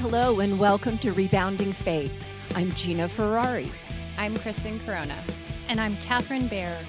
Hello, 0.00 0.40
and 0.40 0.58
welcome 0.58 0.96
to 1.00 1.12
Rebounding 1.12 1.74
Faith. 1.74 2.24
I'm 2.54 2.72
Gina 2.72 3.06
Ferrari. 3.06 3.70
I'm 4.16 4.34
Kristen 4.38 4.80
Corona. 4.80 5.22
And 5.68 5.78
I'm 5.78 5.94
Catherine 5.98 6.48
Bear. 6.48 6.82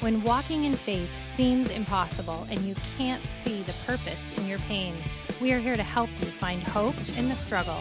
When 0.00 0.22
walking 0.22 0.66
in 0.66 0.74
faith 0.74 1.08
seems 1.34 1.70
impossible 1.70 2.46
and 2.50 2.60
you 2.60 2.74
can't 2.98 3.24
see 3.42 3.62
the 3.62 3.72
purpose 3.86 4.36
in 4.36 4.46
your 4.46 4.58
pain, 4.58 4.94
we 5.40 5.54
are 5.54 5.58
here 5.58 5.78
to 5.78 5.82
help 5.82 6.10
you 6.20 6.26
find 6.26 6.62
hope 6.62 6.94
in 7.16 7.30
the 7.30 7.36
struggle. 7.36 7.78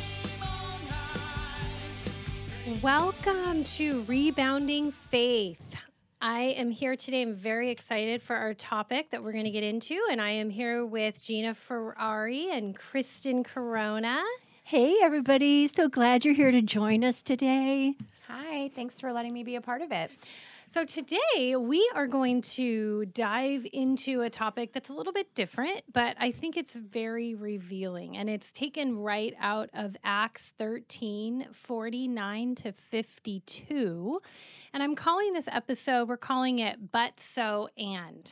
Welcome 2.82 3.66
to 3.66 4.04
Rebounding 4.04 4.92
Faith. 4.92 5.76
I 6.22 6.56
am 6.58 6.72
here 6.72 6.96
today. 6.96 7.24
I'm 7.24 7.34
very 7.34 7.72
excited 7.72 8.22
for 8.22 8.38
our 8.38 8.54
topic 8.54 9.10
that 9.10 9.22
we're 9.22 9.34
going 9.34 9.44
to 9.44 9.52
get 9.52 9.66
into, 9.66 10.00
and 10.10 10.22
I 10.22 10.32
am 10.32 10.50
here 10.50 10.86
with 10.86 11.22
Gina 11.22 11.56
Ferrari 11.56 12.52
and 12.52 12.74
Kristen 12.74 13.44
Corona. 13.44 14.24
Hey, 14.68 14.98
everybody. 15.02 15.70
So 15.70 15.88
glad 15.88 16.26
you're 16.26 16.34
here 16.34 16.52
to 16.52 16.62
join 16.62 17.02
us 17.06 17.22
today. 17.22 17.96
Hi, 18.28 18.70
thanks 18.76 19.00
for 19.00 19.14
letting 19.14 19.32
me 19.32 19.46
be 19.46 19.56
a 19.56 19.62
part 19.62 19.82
of 19.82 19.94
it. 19.94 20.12
So, 20.68 20.84
today 20.84 21.56
we 21.56 21.90
are 21.96 22.06
going 22.06 22.42
to 22.42 23.06
dive 23.06 23.66
into 23.72 24.24
a 24.24 24.30
topic 24.30 24.74
that's 24.74 24.90
a 24.90 24.94
little 24.94 25.14
bit 25.14 25.34
different, 25.34 25.84
but 25.94 26.18
I 26.20 26.32
think 26.32 26.58
it's 26.58 26.76
very 26.76 27.34
revealing. 27.34 28.18
And 28.18 28.30
it's 28.30 28.52
taken 28.52 28.98
right 28.98 29.34
out 29.40 29.70
of 29.74 29.96
Acts 30.04 30.54
13 30.58 31.48
49 31.54 32.56
to 32.56 32.74
52. 32.74 34.22
And 34.74 34.84
I'm 34.84 34.96
calling 34.96 35.32
this 35.32 35.48
episode, 35.50 36.10
we're 36.10 36.18
calling 36.18 36.60
it 36.60 36.92
But 36.92 37.22
So 37.22 37.70
and 37.78 38.30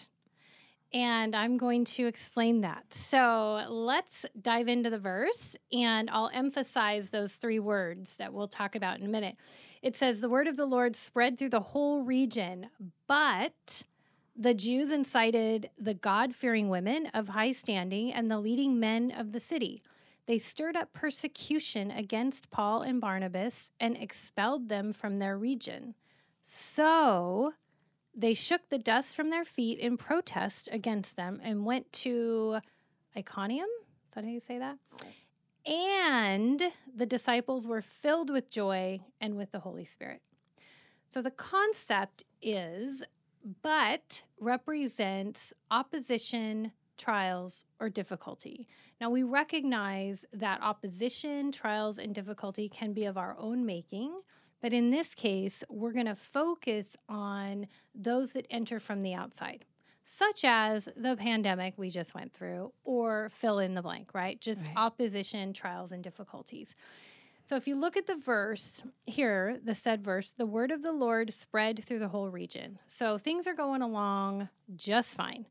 and 0.93 1.35
I'm 1.35 1.57
going 1.57 1.85
to 1.85 2.07
explain 2.07 2.61
that. 2.61 2.93
So 2.93 3.65
let's 3.69 4.25
dive 4.41 4.67
into 4.67 4.89
the 4.89 4.99
verse, 4.99 5.55
and 5.71 6.09
I'll 6.09 6.31
emphasize 6.33 7.09
those 7.09 7.33
three 7.33 7.59
words 7.59 8.15
that 8.17 8.33
we'll 8.33 8.47
talk 8.47 8.75
about 8.75 8.99
in 8.99 9.05
a 9.05 9.09
minute. 9.09 9.35
It 9.81 9.95
says, 9.95 10.21
The 10.21 10.29
word 10.29 10.47
of 10.47 10.57
the 10.57 10.65
Lord 10.65 10.95
spread 10.95 11.37
through 11.37 11.49
the 11.49 11.59
whole 11.59 12.03
region, 12.03 12.69
but 13.07 13.83
the 14.35 14.53
Jews 14.53 14.91
incited 14.91 15.69
the 15.77 15.93
God 15.93 16.35
fearing 16.35 16.69
women 16.69 17.07
of 17.13 17.29
high 17.29 17.51
standing 17.53 18.11
and 18.11 18.29
the 18.29 18.39
leading 18.39 18.79
men 18.79 19.11
of 19.11 19.31
the 19.31 19.39
city. 19.39 19.81
They 20.25 20.39
stirred 20.39 20.75
up 20.75 20.91
persecution 20.91 21.91
against 21.91 22.49
Paul 22.49 22.81
and 22.81 22.99
Barnabas 22.99 23.71
and 23.79 23.95
expelled 23.95 24.69
them 24.69 24.91
from 24.91 25.19
their 25.19 25.37
region. 25.37 25.93
So 26.43 27.53
they 28.15 28.33
shook 28.33 28.69
the 28.69 28.77
dust 28.77 29.15
from 29.15 29.29
their 29.29 29.43
feet 29.43 29.77
in 29.79 29.97
protest 29.97 30.69
against 30.71 31.15
them 31.17 31.39
and 31.43 31.65
went 31.65 31.91
to 31.91 32.59
Iconium. 33.15 33.67
Is 34.07 34.15
that 34.15 34.23
how 34.23 34.29
you 34.29 34.39
say 34.39 34.57
that? 34.59 34.77
And 35.65 36.61
the 36.95 37.05
disciples 37.05 37.67
were 37.67 37.81
filled 37.81 38.29
with 38.29 38.49
joy 38.49 38.99
and 39.19 39.35
with 39.35 39.51
the 39.51 39.59
Holy 39.59 39.85
Spirit. 39.85 40.21
So 41.09 41.21
the 41.21 41.31
concept 41.31 42.23
is, 42.41 43.03
but 43.61 44.23
represents 44.39 45.53
opposition, 45.71 46.71
trials, 46.97 47.65
or 47.79 47.89
difficulty. 47.89 48.67
Now, 49.01 49.09
we 49.09 49.23
recognize 49.23 50.25
that 50.33 50.61
opposition, 50.61 51.51
trials, 51.51 51.99
and 51.99 52.15
difficulty 52.15 52.69
can 52.69 52.93
be 52.93 53.05
of 53.05 53.17
our 53.17 53.35
own 53.37 53.65
making 53.65 54.13
but 54.61 54.73
in 54.73 54.91
this 54.91 55.13
case, 55.13 55.63
we're 55.69 55.91
going 55.91 56.05
to 56.05 56.15
focus 56.15 56.95
on 57.07 57.67
those 57.93 58.33
that 58.33 58.47
enter 58.49 58.79
from 58.79 59.01
the 59.01 59.13
outside, 59.13 59.65
such 60.03 60.43
as 60.43 60.89
the 60.95 61.15
pandemic 61.15 61.75
we 61.77 61.89
just 61.89 62.15
went 62.15 62.33
through, 62.33 62.71
or 62.83 63.29
fill 63.29 63.59
in 63.59 63.73
the 63.75 63.81
blank, 63.81 64.13
right? 64.13 64.39
Just 64.39 64.67
right. 64.67 64.77
opposition, 64.77 65.53
trials, 65.53 65.91
and 65.91 66.03
difficulties. 66.03 66.73
So 67.45 67.55
if 67.55 67.67
you 67.67 67.75
look 67.75 67.95
at 67.95 68.07
the 68.07 68.15
verse 68.15 68.81
here, 69.05 69.59
the 69.63 69.75
said 69.75 70.03
verse, 70.03 70.31
the 70.31 70.47
word 70.47 70.71
of 70.71 70.81
the 70.81 70.91
Lord 70.91 71.31
spread 71.31 71.83
through 71.83 71.99
the 71.99 72.07
whole 72.07 72.29
region. 72.29 72.79
So 72.87 73.19
things 73.19 73.45
are 73.45 73.53
going 73.53 73.83
along 73.83 74.49
just 74.75 75.15
fine 75.15 75.45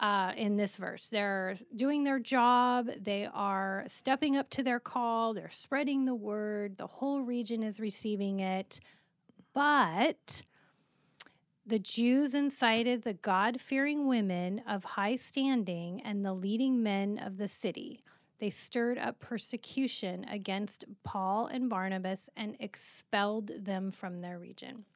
uh, 0.00 0.32
in 0.36 0.56
this 0.56 0.76
verse. 0.76 1.08
They're 1.08 1.54
doing 1.76 2.04
their 2.04 2.18
job, 2.18 2.88
they 2.98 3.28
are 3.32 3.84
stepping 3.86 4.36
up 4.36 4.48
to 4.50 4.62
their 4.62 4.80
call, 4.80 5.34
they're 5.34 5.50
spreading 5.50 6.06
the 6.06 6.14
word, 6.14 6.78
the 6.78 6.86
whole 6.86 7.20
region 7.20 7.62
is 7.62 7.78
receiving 7.78 8.40
it. 8.40 8.80
But 9.52 10.42
the 11.66 11.78
Jews 11.78 12.34
incited 12.34 13.02
the 13.02 13.12
God 13.12 13.60
fearing 13.60 14.08
women 14.08 14.62
of 14.66 14.84
high 14.84 15.16
standing 15.16 16.00
and 16.00 16.24
the 16.24 16.32
leading 16.32 16.82
men 16.82 17.18
of 17.18 17.36
the 17.36 17.48
city. 17.48 18.00
They 18.38 18.50
stirred 18.50 18.96
up 18.96 19.20
persecution 19.20 20.24
against 20.24 20.86
Paul 21.04 21.46
and 21.46 21.68
Barnabas 21.68 22.30
and 22.36 22.56
expelled 22.58 23.52
them 23.64 23.90
from 23.90 24.22
their 24.22 24.38
region. 24.38 24.86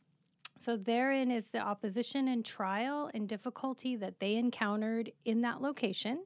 So, 0.65 0.79
therein 0.79 1.31
is 1.31 1.49
the 1.49 1.59
opposition 1.59 2.27
and 2.27 2.43
trial 2.43 3.11
and 3.13 3.29
difficulty 3.29 3.97
that 3.97 4.19
they 4.19 4.37
encountered 4.37 5.13
in 5.27 5.43
that 5.43 5.61
location. 5.61 6.25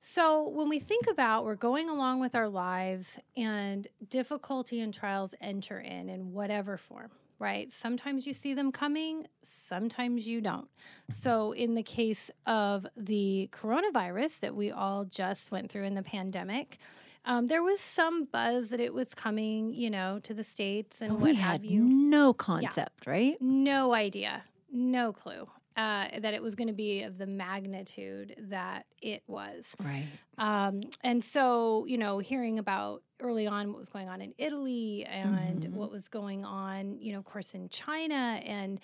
So, 0.00 0.48
when 0.50 0.68
we 0.68 0.78
think 0.78 1.08
about 1.10 1.44
we're 1.44 1.56
going 1.56 1.88
along 1.88 2.20
with 2.20 2.36
our 2.36 2.48
lives 2.48 3.18
and 3.36 3.88
difficulty 4.08 4.78
and 4.78 4.94
trials 4.94 5.34
enter 5.40 5.80
in 5.80 6.10
in 6.10 6.30
whatever 6.30 6.76
form, 6.76 7.10
right? 7.40 7.72
Sometimes 7.72 8.24
you 8.24 8.34
see 8.34 8.54
them 8.54 8.70
coming, 8.70 9.26
sometimes 9.42 10.28
you 10.28 10.40
don't. 10.40 10.68
So, 11.10 11.50
in 11.50 11.74
the 11.74 11.82
case 11.82 12.30
of 12.46 12.86
the 12.96 13.50
coronavirus 13.50 14.38
that 14.40 14.54
we 14.54 14.70
all 14.70 15.06
just 15.06 15.50
went 15.50 15.72
through 15.72 15.86
in 15.86 15.96
the 15.96 16.04
pandemic, 16.04 16.78
um, 17.24 17.46
there 17.46 17.62
was 17.62 17.80
some 17.80 18.24
buzz 18.24 18.70
that 18.70 18.80
it 18.80 18.92
was 18.92 19.14
coming, 19.14 19.72
you 19.72 19.90
know, 19.90 20.20
to 20.24 20.34
the 20.34 20.44
states 20.44 21.00
and 21.00 21.12
but 21.12 21.20
what 21.20 21.30
we 21.30 21.34
have 21.36 21.52
had 21.52 21.66
you. 21.66 21.80
No 21.82 22.32
concept, 22.32 23.04
yeah. 23.06 23.10
right? 23.10 23.36
No 23.40 23.94
idea, 23.94 24.42
no 24.70 25.12
clue. 25.12 25.48
Uh, 25.76 26.06
that 26.20 26.34
it 26.34 26.40
was 26.40 26.54
going 26.54 26.68
to 26.68 26.72
be 26.74 27.02
of 27.02 27.18
the 27.18 27.26
magnitude 27.26 28.36
that 28.38 28.86
it 29.02 29.24
was. 29.26 29.74
Right. 29.82 30.06
Um, 30.38 30.82
and 31.02 31.24
so, 31.24 31.84
you 31.88 31.98
know, 31.98 32.20
hearing 32.20 32.60
about 32.60 33.02
early 33.18 33.48
on 33.48 33.70
what 33.70 33.78
was 33.78 33.88
going 33.88 34.08
on 34.08 34.20
in 34.20 34.34
Italy 34.38 35.04
and 35.04 35.62
mm-hmm. 35.62 35.74
what 35.74 35.90
was 35.90 36.06
going 36.06 36.44
on, 36.44 37.00
you 37.00 37.12
know, 37.12 37.18
of 37.18 37.24
course, 37.24 37.54
in 37.54 37.68
China 37.70 38.40
and 38.44 38.78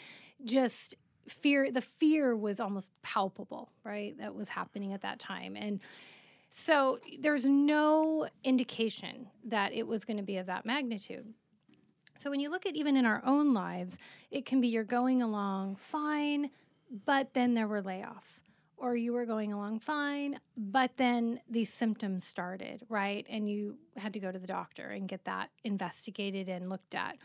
just 0.44 0.96
fear, 1.28 1.70
the 1.70 1.80
fear 1.80 2.36
was 2.36 2.58
almost 2.58 2.90
palpable, 3.02 3.70
right? 3.84 4.18
That 4.18 4.34
was 4.34 4.48
happening 4.48 4.92
at 4.92 5.02
that 5.02 5.20
time. 5.20 5.54
And, 5.54 5.78
so 6.50 6.98
there's 7.20 7.46
no 7.46 8.28
indication 8.42 9.28
that 9.44 9.72
it 9.72 9.86
was 9.86 10.04
going 10.04 10.16
to 10.16 10.22
be 10.24 10.36
of 10.36 10.46
that 10.46 10.66
magnitude. 10.66 11.32
So 12.18 12.28
when 12.28 12.40
you 12.40 12.50
look 12.50 12.66
at 12.66 12.74
even 12.74 12.96
in 12.96 13.06
our 13.06 13.22
own 13.24 13.54
lives, 13.54 13.96
it 14.32 14.44
can 14.44 14.60
be 14.60 14.68
you're 14.68 14.84
going 14.84 15.22
along 15.22 15.76
fine, 15.76 16.50
but 17.06 17.32
then 17.34 17.54
there 17.54 17.68
were 17.68 17.80
layoffs. 17.80 18.42
Or 18.76 18.96
you 18.96 19.12
were 19.12 19.26
going 19.26 19.52
along 19.52 19.80
fine, 19.80 20.40
but 20.56 20.96
then 20.96 21.40
these 21.48 21.72
symptoms 21.72 22.24
started, 22.24 22.82
right? 22.88 23.26
And 23.28 23.48
you 23.48 23.76
had 23.96 24.14
to 24.14 24.20
go 24.20 24.32
to 24.32 24.38
the 24.38 24.46
doctor 24.46 24.88
and 24.88 25.06
get 25.06 25.26
that 25.26 25.50
investigated 25.64 26.48
and 26.48 26.68
looked 26.68 26.94
at. 26.94 27.18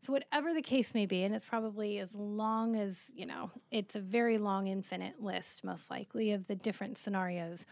So, 0.00 0.12
whatever 0.12 0.54
the 0.54 0.62
case 0.62 0.94
may 0.94 1.04
be, 1.04 1.22
and 1.22 1.34
it's 1.34 1.44
probably 1.44 1.98
as 1.98 2.16
long 2.16 2.76
as, 2.76 3.12
you 3.14 3.26
know, 3.26 3.50
it's 3.70 3.94
a 3.94 4.00
very 4.00 4.38
long, 4.38 4.68
infinite 4.68 5.22
list, 5.22 5.64
most 5.64 5.90
likely, 5.90 6.32
of 6.32 6.46
the 6.46 6.56
different 6.56 6.96
scenarios 6.96 7.66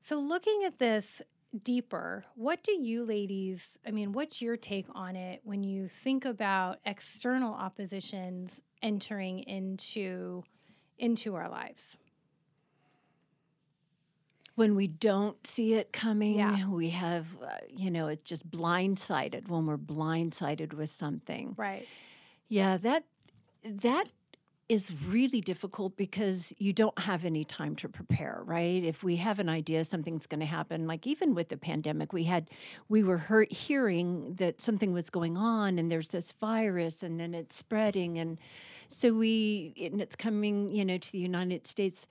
so, 0.00 0.18
looking 0.18 0.62
at 0.66 0.78
this 0.78 1.22
deeper, 1.62 2.24
what 2.34 2.62
do 2.62 2.72
you 2.72 3.04
ladies, 3.04 3.78
I 3.86 3.90
mean, 3.90 4.12
what's 4.12 4.40
your 4.40 4.56
take 4.56 4.86
on 4.94 5.16
it 5.16 5.40
when 5.44 5.62
you 5.62 5.88
think 5.88 6.24
about 6.24 6.78
external 6.84 7.52
oppositions 7.52 8.62
entering 8.82 9.40
into 9.40 10.44
into 10.98 11.34
our 11.34 11.48
lives? 11.48 11.96
When 14.54 14.74
we 14.74 14.86
don't 14.86 15.46
see 15.46 15.74
it 15.74 15.92
coming, 15.92 16.38
yeah. 16.38 16.68
we 16.68 16.90
have, 16.90 17.26
uh, 17.42 17.48
you 17.68 17.90
know, 17.90 18.08
it's 18.08 18.22
just 18.22 18.48
blindsided 18.50 19.48
when 19.48 19.66
we're 19.66 19.78
blindsided 19.78 20.74
with 20.74 20.90
something. 20.90 21.54
Right. 21.56 21.86
Yeah, 22.48 22.76
that 22.78 23.04
that 23.64 24.08
is 24.70 24.92
really 25.08 25.40
difficult 25.40 25.96
because 25.96 26.54
you 26.58 26.72
don't 26.72 26.96
have 27.00 27.24
any 27.24 27.44
time 27.44 27.74
to 27.74 27.88
prepare, 27.88 28.40
right? 28.44 28.84
If 28.84 29.02
we 29.02 29.16
have 29.16 29.40
an 29.40 29.48
idea 29.48 29.84
something's 29.84 30.28
going 30.28 30.38
to 30.38 30.46
happen, 30.46 30.86
like 30.86 31.08
even 31.08 31.34
with 31.34 31.48
the 31.48 31.56
pandemic, 31.56 32.12
we 32.12 32.22
had 32.22 32.48
we 32.88 33.02
were 33.02 33.18
heard, 33.18 33.50
hearing 33.50 34.34
that 34.34 34.62
something 34.62 34.92
was 34.92 35.10
going 35.10 35.36
on 35.36 35.76
and 35.76 35.90
there's 35.90 36.06
this 36.08 36.32
virus 36.40 37.02
and 37.02 37.18
then 37.18 37.34
it's 37.34 37.56
spreading 37.56 38.16
and 38.20 38.38
so 38.88 39.12
we 39.12 39.74
and 39.76 40.00
it's 40.00 40.14
coming, 40.14 40.70
you 40.70 40.84
know, 40.84 40.98
to 40.98 41.10
the 41.10 41.18
United 41.18 41.66
States 41.66 42.06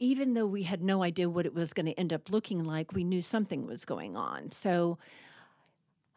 even 0.00 0.34
though 0.34 0.46
we 0.46 0.64
had 0.64 0.82
no 0.82 1.02
idea 1.02 1.30
what 1.30 1.46
it 1.46 1.54
was 1.54 1.72
going 1.72 1.86
to 1.86 1.98
end 1.98 2.12
up 2.12 2.30
looking 2.30 2.62
like, 2.62 2.92
we 2.92 3.04
knew 3.04 3.22
something 3.22 3.66
was 3.66 3.86
going 3.86 4.14
on. 4.14 4.52
So 4.52 4.98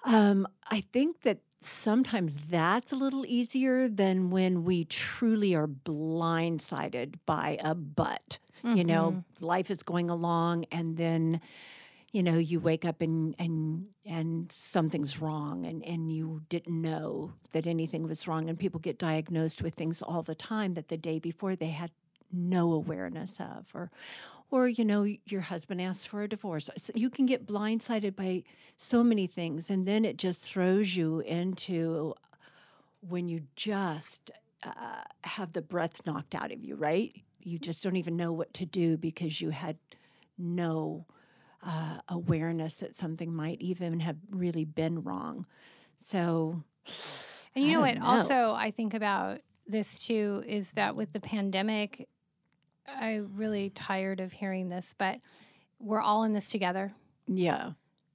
um, 0.04 0.46
I 0.70 0.82
think 0.82 1.22
that 1.22 1.40
sometimes 1.62 2.36
that's 2.36 2.92
a 2.92 2.96
little 2.96 3.26
easier 3.26 3.88
than 3.88 4.32
when 4.32 4.64
we 4.64 4.84
truly 4.86 5.56
are 5.56 5.68
blindsided 5.68 7.16
by 7.26 7.58
a 7.64 7.76
but. 7.76 8.40
Mm-hmm. 8.64 8.78
You 8.78 8.84
know, 8.84 9.12
mm-hmm. 9.12 9.46
life 9.46 9.72
is 9.72 9.84
going 9.84 10.10
along 10.10 10.66
and 10.72 10.98
then 10.98 11.42
you 12.12 12.22
know 12.22 12.38
you 12.38 12.60
wake 12.60 12.84
up 12.84 13.02
and 13.02 13.36
and 13.40 13.86
and 14.06 14.52
something's 14.52 15.22
wrong 15.22 15.66
and 15.66 15.84
and 15.86 16.12
you 16.12 16.42
didn't 16.50 16.82
know 16.82 17.34
that 17.54 17.66
anything 17.66 18.04
was 18.04 18.28
wrong 18.28 18.50
and 18.50 18.60
people 18.60 18.80
get 18.80 19.00
diagnosed 19.00 19.62
with 19.62 19.76
things 19.76 20.02
all 20.02 20.22
the 20.22 20.36
time 20.36 20.74
that 20.74 20.90
the 20.90 20.98
day 20.98 21.20
before 21.20 21.56
they 21.56 21.70
had 21.70 21.92
no 22.32 22.74
awareness 22.74 23.40
of 23.40 23.68
or 23.74 23.92
or 24.52 24.68
you 24.68 24.86
know 24.86 25.08
your 25.26 25.42
husband 25.42 25.82
asks 25.82 26.06
for 26.06 26.22
a 26.24 26.30
divorce 26.30 26.70
you 26.94 27.10
can 27.10 27.26
get 27.26 27.48
blindsided 27.48 28.16
by 28.16 28.44
so 28.78 29.04
many 29.04 29.26
things 29.26 29.70
and 29.70 29.88
then 29.88 30.06
it 30.06 30.18
just 30.18 30.44
throws 30.44 30.96
you 30.96 31.20
into 31.22 32.14
when 33.08 33.28
you 33.28 33.42
just 33.56 34.30
uh, 34.64 35.02
have 35.24 35.54
the 35.54 35.62
breath 35.62 36.06
knocked 36.06 36.36
out 36.36 36.52
of 36.52 36.64
you 36.64 36.76
right 36.76 37.24
you 37.40 37.58
just 37.58 37.82
don't 37.82 37.96
even 37.96 38.16
know 38.16 38.32
what 38.32 38.54
to 38.54 38.66
do 38.66 38.98
because 38.98 39.42
you 39.42 39.50
had 39.50 39.78
no 40.38 41.06
uh, 41.64 41.98
awareness 42.10 42.76
that 42.76 42.96
something 42.96 43.34
might 43.34 43.62
even 43.62 44.00
have 44.00 44.18
really 44.32 44.66
been 44.66 45.04
wrong. 45.04 45.46
So, 46.06 46.64
and 47.56 47.66
you 47.66 47.74
know 47.74 47.82
what? 47.82 47.98
know. 47.98 48.06
Also, 48.06 48.54
I 48.54 48.72
think 48.72 48.94
about 48.94 49.42
this 49.68 50.06
too 50.06 50.44
is 50.48 50.72
that 50.72 50.96
with 50.96 51.14
the 51.14 51.20
pandemic, 51.20 52.08
I 53.00 53.22
really 53.34 53.70
tired 53.72 54.20
of 54.20 54.32
hearing 54.32 54.70
this, 54.70 54.94
but 54.98 55.20
we're 55.80 56.02
all 56.02 56.24
in 56.24 56.34
this 56.34 56.50
together. 56.50 56.94
yeah, 57.28 57.72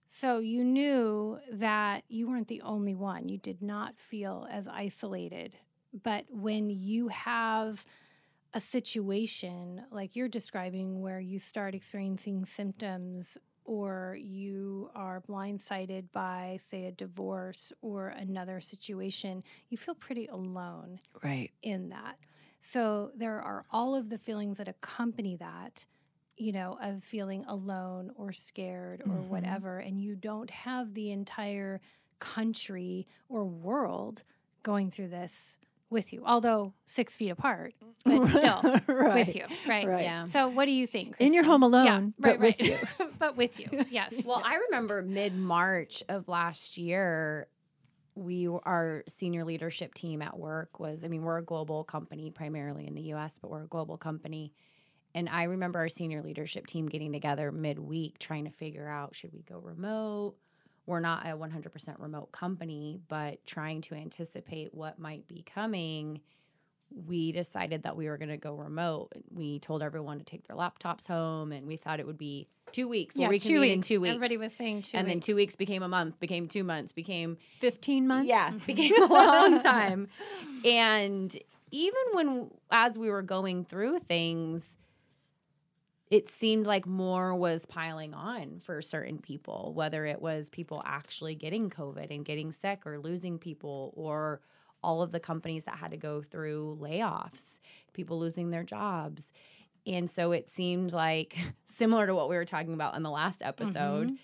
So 0.06 0.38
you 0.38 0.64
knew 0.64 1.38
that 1.52 2.04
you 2.08 2.28
weren't 2.28 2.48
the 2.48 2.62
only 2.62 2.94
one. 2.94 3.28
You 3.28 3.38
did 3.38 3.62
not 3.62 3.98
feel 3.98 4.46
as 4.50 4.68
isolated. 4.68 5.56
But 6.02 6.26
when 6.30 6.70
you 6.70 7.08
have 7.08 7.84
a 8.54 8.60
situation 8.60 9.82
like 9.90 10.16
you're 10.16 10.28
describing 10.28 11.02
where 11.02 11.20
you 11.20 11.38
start 11.38 11.74
experiencing 11.74 12.44
symptoms 12.44 13.36
or 13.64 14.16
you 14.20 14.90
are 14.94 15.20
blindsided 15.28 16.04
by, 16.12 16.58
say, 16.60 16.86
a 16.86 16.92
divorce 16.92 17.72
or 17.82 18.08
another 18.08 18.60
situation, 18.60 19.42
you 19.68 19.76
feel 19.76 19.94
pretty 19.94 20.26
alone 20.28 20.98
right. 21.22 21.50
in 21.62 21.88
that. 21.88 22.16
So 22.66 23.12
there 23.14 23.40
are 23.40 23.64
all 23.70 23.94
of 23.94 24.08
the 24.08 24.18
feelings 24.18 24.58
that 24.58 24.66
accompany 24.66 25.36
that, 25.36 25.86
you 26.36 26.50
know, 26.50 26.76
of 26.82 27.04
feeling 27.04 27.44
alone 27.46 28.10
or 28.16 28.32
scared 28.32 29.02
or 29.02 29.18
Mhm. 29.18 29.28
whatever. 29.28 29.78
And 29.78 30.00
you 30.00 30.16
don't 30.16 30.50
have 30.50 30.92
the 30.94 31.12
entire 31.12 31.80
country 32.18 33.06
or 33.28 33.44
world 33.44 34.24
going 34.64 34.90
through 34.90 35.10
this 35.10 35.56
with 35.90 36.12
you, 36.12 36.24
although 36.26 36.72
six 36.86 37.16
feet 37.16 37.28
apart, 37.30 37.74
but 38.04 38.26
still 38.26 38.60
right. 38.88 39.14
with 39.26 39.36
you, 39.36 39.44
right? 39.68 39.86
Right. 39.86 40.02
Yeah. 40.02 40.24
So 40.24 40.48
what 40.48 40.64
do 40.64 40.72
you 40.72 40.88
think? 40.88 41.14
In 41.20 41.32
your 41.32 41.44
home 41.44 41.62
alone, 41.62 41.84
yeah, 41.86 42.00
but 42.18 42.40
right, 42.40 42.40
right. 42.40 42.58
with 42.58 42.68
you. 42.68 43.06
but 43.20 43.36
with 43.36 43.60
you, 43.60 43.68
yes. 43.90 44.12
Well, 44.24 44.42
I 44.44 44.56
remember 44.56 45.02
mid 45.02 45.36
March 45.36 46.02
of 46.08 46.26
last 46.26 46.78
year, 46.78 47.46
we 48.16 48.48
our 48.48 49.04
senior 49.06 49.44
leadership 49.44 49.94
team 49.94 50.22
at 50.22 50.38
work 50.38 50.80
was. 50.80 51.04
I 51.04 51.08
mean, 51.08 51.22
we're 51.22 51.38
a 51.38 51.44
global 51.44 51.84
company, 51.84 52.30
primarily 52.30 52.86
in 52.86 52.94
the 52.94 53.02
U.S., 53.02 53.38
but 53.40 53.50
we're 53.50 53.64
a 53.64 53.68
global 53.68 53.98
company. 53.98 54.52
And 55.14 55.28
I 55.28 55.44
remember 55.44 55.78
our 55.78 55.88
senior 55.88 56.22
leadership 56.22 56.66
team 56.66 56.88
getting 56.88 57.12
together 57.12 57.52
midweek, 57.52 58.18
trying 58.18 58.44
to 58.44 58.50
figure 58.50 58.88
out 58.88 59.14
should 59.14 59.32
we 59.32 59.42
go 59.42 59.58
remote. 59.58 60.36
We're 60.86 61.00
not 61.00 61.26
a 61.26 61.30
100% 61.30 62.00
remote 62.00 62.32
company, 62.32 63.00
but 63.08 63.44
trying 63.46 63.80
to 63.82 63.94
anticipate 63.94 64.74
what 64.74 64.98
might 64.98 65.26
be 65.26 65.42
coming 65.42 66.20
we 67.06 67.32
decided 67.32 67.82
that 67.82 67.96
we 67.96 68.08
were 68.08 68.16
going 68.16 68.30
to 68.30 68.36
go 68.36 68.54
remote. 68.54 69.12
We 69.30 69.58
told 69.58 69.82
everyone 69.82 70.18
to 70.18 70.24
take 70.24 70.46
their 70.46 70.56
laptops 70.56 71.06
home, 71.06 71.52
and 71.52 71.66
we 71.66 71.76
thought 71.76 72.00
it 72.00 72.06
would 72.06 72.18
be 72.18 72.48
two 72.72 72.88
weeks. 72.88 73.16
Well 73.16 73.24
yeah, 73.24 73.28
reconvene 73.28 73.52
two 73.52 73.60
weeks. 73.60 73.74
in 73.74 73.82
two 73.82 74.00
weeks. 74.00 74.14
Everybody 74.14 74.36
was 74.38 74.52
saying 74.52 74.82
two 74.82 74.96
and 74.96 75.08
then 75.08 75.20
two 75.20 75.36
weeks 75.36 75.56
became 75.56 75.82
a 75.82 75.88
month, 75.88 76.18
became 76.18 76.48
two 76.48 76.64
months, 76.64 76.92
became 76.92 77.36
15 77.60 78.06
months? 78.06 78.28
yeah, 78.28 78.50
became 78.66 79.02
a 79.02 79.06
long 79.06 79.62
time. 79.62 80.08
And 80.64 81.36
even 81.70 82.02
when 82.12 82.50
as 82.70 82.98
we 82.98 83.10
were 83.10 83.22
going 83.22 83.64
through 83.64 84.00
things, 84.00 84.76
it 86.10 86.28
seemed 86.28 86.66
like 86.66 86.86
more 86.86 87.34
was 87.34 87.66
piling 87.66 88.14
on 88.14 88.60
for 88.64 88.80
certain 88.80 89.18
people, 89.18 89.72
whether 89.74 90.06
it 90.06 90.22
was 90.22 90.48
people 90.48 90.82
actually 90.86 91.34
getting 91.34 91.68
COVID 91.68 92.14
and 92.14 92.24
getting 92.24 92.52
sick 92.52 92.86
or 92.86 92.98
losing 92.98 93.38
people 93.38 93.92
or 93.96 94.40
all 94.86 95.02
of 95.02 95.10
the 95.12 95.20
companies 95.20 95.64
that 95.64 95.76
had 95.76 95.90
to 95.90 95.96
go 95.96 96.22
through 96.22 96.78
layoffs, 96.80 97.60
people 97.92 98.18
losing 98.18 98.50
their 98.50 98.62
jobs. 98.62 99.32
And 99.86 100.08
so 100.08 100.32
it 100.32 100.48
seemed 100.48 100.92
like 100.92 101.36
similar 101.66 102.06
to 102.06 102.14
what 102.14 102.28
we 102.28 102.36
were 102.36 102.44
talking 102.44 102.72
about 102.74 102.94
in 102.96 103.02
the 103.02 103.10
last 103.10 103.42
episode, 103.42 104.08
Mhm. 104.10 104.18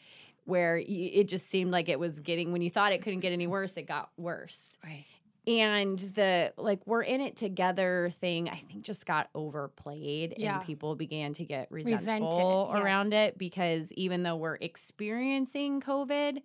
where 0.44 0.80
it 0.84 1.28
just 1.28 1.48
seemed 1.48 1.70
like 1.72 1.88
it 1.88 1.98
was 1.98 2.20
getting, 2.20 2.52
when 2.52 2.62
you 2.62 2.70
thought 2.70 2.92
it 2.92 3.02
couldn't 3.02 3.20
get 3.20 3.32
any 3.32 3.46
worse, 3.46 3.76
it 3.76 3.82
got 3.86 4.10
worse. 4.16 4.76
Right. 4.84 5.04
And 5.44 5.98
the 5.98 6.52
like, 6.56 6.86
we're 6.86 7.02
in 7.02 7.20
it 7.20 7.34
together 7.36 8.10
thing, 8.20 8.48
I 8.48 8.54
think 8.56 8.84
just 8.84 9.04
got 9.06 9.28
overplayed 9.34 10.34
Yeah. 10.38 10.58
and 10.58 10.64
people 10.66 10.94
began 10.94 11.32
to 11.34 11.44
get 11.44 11.68
resentful 11.72 12.70
around 12.72 13.10
yes. 13.12 13.30
it 13.30 13.38
because 13.38 13.92
even 13.94 14.22
though 14.22 14.36
we're 14.36 14.58
experiencing 14.60 15.80
COVID, 15.80 16.42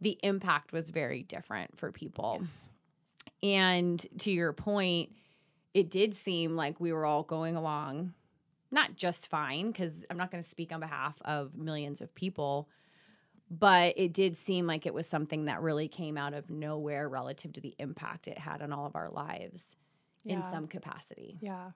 the 0.00 0.18
impact 0.22 0.72
was 0.72 0.90
very 0.90 1.22
different 1.24 1.76
for 1.78 1.90
people. 1.90 2.38
Yes. 2.40 2.70
And 3.42 4.04
to 4.18 4.30
your 4.30 4.52
point, 4.52 5.10
it 5.74 5.90
did 5.90 6.14
seem 6.14 6.56
like 6.56 6.80
we 6.80 6.92
were 6.92 7.04
all 7.04 7.22
going 7.22 7.56
along, 7.56 8.14
not 8.70 8.96
just 8.96 9.28
fine, 9.28 9.70
because 9.70 10.04
I'm 10.10 10.16
not 10.16 10.30
going 10.30 10.42
to 10.42 10.48
speak 10.48 10.72
on 10.72 10.80
behalf 10.80 11.16
of 11.24 11.54
millions 11.54 12.00
of 12.00 12.14
people, 12.14 12.68
but 13.50 13.94
it 13.96 14.12
did 14.12 14.36
seem 14.36 14.66
like 14.66 14.86
it 14.86 14.94
was 14.94 15.06
something 15.06 15.44
that 15.44 15.60
really 15.60 15.86
came 15.86 16.16
out 16.16 16.34
of 16.34 16.50
nowhere 16.50 17.08
relative 17.08 17.52
to 17.52 17.60
the 17.60 17.74
impact 17.78 18.26
it 18.26 18.38
had 18.38 18.62
on 18.62 18.72
all 18.72 18.86
of 18.86 18.96
our 18.96 19.10
lives 19.10 19.76
in 20.24 20.42
some 20.42 20.66
capacity. 20.66 21.38
Yeah. 21.40 21.70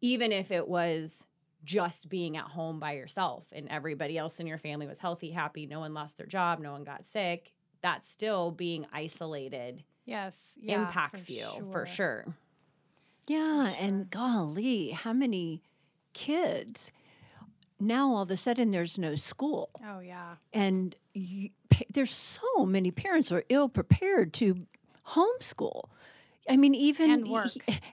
Even 0.00 0.30
if 0.30 0.52
it 0.52 0.68
was 0.68 1.24
just 1.64 2.08
being 2.08 2.36
at 2.36 2.44
home 2.44 2.78
by 2.78 2.92
yourself 2.92 3.46
and 3.52 3.68
everybody 3.68 4.16
else 4.16 4.38
in 4.38 4.46
your 4.46 4.58
family 4.58 4.86
was 4.86 4.98
healthy, 4.98 5.30
happy, 5.30 5.66
no 5.66 5.80
one 5.80 5.94
lost 5.94 6.18
their 6.18 6.26
job, 6.26 6.60
no 6.60 6.72
one 6.72 6.84
got 6.84 7.04
sick, 7.04 7.52
that's 7.82 8.08
still 8.08 8.50
being 8.52 8.86
isolated 8.92 9.82
Yes. 10.08 10.52
Yeah, 10.60 10.86
impacts 10.88 11.26
for 11.26 11.32
you 11.32 11.68
for 11.70 11.86
sure. 11.86 12.24
Yeah, 13.26 13.74
and 13.78 14.10
golly, 14.10 14.90
how 14.90 15.12
many 15.12 15.62
kids 16.14 16.90
now 17.78 18.10
all 18.12 18.22
of 18.22 18.30
a 18.30 18.36
sudden 18.36 18.70
there's 18.72 18.98
no 18.98 19.14
school 19.14 19.70
Oh 19.86 20.00
yeah. 20.00 20.34
and 20.52 20.96
you, 21.14 21.50
there's 21.92 22.12
so 22.12 22.66
many 22.66 22.90
parents 22.90 23.28
who 23.28 23.36
are 23.36 23.44
ill 23.50 23.68
prepared 23.68 24.32
to 24.34 24.66
homeschool 25.06 25.84
i 26.48 26.56
mean 26.56 26.74
even 26.74 27.10
And 27.10 27.28
work. 27.28 27.52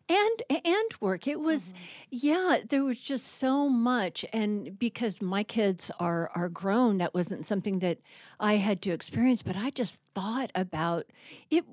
and 0.09 0.43
and 0.65 0.89
work 1.01 1.27
it 1.27 1.39
was 1.39 1.71
Mhm. 1.73 1.73
yeah 2.09 2.57
there 2.67 2.83
was 2.83 2.99
just 2.99 3.27
so 3.27 3.69
much 3.69 4.25
and 4.33 4.79
because 4.79 5.21
my 5.21 5.43
kids 5.43 5.91
are 5.99 6.31
are 6.33 6.49
grown 6.49 6.97
that 6.97 7.13
wasn't 7.13 7.45
something 7.45 7.77
that 7.79 7.99
i 8.39 8.55
had 8.55 8.81
to 8.83 8.89
experience 8.91 9.43
but 9.43 9.55
i 9.55 9.69
just 9.69 9.99
thought 10.15 10.51
about 10.55 11.05
it 11.51 11.63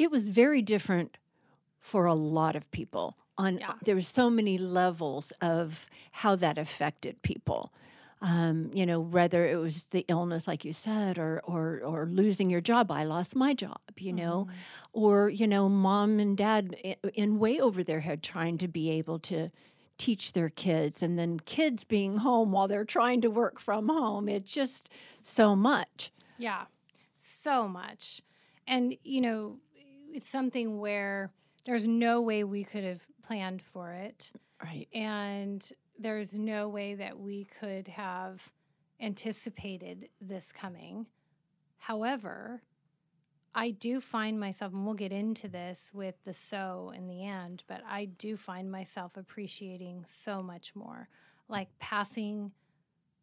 it 0.00 0.10
was 0.10 0.24
very 0.28 0.62
different 0.62 1.18
for 1.80 2.06
a 2.06 2.14
lot 2.14 2.56
of 2.56 2.70
people 2.70 3.16
on 3.38 3.58
Yeah. 3.58 3.74
there 3.84 3.94
were 3.94 4.02
so 4.20 4.30
many 4.30 4.58
levels 4.58 5.32
of 5.40 5.86
how 6.12 6.36
that 6.36 6.58
affected 6.58 7.20
people 7.22 7.72
um, 8.22 8.70
you 8.74 8.84
know 8.84 9.00
whether 9.00 9.46
it 9.48 9.56
was 9.56 9.86
the 9.96 10.04
illness 10.08 10.46
like 10.46 10.64
you 10.64 10.74
said 10.74 11.18
or 11.18 11.40
or 11.44 11.80
or 11.92 12.06
losing 12.06 12.50
your 12.50 12.60
job 12.60 12.90
i 12.90 13.04
lost 13.04 13.34
my 13.34 13.54
job 13.54 13.80
you 13.98 14.12
know 14.12 14.46
Mhm. 14.48 14.54
or 14.92 15.30
you 15.30 15.46
know 15.46 15.68
mom 15.68 16.18
and 16.20 16.36
dad 16.36 16.76
i- 16.84 16.96
in 17.14 17.38
way 17.38 17.58
over 17.60 17.82
their 17.82 18.00
head 18.00 18.22
trying 18.22 18.58
to 18.58 18.68
be 18.68 18.90
able 18.90 19.18
to 19.18 19.50
teach 19.98 20.32
their 20.32 20.50
kids 20.50 21.02
and 21.02 21.18
then 21.18 21.38
kids 21.40 21.84
being 21.84 22.14
home 22.18 22.52
while 22.52 22.68
they're 22.68 22.84
trying 22.98 23.20
to 23.22 23.28
work 23.30 23.58
from 23.58 23.88
home 23.88 24.28
it's 24.28 24.52
just 24.52 24.90
so 25.22 25.56
much 25.56 26.10
Yeah, 26.38 26.66
so 27.16 27.68
much. 27.68 28.22
And, 28.66 28.96
you 29.04 29.20
know, 29.20 29.58
it's 30.12 30.28
something 30.28 30.78
where 30.80 31.30
there's 31.64 31.86
no 31.86 32.20
way 32.20 32.44
we 32.44 32.64
could 32.64 32.84
have 32.84 33.02
planned 33.22 33.62
for 33.62 33.92
it. 33.92 34.30
right 34.62 34.88
And 34.92 35.70
there's 35.98 36.36
no 36.36 36.68
way 36.68 36.94
that 36.94 37.18
we 37.18 37.44
could 37.44 37.88
have 37.88 38.50
anticipated 39.00 40.08
this 40.20 40.52
coming. 40.52 41.06
However, 41.78 42.62
I 43.54 43.70
do 43.70 44.00
find 44.00 44.38
myself, 44.38 44.72
and 44.72 44.84
we'll 44.84 44.94
get 44.94 45.12
into 45.12 45.48
this 45.48 45.90
with 45.92 46.14
the 46.24 46.32
so 46.32 46.92
in 46.94 47.08
the 47.08 47.24
end, 47.26 47.64
but 47.66 47.82
I 47.88 48.04
do 48.04 48.36
find 48.36 48.70
myself 48.70 49.16
appreciating 49.16 50.04
so 50.06 50.42
much 50.42 50.76
more. 50.76 51.08
Like 51.48 51.68
passing 51.80 52.52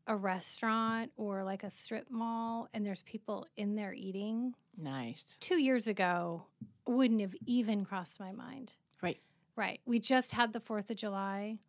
a 0.05 0.15
restaurant 0.15 1.11
or 1.17 1.43
like 1.43 1.63
a 1.63 1.69
strip 1.69 2.11
mall, 2.11 2.67
and 2.73 2.85
there's 2.85 3.03
people 3.03 3.47
in 3.55 3.75
there 3.75 3.93
eating. 3.93 4.53
Nice 4.77 5.23
Two 5.39 5.57
years 5.59 5.87
ago, 5.87 6.43
wouldn't 6.85 7.21
have 7.21 7.35
even 7.45 7.83
crossed 7.85 8.19
my 8.19 8.31
mind. 8.31 8.75
Right. 9.01 9.19
Right. 9.55 9.79
We 9.85 9.99
just 9.99 10.31
had 10.31 10.53
the 10.53 10.59
4th 10.59 10.89
of 10.89 10.97
July. 10.97 11.59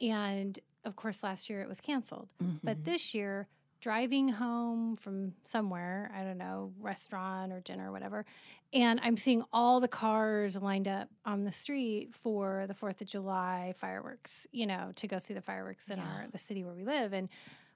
And 0.00 0.58
of 0.84 0.96
course, 0.96 1.22
last 1.22 1.50
year 1.50 1.60
it 1.62 1.68
was 1.68 1.80
canceled. 1.80 2.32
Mhm. 2.42 2.60
But 2.62 2.84
this 2.84 3.14
year, 3.14 3.48
driving 3.80 4.28
home 4.28 4.94
from 4.96 5.34
somewhere, 5.42 6.10
I 6.14 6.22
don't 6.22 6.36
know, 6.38 6.72
restaurant 6.78 7.50
or 7.50 7.60
dinner 7.60 7.88
or 7.88 7.92
whatever, 7.92 8.26
and 8.74 9.00
I'm 9.02 9.16
seeing 9.16 9.42
all 9.54 9.80
the 9.80 9.88
cars 9.88 10.56
lined 10.60 10.86
up 10.86 11.08
on 11.24 11.44
the 11.44 11.50
street 11.52 12.14
for 12.14 12.66
the 12.66 12.74
4th 12.74 13.00
of 13.00 13.06
July 13.08 13.72
fireworks, 13.78 14.46
you 14.52 14.66
know, 14.66 14.92
to 14.96 15.06
go 15.08 15.18
see 15.18 15.32
the 15.32 15.40
fireworks 15.40 15.90
in 15.90 15.96
Yeah. 15.98 16.04
our 16.06 16.28
the 16.28 16.36
city 16.38 16.62
where 16.62 16.74
we 16.74 16.84
live 16.84 17.14
and 17.14 17.28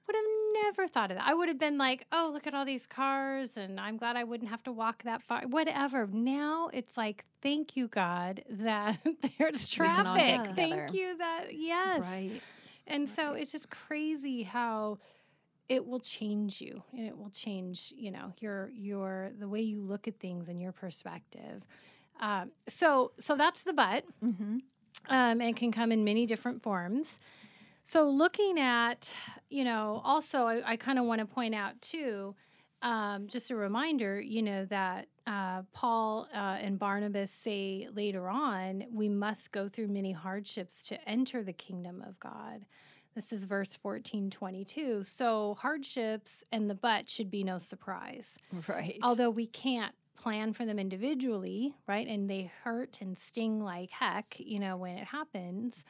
would 0.05 0.15
have 0.15 0.25
never 0.63 0.87
thought 0.87 1.11
of 1.11 1.17
that. 1.17 1.27
I 1.27 1.33
would 1.33 1.47
have 1.49 1.59
been 1.59 1.77
like, 1.77 2.05
"Oh, 2.11 2.29
look 2.33 2.47
at 2.47 2.53
all 2.53 2.65
these 2.65 2.85
cars 2.87 3.57
and 3.57 3.79
I'm 3.79 3.97
glad 3.97 4.15
I 4.15 4.23
wouldn't 4.23 4.49
have 4.49 4.63
to 4.63 4.71
walk 4.71 5.03
that 5.03 5.21
far." 5.23 5.41
Whatever. 5.47 6.07
Now 6.11 6.69
it's 6.73 6.97
like, 6.97 7.25
"Thank 7.41 7.75
you 7.75 7.87
God 7.87 8.43
that 8.49 8.99
there's 9.37 9.77
We 9.77 9.85
can 9.87 10.07
all 10.07 10.15
get 10.15 10.45
traffic. 10.45 10.55
Thank 10.55 10.93
you 10.93 11.17
that 11.17 11.47
yes." 11.51 12.01
Right. 12.01 12.41
And 12.87 13.09
so 13.09 13.33
it's 13.33 13.51
just 13.51 13.69
crazy 13.69 14.43
how 14.43 14.99
it 15.67 15.85
will 15.87 15.99
change 15.99 16.61
you 16.61 16.83
and 16.93 17.07
it 17.07 17.17
will 17.17 17.29
change, 17.29 17.91
you 17.97 18.11
know, 18.11 18.31
your 18.39 18.69
your 18.75 19.31
the 19.39 19.47
way 19.49 19.61
you 19.61 19.81
look 19.81 20.07
at 20.07 20.19
things 20.19 20.49
and 20.49 20.61
your 20.61 20.71
perspective. 20.71 21.63
Um, 22.19 22.51
so 22.67 23.11
so 23.19 23.35
that's 23.35 23.63
the 23.63 23.73
but 23.73 24.05
Mm-hmm. 24.23 24.57
um, 25.09 25.41
and 25.41 25.55
can 25.55 25.71
come 25.71 25.91
in 25.91 26.03
many 26.03 26.25
different 26.27 26.61
forms. 26.61 27.17
So, 27.87 28.09
looking 28.09 28.59
at, 28.59 29.13
you 29.49 29.63
know, 29.63 30.01
also, 30.03 30.45
I, 30.47 30.71
I 30.71 30.75
kind 30.75 30.97
of 30.97 31.05
want 31.05 31.19
to 31.19 31.27
point 31.27 31.53
out 31.53 31.79
too, 31.81 32.35
um, 32.81 33.27
just 33.27 33.51
a 33.51 33.55
reminder, 33.55 34.19
you 34.19 34.41
know, 34.41 34.65
that 34.65 35.07
uh, 35.27 35.61
Paul 35.71 36.27
uh, 36.33 36.57
and 36.59 36.79
Barnabas 36.79 37.29
say 37.31 37.87
later 37.93 38.27
on, 38.27 38.85
we 38.91 39.07
must 39.07 39.51
go 39.51 39.69
through 39.69 39.89
many 39.89 40.11
hardships 40.13 40.81
to 40.83 41.09
enter 41.09 41.43
the 41.43 41.53
kingdom 41.53 42.03
of 42.07 42.19
God. 42.19 42.65
This 43.13 43.31
is 43.31 43.43
verse 43.43 43.75
14, 43.75 44.31
22. 44.31 45.03
So, 45.03 45.53
hardships 45.59 46.43
and 46.51 46.67
the 46.67 46.75
but 46.75 47.07
should 47.07 47.29
be 47.29 47.43
no 47.43 47.59
surprise 47.59 48.39
Right. 48.67 48.97
although 49.03 49.29
we 49.29 49.47
can't 49.47 49.93
plan 50.15 50.53
for 50.53 50.65
them 50.65 50.79
individually, 50.79 51.75
right? 51.87 52.07
And 52.07 52.29
they 52.29 52.51
hurt 52.63 52.99
and 53.01 53.19
sting 53.19 53.61
like 53.63 53.91
heck, 53.91 54.35
you 54.39 54.59
know, 54.59 54.77
when 54.77 54.97
it 54.97 55.07
happens, 55.07 55.85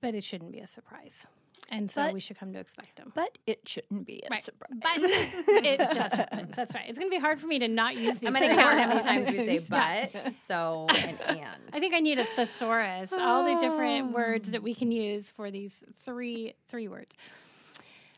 but 0.00 0.14
it 0.14 0.24
shouldn't 0.24 0.52
be 0.52 0.60
a 0.60 0.66
surprise. 0.66 1.26
And 1.70 1.90
so 1.90 2.06
But- 2.06 2.14
we 2.14 2.20
should 2.20 2.38
come 2.38 2.52
to 2.54 2.58
expect 2.58 2.96
them. 2.96 3.12
but 3.14 3.36
it 3.46 3.68
shouldn't 3.68 4.06
be 4.06 4.22
a 4.24 4.28
Right. 4.30 4.42
surprise. 4.42 4.70
But 4.72 4.96
it 5.02 5.78
just 5.92 6.14
happens. 6.14 6.56
That's 6.56 6.74
right. 6.74 6.84
It's 6.88 6.98
going 6.98 7.10
to 7.10 7.14
be 7.14 7.20
hard 7.20 7.38
for 7.38 7.46
me 7.46 7.58
to 7.58 7.68
not 7.68 7.94
use 7.94 8.20
these. 8.20 8.26
I'm 8.26 8.32
going 8.32 8.48
to 8.48 8.54
count 8.54 8.80
how 8.80 8.88
many 8.88 9.02
times 9.02 9.28
we 9.28 9.36
say 9.36 9.54
Yeah. 9.70 10.08
but. 10.14 10.32
So, 10.46 10.86
and 10.88 11.20
and. 11.28 11.40
I 11.74 11.78
think 11.78 11.94
I 11.94 12.00
need 12.00 12.18
a 12.18 12.24
thesaurus, 12.24 13.12
all 13.12 13.44
the 13.44 13.60
different 13.60 14.12
words 14.14 14.52
that 14.52 14.62
we 14.62 14.74
can 14.74 14.90
use 14.90 15.30
for 15.30 15.50
these 15.50 15.84
three 16.04 16.54
three 16.68 16.88
words. 16.88 17.16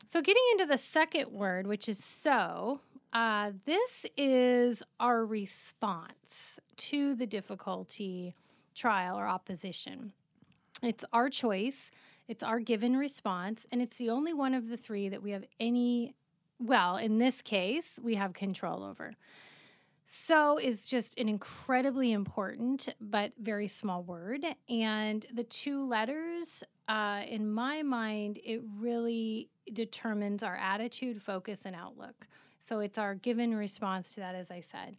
So, 0.05 0.21
getting 0.21 0.43
into 0.53 0.65
the 0.65 0.77
second 0.77 1.31
word, 1.31 1.67
which 1.67 1.89
is 1.89 2.01
so, 2.01 2.79
uh, 3.11 3.51
this 3.65 4.05
is 4.15 4.81
our 4.99 5.25
response 5.25 6.57
to 6.77 7.15
the 7.15 7.27
difficulty, 7.27 8.33
trial, 8.75 9.17
or 9.17 9.27
opposition. 9.27 10.13
It's 10.81 11.05
our 11.13 11.29
choice, 11.29 11.91
it's 12.27 12.43
our 12.43 12.59
given 12.59 12.97
response, 12.97 13.65
and 13.71 13.81
it's 13.81 13.97
the 13.97 14.09
only 14.09 14.33
one 14.33 14.53
of 14.53 14.69
the 14.69 14.77
three 14.77 15.09
that 15.09 15.21
we 15.21 15.31
have 15.31 15.45
any, 15.59 16.15
well, 16.59 16.97
in 16.97 17.19
this 17.19 17.41
case, 17.41 17.99
we 18.01 18.15
have 18.15 18.33
control 18.33 18.83
over. 18.83 19.13
So 20.05 20.57
is 20.57 20.85
just 20.85 21.17
an 21.17 21.29
incredibly 21.29 22.11
important 22.11 22.89
but 22.99 23.31
very 23.39 23.67
small 23.67 24.03
word. 24.03 24.43
And 24.67 25.25
the 25.33 25.45
two 25.45 25.87
letters, 25.87 26.65
uh, 26.89 27.21
in 27.25 27.49
my 27.49 27.81
mind, 27.81 28.37
it 28.43 28.61
really 28.77 29.49
determines 29.71 30.43
our 30.43 30.57
attitude, 30.57 31.21
focus, 31.21 31.61
and 31.63 31.75
outlook. 31.75 32.27
So 32.59 32.79
it's 32.79 32.97
our 32.97 33.15
given 33.15 33.55
response 33.55 34.13
to 34.15 34.19
that, 34.19 34.35
as 34.35 34.51
I 34.51 34.61
said. 34.61 34.97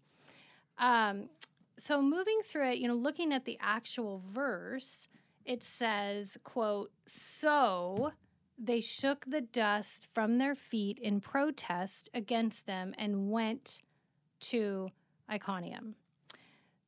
Um, 0.78 1.28
so 1.76 2.00
moving 2.00 2.40
through 2.44 2.70
it, 2.70 2.78
you 2.78 2.88
know, 2.88 2.94
looking 2.94 3.32
at 3.32 3.44
the 3.44 3.58
actual 3.60 4.22
verse, 4.32 5.08
it 5.44 5.64
says, 5.64 6.36
quote, 6.42 6.92
so 7.06 8.12
they 8.58 8.80
shook 8.80 9.24
the 9.26 9.40
dust 9.40 10.06
from 10.12 10.38
their 10.38 10.54
feet 10.54 10.98
in 10.98 11.20
protest 11.20 12.08
against 12.14 12.66
them 12.66 12.94
and 12.98 13.30
went 13.30 13.80
to 14.40 14.90
Iconium. 15.30 15.96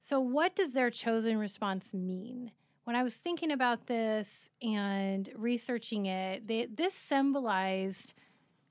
So, 0.01 0.21
what 0.21 0.55
does 0.55 0.73
their 0.73 0.91
chosen 0.91 1.39
response 1.39 1.95
mean? 1.95 2.53
When 2.85 2.95
I 2.95 3.03
was 3.03 3.15
thinking 3.15 3.51
about 3.51 3.87
this 3.87 4.51
and 4.61 5.29
researching 5.35 6.07
it, 6.07 6.47
they, 6.47 6.67
this 6.67 6.93
symbolized 6.93 8.13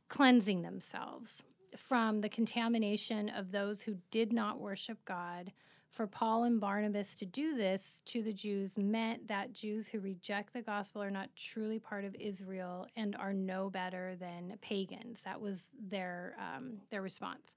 cleansing 0.07 0.61
themselves 0.61 1.43
from 1.75 2.21
the 2.21 2.29
contamination 2.29 3.29
of 3.29 3.51
those 3.51 3.81
who 3.81 3.97
did 4.11 4.31
not 4.31 4.59
worship 4.59 5.03
God. 5.05 5.51
For 5.93 6.07
Paul 6.07 6.45
and 6.45 6.59
Barnabas 6.59 7.13
to 7.17 7.25
do 7.25 7.55
this 7.55 8.01
to 8.07 8.23
the 8.23 8.33
Jews 8.33 8.79
meant 8.79 9.27
that 9.27 9.53
Jews 9.53 9.88
who 9.88 10.00
reject 10.00 10.51
the 10.51 10.63
gospel 10.63 11.03
are 11.03 11.12
not 11.12 11.29
truly 11.35 11.77
part 11.77 12.03
of 12.03 12.15
Israel 12.19 12.88
and 12.95 13.15
are 13.15 13.31
no 13.31 13.69
better 13.69 14.15
than 14.19 14.57
pagans. 14.59 15.21
That 15.21 15.39
was 15.39 15.69
their 15.79 16.35
um, 16.39 16.77
their 16.89 17.03
response. 17.03 17.55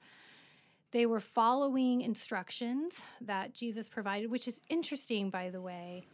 They 0.91 1.07
were 1.07 1.19
following 1.19 2.03
instructions 2.03 3.01
that 3.23 3.55
Jesus 3.55 3.89
provided, 3.89 4.31
which 4.31 4.47
is 4.47 4.61
interesting, 4.69 5.31
by 5.31 5.49
the 5.49 5.63
way. 5.63 6.07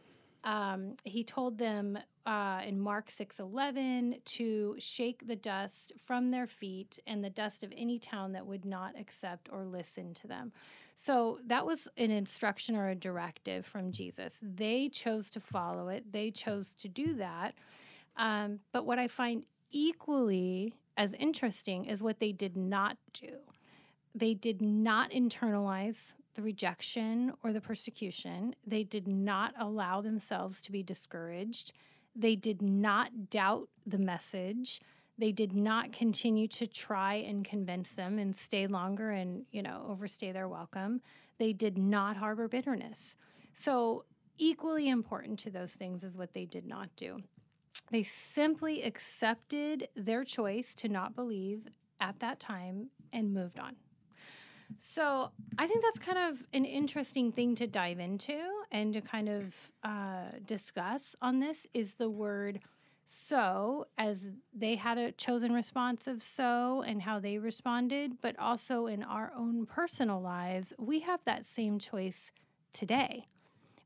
Um, 0.45 0.95
he 1.03 1.25
told 1.25 1.59
them 1.59 1.99
uh, 2.27 2.61
in 2.65 2.81
Mark 2.81 3.11
6:11 3.11 4.25
to 4.25 4.77
shake 4.79 5.27
the 5.27 5.37
dust 5.37 5.93
from 5.97 6.31
their 6.31 6.47
feet 6.47 6.99
and 7.07 7.25
the 7.25 7.31
dust 7.31 7.65
of 7.65 7.73
any 7.77 7.99
town 7.99 8.33
that 8.33 8.47
would 8.47 8.65
not 8.65 8.99
accept 8.99 9.49
or 9.53 9.65
listen 9.65 10.15
to 10.15 10.29
them. 10.29 10.53
So 10.95 11.41
that 11.47 11.67
was 11.67 11.89
an 11.97 12.11
instruction 12.11 12.77
or 12.77 12.89
a 12.89 12.95
directive 12.95 13.67
from 13.67 13.93
Jesus. 13.93 14.39
They 14.43 14.89
chose 14.89 15.31
to 15.31 15.41
follow 15.41 15.89
it. 15.89 16.13
They 16.13 16.31
chose 16.31 16.75
to 16.77 16.89
do 16.89 17.15
that. 17.15 17.55
Um, 18.17 18.61
but 18.73 18.87
what 18.87 18.99
I 18.99 19.09
find 19.09 19.45
equally 19.71 20.75
as 20.97 21.15
interesting 21.15 21.87
is 21.87 22.03
what 22.03 22.21
they 22.21 22.33
did 22.33 22.57
not 22.57 22.99
do 23.13 23.39
they 24.15 24.35
did 24.35 24.61
not 24.61 25.11
internalize 25.11 26.13
the 26.35 26.43
rejection 26.43 27.33
or 27.43 27.53
the 27.53 27.61
persecution. 27.61 28.55
They 28.67 28.85
did 28.85 29.07
not 29.09 29.55
allow 29.59 30.01
themselves 30.01 30.61
to 30.63 30.73
be 30.73 30.83
discouraged. 30.83 31.73
They 32.15 32.37
did 32.37 32.63
not 32.63 33.31
doubt 33.31 33.69
the 33.87 33.99
message. 33.99 34.81
They 35.19 35.33
did 35.33 35.55
not 35.55 35.93
continue 35.93 36.49
to 36.49 36.67
try 36.67 37.15
and 37.15 37.45
convince 37.45 37.93
them 37.93 38.19
and 38.19 38.37
stay 38.37 38.67
longer 38.67 39.11
and, 39.11 39.45
you 39.51 39.63
know, 39.63 39.87
overstay 39.89 40.33
their 40.33 40.49
welcome. 40.49 41.01
They 41.39 41.53
did 41.53 41.79
not 41.79 42.17
harbor 42.17 42.49
bitterness. 42.49 43.17
So, 43.53 44.05
equally 44.39 44.89
important 44.89 45.39
to 45.41 45.51
those 45.51 45.75
things 45.75 46.05
is 46.05 46.17
what 46.17 46.33
they 46.33 46.47
did 46.47 46.67
not 46.67 46.89
do. 46.97 47.23
They 47.91 48.03
simply 48.03 48.83
accepted 48.83 49.89
their 49.95 50.25
choice 50.25 50.75
to 50.77 50.89
not 50.89 51.15
believe 51.15 51.69
at 52.01 52.21
that 52.21 52.41
time 52.41 52.89
and 53.13 53.35
moved 53.35 53.59
on. 53.59 53.77
So 54.79 55.31
I 55.59 55.67
think 55.67 55.83
that's 55.83 55.99
kind 55.99 56.19
of 56.19 56.45
an 56.53 56.65
interesting 56.65 57.33
thing 57.33 57.55
to 57.57 57.67
dive 57.67 57.99
into 57.99 58.39
and 58.71 58.93
to 58.95 59.01
kind 59.01 59.29
of 59.29 59.71
uh, 59.85 60.39
discuss 60.45 61.15
on 61.23 61.41
this 61.41 61.67
is 61.75 61.97
the 61.97 62.11
word 62.11 62.61
so, 63.05 63.89
as 63.99 64.31
they 64.55 64.77
had 64.77 64.97
a 64.97 65.13
chosen 65.13 65.53
response 65.53 66.07
of 66.07 66.23
so 66.23 66.83
and 66.87 67.03
how 67.03 67.19
they 67.19 67.37
responded, 67.37 68.23
but 68.23 68.39
also 68.39 68.87
in 68.87 69.03
our 69.03 69.33
own 69.37 69.67
personal 69.67 70.21
lives, 70.21 70.73
we 70.79 71.01
have 71.01 71.21
that 71.25 71.45
same 71.45 71.79
choice 71.79 72.31
today. 72.73 73.27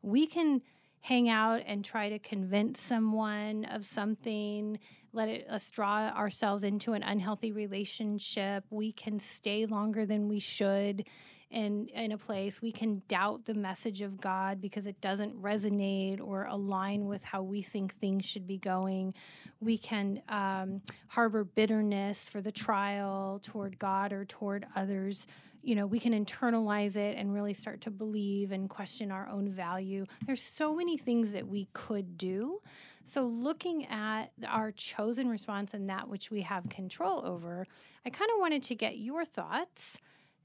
We 0.03 0.27
can 0.27 0.63
hang 1.01 1.29
out 1.29 1.63
and 1.67 1.85
try 1.85 2.09
to 2.09 2.19
convince 2.19 2.81
someone 2.81 3.65
of 3.65 3.87
something, 3.87 4.79
let 5.17 5.29
it, 5.29 5.49
us 5.49 5.71
draw 5.71 6.09
ourselves 6.11 6.63
into 6.63 6.93
an 6.93 7.03
unhealthy 7.03 7.51
relationship. 7.51 8.65
We 8.71 8.93
can 8.93 9.19
stay 9.19 9.67
longer 9.67 10.07
than 10.07 10.29
we 10.29 10.39
should 10.39 11.07
in, 11.51 11.89
in 11.89 12.13
a 12.13 12.19
place. 12.19 12.61
We 12.61 12.73
can 12.73 13.03
doubt 13.09 13.47
the 13.47 13.55
message 13.55 14.03
of 14.03 14.21
God 14.21 14.61
because 14.61 14.87
it 14.87 15.01
doesn't 15.01 15.41
resonate 15.41 16.21
or 16.21 16.45
align 16.45 17.07
with 17.07 17.25
how 17.25 17.43
we 17.43 17.63
think 17.63 17.95
things 17.95 18.25
should 18.25 18.47
be 18.47 18.59
going. 18.59 19.15
We 19.61 19.79
can 19.79 20.23
um, 20.29 20.83
harbor 21.09 21.45
bitterness 21.45 22.29
for 22.29 22.41
the 22.41 22.53
trial 22.53 23.41
toward 23.43 23.79
God 23.79 24.13
or 24.13 24.25
toward 24.25 24.67
others 24.77 25.27
you 25.67 25.75
know, 25.75 25.85
we 25.85 25.99
can 25.99 26.13
internalize 26.13 26.97
it 26.97 27.17
and 27.19 27.35
really 27.35 27.53
start 27.53 27.81
to 27.81 27.91
believe 27.91 28.53
and 28.53 28.71
question 28.71 29.11
our 29.11 29.29
own 29.29 29.51
value. 29.51 30.07
There's 30.25 30.41
so 30.41 30.73
many 30.73 30.97
things 30.97 31.33
that 31.33 31.49
we 31.49 31.67
could 31.73 32.17
do. 32.17 32.61
So, 33.09 33.23
looking 33.23 33.87
at 33.87 34.33
our 34.45 34.73
chosen 34.73 35.29
response 35.29 35.75
and 35.75 35.89
that 35.89 36.09
which 36.09 36.33
we 36.33 36.43
have 36.43 36.69
control 36.69 37.25
over, 37.25 37.65
I 38.05 38.11
kind 38.11 38.29
of 38.35 38.41
wanted 38.41 38.65
to 38.65 38.75
get 38.75 38.99
your 38.99 39.25
thoughts, 39.25 39.99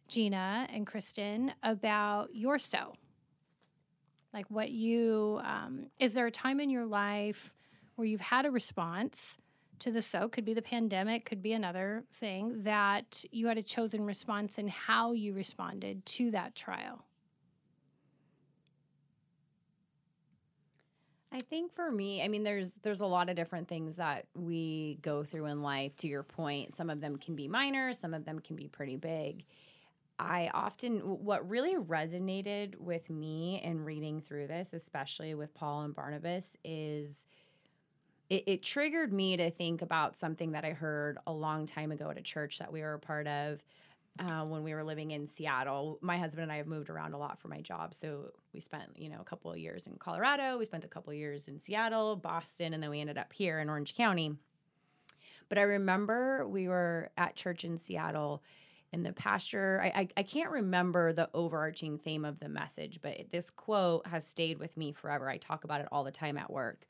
Gina 0.07 0.67
and 0.71 0.85
Kristen, 0.85 1.53
about 1.63 2.35
your 2.35 2.59
so. 2.59 2.93
Like, 4.31 4.45
what 4.51 4.69
you, 4.69 5.41
um, 5.43 5.87
is 5.99 6.13
there 6.13 6.27
a 6.27 6.31
time 6.31 6.59
in 6.59 6.69
your 6.69 6.85
life 6.85 7.51
where 7.95 8.05
you've 8.05 8.21
had 8.21 8.45
a 8.45 8.51
response 8.51 9.39
to 9.79 9.91
the 9.91 10.03
so 10.03 10.29
could 10.29 10.45
be 10.45 10.53
the 10.53 10.61
pandemic 10.61 11.25
could 11.25 11.41
be 11.41 11.53
another 11.53 12.03
thing 12.13 12.61
that 12.61 13.25
you 13.31 13.47
had 13.47 13.57
a 13.57 13.63
chosen 13.63 14.05
response 14.05 14.59
and 14.59 14.69
how 14.69 15.13
you 15.13 15.33
responded 15.33 16.05
to 16.05 16.29
that 16.29 16.53
trial 16.53 17.03
I 21.33 21.39
think 21.39 21.73
for 21.73 21.89
me, 21.89 22.21
I 22.21 22.27
mean, 22.27 22.43
there's 22.43 22.73
there's 22.83 22.99
a 22.99 23.05
lot 23.05 23.29
of 23.29 23.35
different 23.35 23.69
things 23.69 23.95
that 23.95 24.25
we 24.35 24.99
go 25.01 25.23
through 25.23 25.45
in 25.45 25.61
life. 25.61 25.95
To 25.97 26.07
your 26.07 26.23
point, 26.23 26.75
some 26.75 26.89
of 26.89 26.99
them 26.99 27.17
can 27.17 27.35
be 27.35 27.47
minor, 27.47 27.93
some 27.93 28.13
of 28.13 28.25
them 28.25 28.39
can 28.39 28.55
be 28.55 28.67
pretty 28.67 28.97
big. 28.97 29.45
I 30.19 30.51
often, 30.53 30.99
what 30.99 31.49
really 31.49 31.75
resonated 31.75 32.75
with 32.77 33.09
me 33.09 33.59
in 33.63 33.83
reading 33.83 34.21
through 34.21 34.47
this, 34.47 34.71
especially 34.73 35.33
with 35.33 35.53
Paul 35.55 35.81
and 35.81 35.95
Barnabas, 35.95 36.55
is 36.63 37.25
it, 38.29 38.43
it 38.45 38.63
triggered 38.63 39.11
me 39.11 39.35
to 39.37 39.49
think 39.49 39.81
about 39.81 40.15
something 40.15 40.51
that 40.51 40.63
I 40.63 40.71
heard 40.71 41.17
a 41.25 41.33
long 41.33 41.65
time 41.65 41.91
ago 41.91 42.09
at 42.11 42.17
a 42.19 42.21
church 42.21 42.59
that 42.59 42.71
we 42.71 42.81
were 42.81 42.93
a 42.93 42.99
part 42.99 43.25
of 43.25 43.63
uh, 44.19 44.43
when 44.43 44.63
we 44.63 44.73
were 44.73 44.83
living 44.83 45.11
in 45.11 45.27
Seattle. 45.27 45.97
My 46.01 46.17
husband 46.17 46.43
and 46.43 46.51
I 46.51 46.57
have 46.57 46.67
moved 46.67 46.89
around 46.89 47.13
a 47.13 47.17
lot 47.17 47.39
for 47.39 47.47
my 47.47 47.61
job. 47.61 47.93
So 47.93 48.31
we 48.53 48.59
spent, 48.59 48.91
you 48.95 49.09
know, 49.09 49.19
a 49.19 49.23
couple 49.23 49.51
of 49.51 49.57
years 49.57 49.87
in 49.87 49.95
Colorado, 49.97 50.57
we 50.57 50.65
spent 50.65 50.85
a 50.85 50.89
couple 50.89 51.11
of 51.11 51.17
years 51.17 51.47
in 51.47 51.57
Seattle, 51.57 52.15
Boston, 52.15 52.73
and 52.73 52.83
then 52.83 52.89
we 52.89 52.99
ended 52.99 53.17
up 53.17 53.33
here 53.33 53.59
in 53.59 53.69
Orange 53.69 53.95
County. 53.95 54.35
But 55.49 55.57
I 55.57 55.63
remember 55.63 56.47
we 56.47 56.67
were 56.67 57.09
at 57.17 57.35
church 57.35 57.65
in 57.65 57.77
Seattle 57.77 58.41
in 58.93 59.03
the 59.03 59.13
pasture. 59.13 59.81
I, 59.83 59.87
I, 60.01 60.07
I 60.17 60.23
can't 60.23 60.51
remember 60.51 61.13
the 61.13 61.29
overarching 61.33 61.97
theme 61.97 62.25
of 62.25 62.39
the 62.39 62.49
message, 62.49 62.99
but 63.01 63.17
this 63.31 63.49
quote 63.49 64.05
has 64.07 64.27
stayed 64.27 64.59
with 64.59 64.75
me 64.75 64.91
forever. 64.91 65.29
I 65.29 65.37
talk 65.37 65.63
about 65.63 65.81
it 65.81 65.87
all 65.91 66.03
the 66.03 66.11
time 66.11 66.37
at 66.37 66.51
work. 66.51 66.85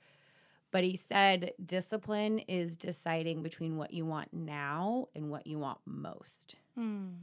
But 0.71 0.83
he 0.85 0.95
said, 0.95 1.53
discipline 1.63 2.39
is 2.39 2.77
deciding 2.77 3.43
between 3.43 3.77
what 3.77 3.93
you 3.93 4.05
want 4.05 4.33
now 4.33 5.09
and 5.13 5.29
what 5.29 5.45
you 5.45 5.59
want 5.59 5.79
most. 5.85 6.55
Mm. 6.79 7.15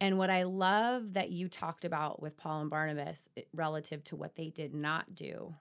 And 0.00 0.18
what 0.18 0.30
I 0.30 0.42
love 0.42 1.14
that 1.14 1.30
you 1.30 1.48
talked 1.48 1.84
about 1.84 2.20
with 2.20 2.36
Paul 2.36 2.62
and 2.62 2.70
Barnabas 2.70 3.30
eh, 3.36 3.42
relative 3.54 4.04
to 4.04 4.16
what 4.16 4.36
they 4.36 4.50
did 4.50 4.74
not 4.74 5.14
do 5.14 5.54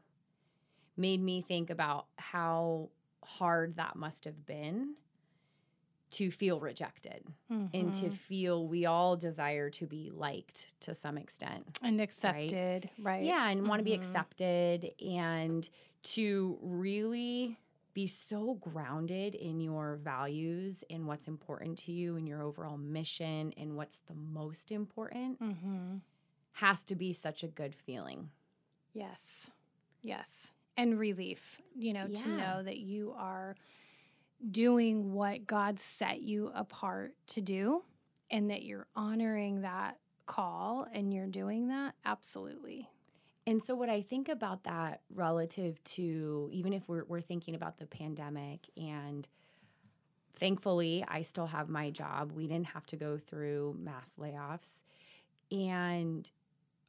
made 0.97 1.21
me 1.21 1.41
think 1.41 1.69
about 1.69 2.07
how 2.17 2.89
hard 3.23 3.77
that 3.77 3.95
must 3.95 4.25
have 4.25 4.45
been 4.45 4.95
to 6.11 6.31
feel 6.31 6.59
rejected 6.59 7.23
mm-hmm. 7.51 7.65
and 7.73 7.93
to 7.93 8.05
mm-hmm. 8.05 8.13
feel 8.13 8.67
we 8.67 8.85
all 8.85 9.15
desire 9.17 9.69
to 9.69 9.85
be 9.85 10.11
liked 10.13 10.67
to 10.79 10.93
some 10.93 11.17
extent 11.17 11.77
and 11.81 11.99
accepted 11.99 12.89
right, 12.99 13.13
right? 13.13 13.23
yeah 13.23 13.49
and 13.49 13.59
mm-hmm. 13.59 13.69
want 13.69 13.79
to 13.79 13.83
be 13.83 13.93
accepted 13.93 14.91
and 15.01 15.69
to 16.03 16.57
really 16.61 17.57
be 17.95 18.05
so 18.05 18.55
grounded 18.55 19.33
in 19.33 19.61
your 19.61 19.95
values 19.95 20.83
and 20.89 21.07
what's 21.07 21.27
important 21.27 21.77
to 21.77 21.93
you 21.93 22.17
and 22.17 22.27
your 22.27 22.43
overall 22.43 22.77
mission 22.77 23.53
and 23.57 23.75
what's 23.75 24.01
the 24.07 24.13
most 24.13 24.71
important 24.71 25.41
mm-hmm. 25.41 25.95
has 26.51 26.83
to 26.83 26.93
be 26.93 27.13
such 27.13 27.41
a 27.41 27.47
good 27.47 27.73
feeling. 27.73 28.29
Yes. 28.93 29.49
Yes. 30.03 30.29
And 30.75 30.99
relief, 30.99 31.61
you 31.73 31.93
know, 31.93 32.05
yeah. 32.09 32.21
to 32.21 32.29
know 32.29 32.63
that 32.63 32.77
you 32.77 33.15
are 33.17 33.55
doing 34.51 35.13
what 35.13 35.47
God 35.47 35.79
set 35.79 36.21
you 36.21 36.51
apart 36.53 37.13
to 37.27 37.41
do 37.41 37.83
and 38.29 38.49
that 38.49 38.63
you're 38.63 38.87
honoring 38.95 39.61
that 39.61 39.97
call 40.25 40.87
and 40.91 41.13
you're 41.13 41.27
doing 41.27 41.67
that. 41.69 41.95
Absolutely. 42.03 42.89
And 43.47 43.61
so, 43.61 43.75
what 43.75 43.89
I 43.89 44.01
think 44.01 44.27
about 44.27 44.63
that 44.63 45.01
relative 45.13 45.83
to 45.83 46.49
even 46.51 46.73
if 46.73 46.87
we're, 46.87 47.03
we're 47.05 47.21
thinking 47.21 47.53
about 47.53 47.77
the 47.77 47.85
pandemic, 47.85 48.61
and 48.75 49.27
thankfully, 50.35 51.05
I 51.07 51.21
still 51.21 51.47
have 51.47 51.69
my 51.69 51.91
job. 51.91 52.31
We 52.31 52.47
didn't 52.47 52.67
have 52.67 52.85
to 52.87 52.95
go 52.95 53.17
through 53.17 53.77
mass 53.79 54.13
layoffs. 54.19 54.81
And 55.51 56.29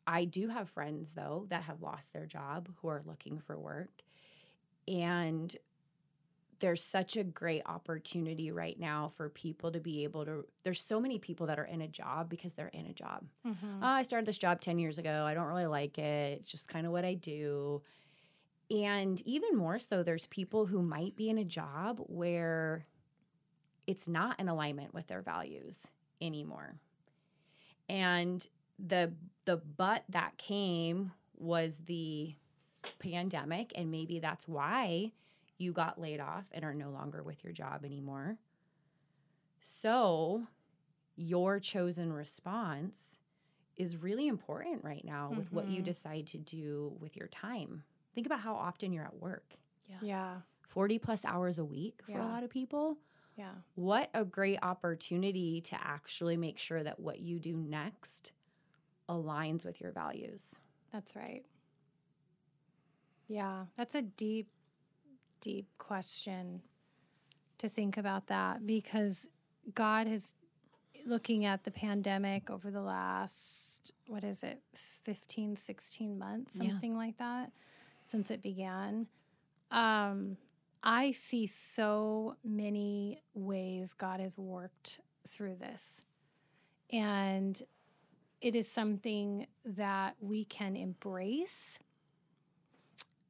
I 0.07 0.25
do 0.25 0.49
have 0.49 0.71
friends, 0.71 1.13
though, 1.13 1.47
that 1.51 1.65
have 1.65 1.83
lost 1.83 2.13
their 2.13 2.27
job 2.27 2.71
who 2.81 2.89
are 2.89 3.03
looking 3.05 3.39
for 3.39 3.59
work. 3.59 4.03
And 4.89 5.55
there's 6.59 6.83
such 6.83 7.17
a 7.17 7.25
great 7.25 7.63
opportunity 7.67 8.51
right 8.51 8.79
now 8.79 9.13
for 9.17 9.29
people 9.29 9.71
to 9.73 9.81
be 9.81 10.05
able 10.05 10.25
to 10.25 10.45
there's 10.65 10.81
so 10.81 11.01
many 11.01 11.19
people 11.19 11.47
that 11.47 11.59
are 11.59 11.65
in 11.65 11.83
a 11.83 11.89
job 11.89 12.29
because 12.29 12.55
they're 12.55 12.69
in 12.69 12.87
a 12.87 12.93
job. 12.93 13.25
Mm-hmm. 13.47 13.83
oh, 13.83 13.87
i 13.87 14.03
started 14.03 14.27
this 14.27 14.39
job 14.39 14.61
10 14.61 14.79
years 14.79 14.99
ago. 14.99 15.25
I 15.27 15.35
don't 15.35 15.47
really 15.47 15.67
like 15.67 15.99
it. 15.99 16.39
It's 16.39 16.51
just 16.51 16.69
kind 16.69 16.87
of 16.87 16.93
what 16.93 17.05
i 17.05 17.15
do. 17.15 17.83
And 18.71 19.21
even 19.25 19.57
more 19.57 19.79
so 19.79 20.03
there's 20.03 20.27
people 20.27 20.67
who 20.67 20.83
might 20.83 21.15
be 21.15 21.29
in 21.29 21.39
a 21.39 21.45
job 21.45 22.01
where 22.07 22.87
it's 23.87 24.09
not 24.09 24.41
in 24.41 24.49
alignment 24.49 24.93
with 24.93 25.07
their 25.07 25.23
values 25.23 25.87
anymore. 26.21 26.75
And 27.89 28.47
the 28.79 29.13
the 29.45 29.57
but 29.57 30.05
that 30.09 30.37
came 30.37 31.13
was 31.39 31.81
the 31.87 32.35
pandemic 32.99 33.73
and 33.75 33.91
maybe 33.91 34.21
that's 34.21 34.47
why 34.47 35.13
you 35.59 35.73
got 35.73 36.01
laid 36.01 36.21
off 36.21 36.45
and 36.53 36.65
are 36.65 36.75
no 36.75 36.91
longer 36.91 37.23
with 37.23 37.43
your 37.43 37.53
job 37.53 37.85
anymore. 37.85 38.39
So, 39.61 40.47
your 41.17 41.59
chosen 41.59 42.13
response 42.13 43.19
is 43.77 43.97
really 43.97 44.27
important 44.27 44.85
right 44.85 45.05
now 45.05 45.33
with 45.35 45.47
mm-hmm. 45.47 45.57
what 45.57 45.69
you 45.69 45.77
mm-hmm. 45.77 45.85
decide 45.85 46.27
to 46.29 46.39
do 46.39 46.95
with 47.01 47.17
your 47.17 47.29
time. 47.29 47.83
Think 48.15 48.27
about 48.27 48.41
how 48.41 48.55
often 48.55 48.93
you're 48.93 49.05
at 49.05 49.21
work. 49.21 49.55
Yeah. 49.89 49.97
Yeah. 50.03 50.35
40 50.69 50.99
plus 50.99 51.25
hours 51.25 51.59
a 51.59 51.65
week 51.65 52.01
for 52.05 52.13
yeah. 52.13 52.25
a 52.25 52.29
lot 52.29 52.43
of 52.43 52.51
people. 52.51 52.99
Yeah. 53.37 53.53
What 53.75 54.11
a 54.15 54.25
great 54.25 54.59
opportunity 54.63 55.61
to 55.63 55.77
actually 55.81 56.37
make 56.37 56.59
sure 56.59 56.83
that 56.83 56.99
what 56.99 57.21
you 57.21 57.39
do 57.39 57.57
next 57.57 58.33
aligns 59.09 59.65
with 59.65 59.81
your 59.81 59.93
values. 59.93 60.57
That's 60.93 61.15
right. 61.15 61.45
Yeah, 63.29 63.65
that's 63.77 63.95
a 63.95 64.03
deep 64.03 64.49
deep 65.41 65.67
question 65.79 66.63
to 67.59 67.69
think 67.69 67.97
about 67.97 68.27
that 68.29 68.67
because 68.67 69.29
God 69.75 70.07
is 70.07 70.35
looking 71.07 71.45
at 71.45 71.65
the 71.65 71.71
pandemic 71.71 72.51
over 72.51 72.71
the 72.71 72.81
last, 72.81 73.93
what 74.09 74.25
is 74.25 74.43
it, 74.43 74.61
15, 74.75 75.57
16 75.57 76.19
months, 76.19 76.57
something 76.57 76.93
yeah. 76.93 76.99
like 76.99 77.19
that, 77.19 77.53
since 78.05 78.31
it 78.31 78.43
began. 78.43 79.07
Um, 79.71 80.37
I 80.83 81.13
see 81.13 81.47
so 81.47 82.37
many 82.45 83.23
ways 83.35 83.93
God 83.93 84.21
has 84.21 84.37
worked 84.39 85.01
through 85.27 85.57
this. 85.57 86.03
And 86.91 87.61
it 88.41 88.55
is 88.55 88.69
something 88.69 89.47
that 89.65 90.15
we 90.21 90.45
can 90.45 90.77
embrace 90.77 91.79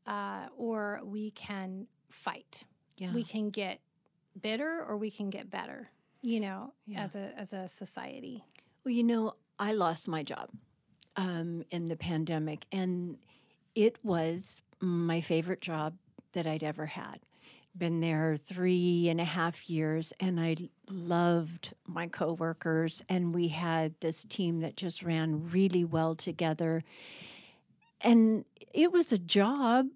uh, 0.07 0.47
or 0.57 1.01
we 1.05 1.31
can 1.31 1.87
fight. 2.09 2.65
Yeah. 2.97 3.13
We 3.13 3.25
can 3.25 3.51
get 3.51 3.81
bitter 4.41 4.85
or 4.87 4.97
we 4.97 5.11
can 5.11 5.31
get 5.31 5.51
better, 5.51 5.91
you 6.23 6.41
know, 6.41 6.73
yeah. 6.87 7.05
as 7.05 7.17
a 7.17 7.33
as 7.37 7.53
a 7.53 7.69
society. 7.69 8.45
Well, 8.85 8.95
you 8.95 9.05
know, 9.05 9.35
I 9.59 9.73
lost 9.73 10.09
my 10.09 10.23
job 10.23 10.51
um, 11.17 11.65
in 11.71 11.87
the 11.87 11.97
pandemic, 11.97 12.67
and 12.71 13.19
it 13.75 13.97
was 14.03 14.63
my 14.81 15.21
favorite 15.21 15.61
job 15.61 15.95
that 16.33 16.47
I'd 16.47 16.63
ever 16.63 16.87
had. 16.87 17.21
Been 17.77 18.01
there 18.01 18.37
three 18.37 19.09
and 19.09 19.21
a 19.21 19.25
half 19.25 19.69
years, 19.69 20.13
and 20.19 20.41
I 20.41 20.57
loved 20.91 21.75
my 21.87 22.07
coworkers, 22.07 23.03
and 23.09 23.35
we 23.35 23.49
had 23.49 23.95
this 24.01 24.25
team 24.25 24.61
that 24.61 24.77
just 24.77 25.03
ran 25.03 25.51
really 25.51 25.85
well 25.85 26.15
together. 26.15 26.85
And 28.01 28.45
it 28.73 28.93
was 28.93 29.13
a 29.13 29.19
job, 29.19 29.89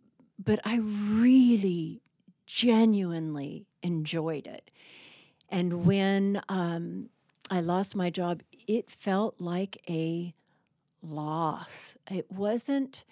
but 0.43 0.61
I 0.65 0.77
really 0.77 2.01
genuinely 2.47 3.67
enjoyed 3.83 4.47
it. 4.47 4.71
And 5.49 5.85
when 5.85 6.41
um, 6.49 7.11
I 7.51 7.61
lost 7.61 7.95
my 7.95 8.11
job, 8.11 8.43
it 8.67 8.91
felt 8.91 9.37
like 9.39 9.83
a 9.89 10.35
loss. 11.03 11.97
It 12.11 12.31
wasn't. 12.31 13.05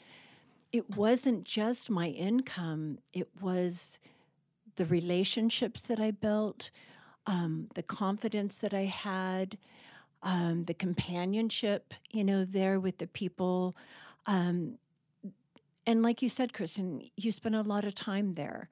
It 0.70 0.96
wasn't 0.96 1.44
just 1.44 1.88
my 1.88 2.08
income. 2.08 2.98
It 3.14 3.28
was 3.40 3.98
the 4.76 4.84
relationships 4.84 5.80
that 5.80 5.98
I 5.98 6.10
built, 6.10 6.70
um, 7.26 7.68
the 7.74 7.82
confidence 7.82 8.56
that 8.56 8.74
I 8.74 8.84
had, 8.84 9.56
um, 10.22 10.64
the 10.64 10.74
companionship. 10.74 11.94
You 12.10 12.22
know, 12.24 12.44
there 12.44 12.78
with 12.78 12.98
the 12.98 13.06
people. 13.06 13.74
Um, 14.26 14.78
and 15.88 16.02
like 16.02 16.20
you 16.20 16.28
said, 16.28 16.52
Kristen, 16.52 17.08
you 17.16 17.32
spent 17.32 17.54
a 17.54 17.62
lot 17.62 17.86
of 17.86 17.94
time 17.94 18.34
there. 18.34 18.68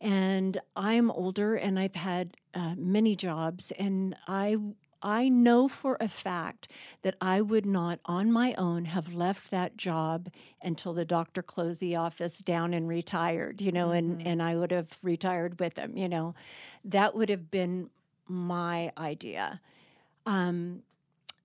And 0.00 0.60
I'm 0.76 1.10
older 1.10 1.56
and 1.56 1.76
I've 1.76 1.96
had 1.96 2.34
uh, 2.54 2.74
many 2.76 3.16
jobs, 3.16 3.72
and 3.78 4.14
I 4.28 4.56
I 5.02 5.28
know 5.28 5.66
for 5.66 5.96
a 5.98 6.06
fact 6.06 6.68
that 7.02 7.16
I 7.20 7.40
would 7.40 7.66
not 7.66 7.98
on 8.04 8.30
my 8.30 8.54
own 8.54 8.84
have 8.84 9.12
left 9.12 9.50
that 9.50 9.76
job 9.76 10.28
until 10.62 10.92
the 10.92 11.04
doctor 11.04 11.42
closed 11.42 11.80
the 11.80 11.96
office 11.96 12.38
down 12.38 12.72
and 12.72 12.88
retired, 12.88 13.60
you 13.60 13.72
know, 13.72 13.88
mm-hmm. 13.88 14.20
and, 14.20 14.26
and 14.26 14.42
I 14.42 14.54
would 14.54 14.70
have 14.70 14.96
retired 15.02 15.58
with 15.58 15.76
him, 15.76 15.96
you 15.96 16.08
know. 16.08 16.36
That 16.84 17.16
would 17.16 17.28
have 17.28 17.50
been 17.50 17.90
my 18.28 18.92
idea. 18.96 19.60
Um, 20.26 20.84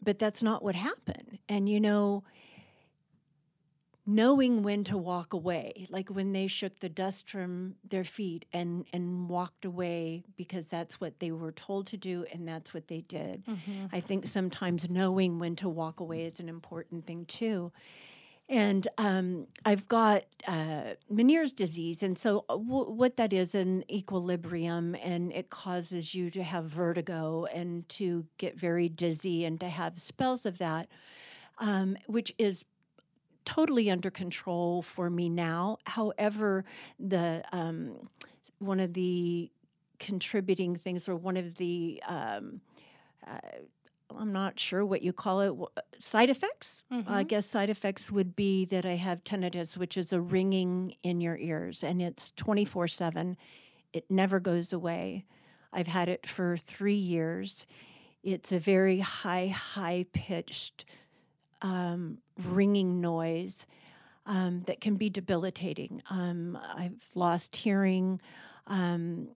but 0.04 0.20
that's 0.20 0.44
not 0.44 0.64
what 0.64 0.76
happened. 0.76 1.40
And, 1.50 1.68
you 1.68 1.80
know, 1.80 2.24
knowing 4.10 4.64
when 4.64 4.86
to 4.86 4.98
walk 4.98 5.34
away 5.34 5.86
like 5.90 6.10
when 6.10 6.32
they 6.32 6.48
shook 6.48 6.80
the 6.80 6.88
dust 6.88 7.30
from 7.30 7.76
their 7.88 8.06
feet 8.06 8.46
and 8.54 8.86
and 8.94 9.28
walked 9.28 9.66
away 9.66 10.24
because 10.38 10.66
that's 10.66 11.00
what 11.00 11.20
they 11.20 11.32
were 11.32 11.52
told 11.52 11.86
to 11.86 11.98
do 11.98 12.26
and 12.32 12.48
that's 12.48 12.74
what 12.74 12.88
they 12.88 13.02
did 13.02 13.46
mm-hmm. 13.46 13.86
i 13.92 14.00
think 14.00 14.26
sometimes 14.26 14.90
knowing 14.90 15.38
when 15.38 15.56
to 15.58 15.68
walk 15.68 16.00
away 16.00 16.26
is 16.26 16.40
an 16.40 16.48
important 16.48 17.06
thing 17.06 17.26
too 17.26 17.72
and 18.50 18.88
um, 18.98 19.48
I've 19.66 19.88
got 19.90 20.24
uh, 20.48 20.94
Meniere's 21.12 21.52
disease, 21.52 22.02
and 22.02 22.18
so 22.18 22.46
uh, 22.48 22.56
w- 22.56 22.90
what 22.92 23.18
that 23.18 23.34
is 23.34 23.54
an 23.54 23.84
equilibrium, 23.92 24.96
and 24.96 25.34
it 25.34 25.50
causes 25.50 26.16
you 26.16 26.32
to 26.32 26.44
have 26.44 26.64
vertigo 26.64 27.46
and 27.54 27.88
to 27.90 28.26
get 28.38 28.58
very 28.58 28.88
dizzy 28.88 29.44
and 29.44 29.60
to 29.60 29.68
have 29.68 30.00
spells 30.00 30.46
of 30.46 30.60
that, 30.60 30.88
um, 31.58 31.98
which 32.06 32.34
is 32.38 32.64
totally 33.48 33.90
under 33.90 34.12
control 34.12 34.82
for 34.82 35.10
me 35.10 35.30
now. 35.30 35.78
However, 35.86 36.66
the 37.00 37.42
um, 37.54 38.10
one 38.60 38.82
of 38.82 38.94
the 38.94 39.50
contributing 40.00 40.76
things, 40.76 41.08
or 41.08 41.16
one 41.16 41.38
of 41.38 41.56
the 41.56 42.04
um, 42.06 42.60
uh, 43.26 43.40
I'm 44.16 44.34
not 44.34 44.60
sure 44.60 44.86
what 44.86 45.02
you 45.02 45.14
call 45.14 45.42
it. 45.42 45.54
Side 45.98 46.30
effects? 46.30 46.84
Mm-hmm. 46.92 47.12
I 47.12 47.24
guess 47.24 47.46
side 47.46 47.70
effects 47.70 48.12
would 48.12 48.36
be 48.36 48.66
that 48.66 48.86
I 48.86 48.96
have 48.96 49.24
tinnitus, 49.24 49.78
which 49.78 49.96
is 49.96 50.12
a 50.12 50.20
ringing 50.20 50.96
in 51.02 51.22
your 51.22 51.38
ears, 51.38 51.84
and 51.84 52.02
it's 52.02 52.34
24 52.34 52.90
7. 52.90 53.38
It 53.94 54.06
never 54.10 54.42
goes 54.42 54.74
away. 54.74 55.24
I've 55.72 55.88
had 55.88 56.10
it 56.10 56.28
for 56.28 56.58
three 56.58 56.96
years. 56.96 57.66
It's 58.24 58.52
a 58.52 58.60
very 58.60 59.00
high, 59.00 59.48
high 59.48 60.06
pitched 60.12 60.84
um, 61.62 62.20
ringing 62.38 63.02
noise 63.02 63.66
um, 64.26 64.64
that 64.68 64.82
can 64.82 64.96
be 64.96 65.10
debilitating. 65.10 66.02
Um, 66.10 66.58
I've 66.76 67.00
lost 67.16 67.56
hearing, 67.56 68.20
um, 68.68 69.30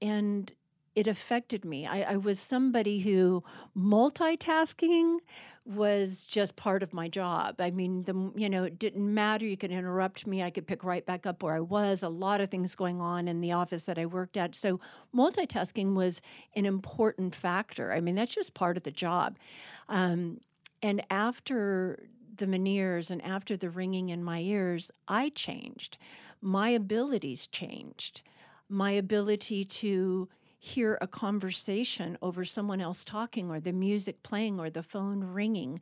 and 0.00 0.52
it 0.94 1.06
affected 1.06 1.64
me. 1.64 1.86
I, 1.86 2.14
I, 2.14 2.16
was 2.16 2.40
somebody 2.40 2.98
who 2.98 3.44
multitasking 3.76 5.18
was 5.64 6.24
just 6.24 6.56
part 6.56 6.82
of 6.82 6.92
my 6.92 7.06
job. 7.06 7.60
I 7.60 7.70
mean, 7.70 8.02
the 8.02 8.32
you 8.34 8.48
know 8.48 8.64
it 8.64 8.80
didn't 8.80 9.14
matter. 9.14 9.46
You 9.46 9.56
could 9.56 9.70
interrupt 9.70 10.26
me. 10.26 10.42
I 10.42 10.50
could 10.50 10.66
pick 10.66 10.82
right 10.82 11.06
back 11.06 11.24
up 11.24 11.42
where 11.42 11.54
I 11.54 11.60
was. 11.60 12.02
A 12.02 12.08
lot 12.08 12.40
of 12.40 12.50
things 12.50 12.74
going 12.74 13.00
on 13.00 13.28
in 13.28 13.40
the 13.40 13.52
office 13.52 13.84
that 13.84 13.96
I 13.96 14.06
worked 14.06 14.36
at. 14.36 14.56
So 14.56 14.80
multitasking 15.14 15.94
was 15.94 16.20
an 16.56 16.66
important 16.66 17.32
factor. 17.32 17.92
I 17.92 18.00
mean, 18.00 18.16
that's 18.16 18.34
just 18.34 18.54
part 18.54 18.76
of 18.76 18.82
the 18.82 18.90
job. 18.90 19.38
Um, 19.88 20.40
and 20.82 21.02
after 21.10 22.08
the 22.36 22.46
Meniere's 22.46 23.10
and 23.10 23.22
after 23.24 23.56
the 23.56 23.70
ringing 23.70 24.08
in 24.10 24.22
my 24.22 24.40
ears, 24.40 24.90
I 25.06 25.30
changed. 25.30 25.98
My 26.40 26.68
abilities 26.70 27.46
changed. 27.48 28.22
My 28.68 28.92
ability 28.92 29.64
to 29.64 30.28
hear 30.58 30.98
a 31.00 31.06
conversation 31.06 32.18
over 32.20 32.44
someone 32.44 32.80
else 32.80 33.04
talking 33.04 33.50
or 33.50 33.60
the 33.60 33.72
music 33.72 34.22
playing 34.22 34.58
or 34.58 34.70
the 34.70 34.82
phone 34.82 35.22
ringing 35.22 35.80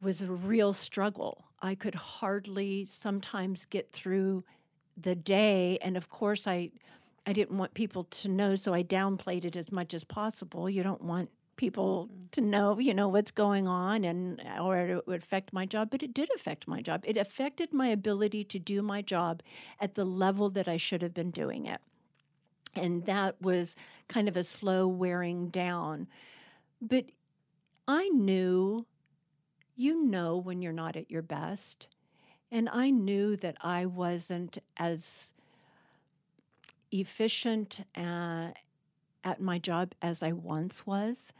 was 0.00 0.20
a 0.20 0.30
real 0.30 0.72
struggle. 0.72 1.44
I 1.60 1.74
could 1.74 1.94
hardly 1.94 2.86
sometimes 2.86 3.64
get 3.66 3.92
through 3.92 4.44
the 5.00 5.14
day 5.14 5.78
and 5.80 5.96
of 5.96 6.10
course 6.10 6.46
I 6.46 6.70
I 7.24 7.32
didn't 7.32 7.56
want 7.56 7.72
people 7.72 8.04
to 8.04 8.28
know 8.28 8.56
so 8.56 8.74
I 8.74 8.82
downplayed 8.82 9.44
it 9.44 9.56
as 9.56 9.72
much 9.72 9.94
as 9.94 10.04
possible. 10.04 10.68
You 10.68 10.82
don't 10.82 11.02
want 11.02 11.30
people 11.56 12.06
mm-hmm. 12.06 12.24
to 12.32 12.40
know, 12.40 12.78
you 12.78 12.94
know, 12.94 13.08
what's 13.08 13.30
going 13.30 13.68
on 13.68 14.04
and 14.04 14.42
or 14.60 14.78
it 14.78 15.06
would 15.06 15.22
affect 15.22 15.52
my 15.52 15.66
job, 15.66 15.90
but 15.90 16.02
it 16.02 16.14
did 16.14 16.28
affect 16.34 16.66
my 16.66 16.80
job. 16.80 17.02
It 17.06 17.16
affected 17.16 17.72
my 17.72 17.88
ability 17.88 18.44
to 18.44 18.58
do 18.58 18.82
my 18.82 19.02
job 19.02 19.42
at 19.80 19.94
the 19.94 20.04
level 20.04 20.50
that 20.50 20.68
I 20.68 20.76
should 20.76 21.02
have 21.02 21.14
been 21.14 21.30
doing 21.30 21.66
it. 21.66 21.80
And 22.74 23.04
that 23.04 23.40
was 23.40 23.76
kind 24.08 24.28
of 24.28 24.36
a 24.36 24.44
slow 24.44 24.86
wearing 24.86 25.48
down. 25.48 26.08
But 26.80 27.06
I 27.86 28.08
knew, 28.08 28.86
you 29.76 30.04
know, 30.04 30.36
when 30.36 30.62
you're 30.62 30.72
not 30.72 30.96
at 30.96 31.10
your 31.10 31.22
best. 31.22 31.88
And 32.50 32.68
I 32.70 32.90
knew 32.90 33.36
that 33.36 33.56
I 33.62 33.86
wasn't 33.86 34.58
as 34.76 35.32
efficient 36.90 37.80
uh, 37.96 38.48
at 39.24 39.40
my 39.40 39.58
job 39.58 39.94
as 40.02 40.22
I 40.22 40.32
once 40.32 40.86
was. 40.86 41.32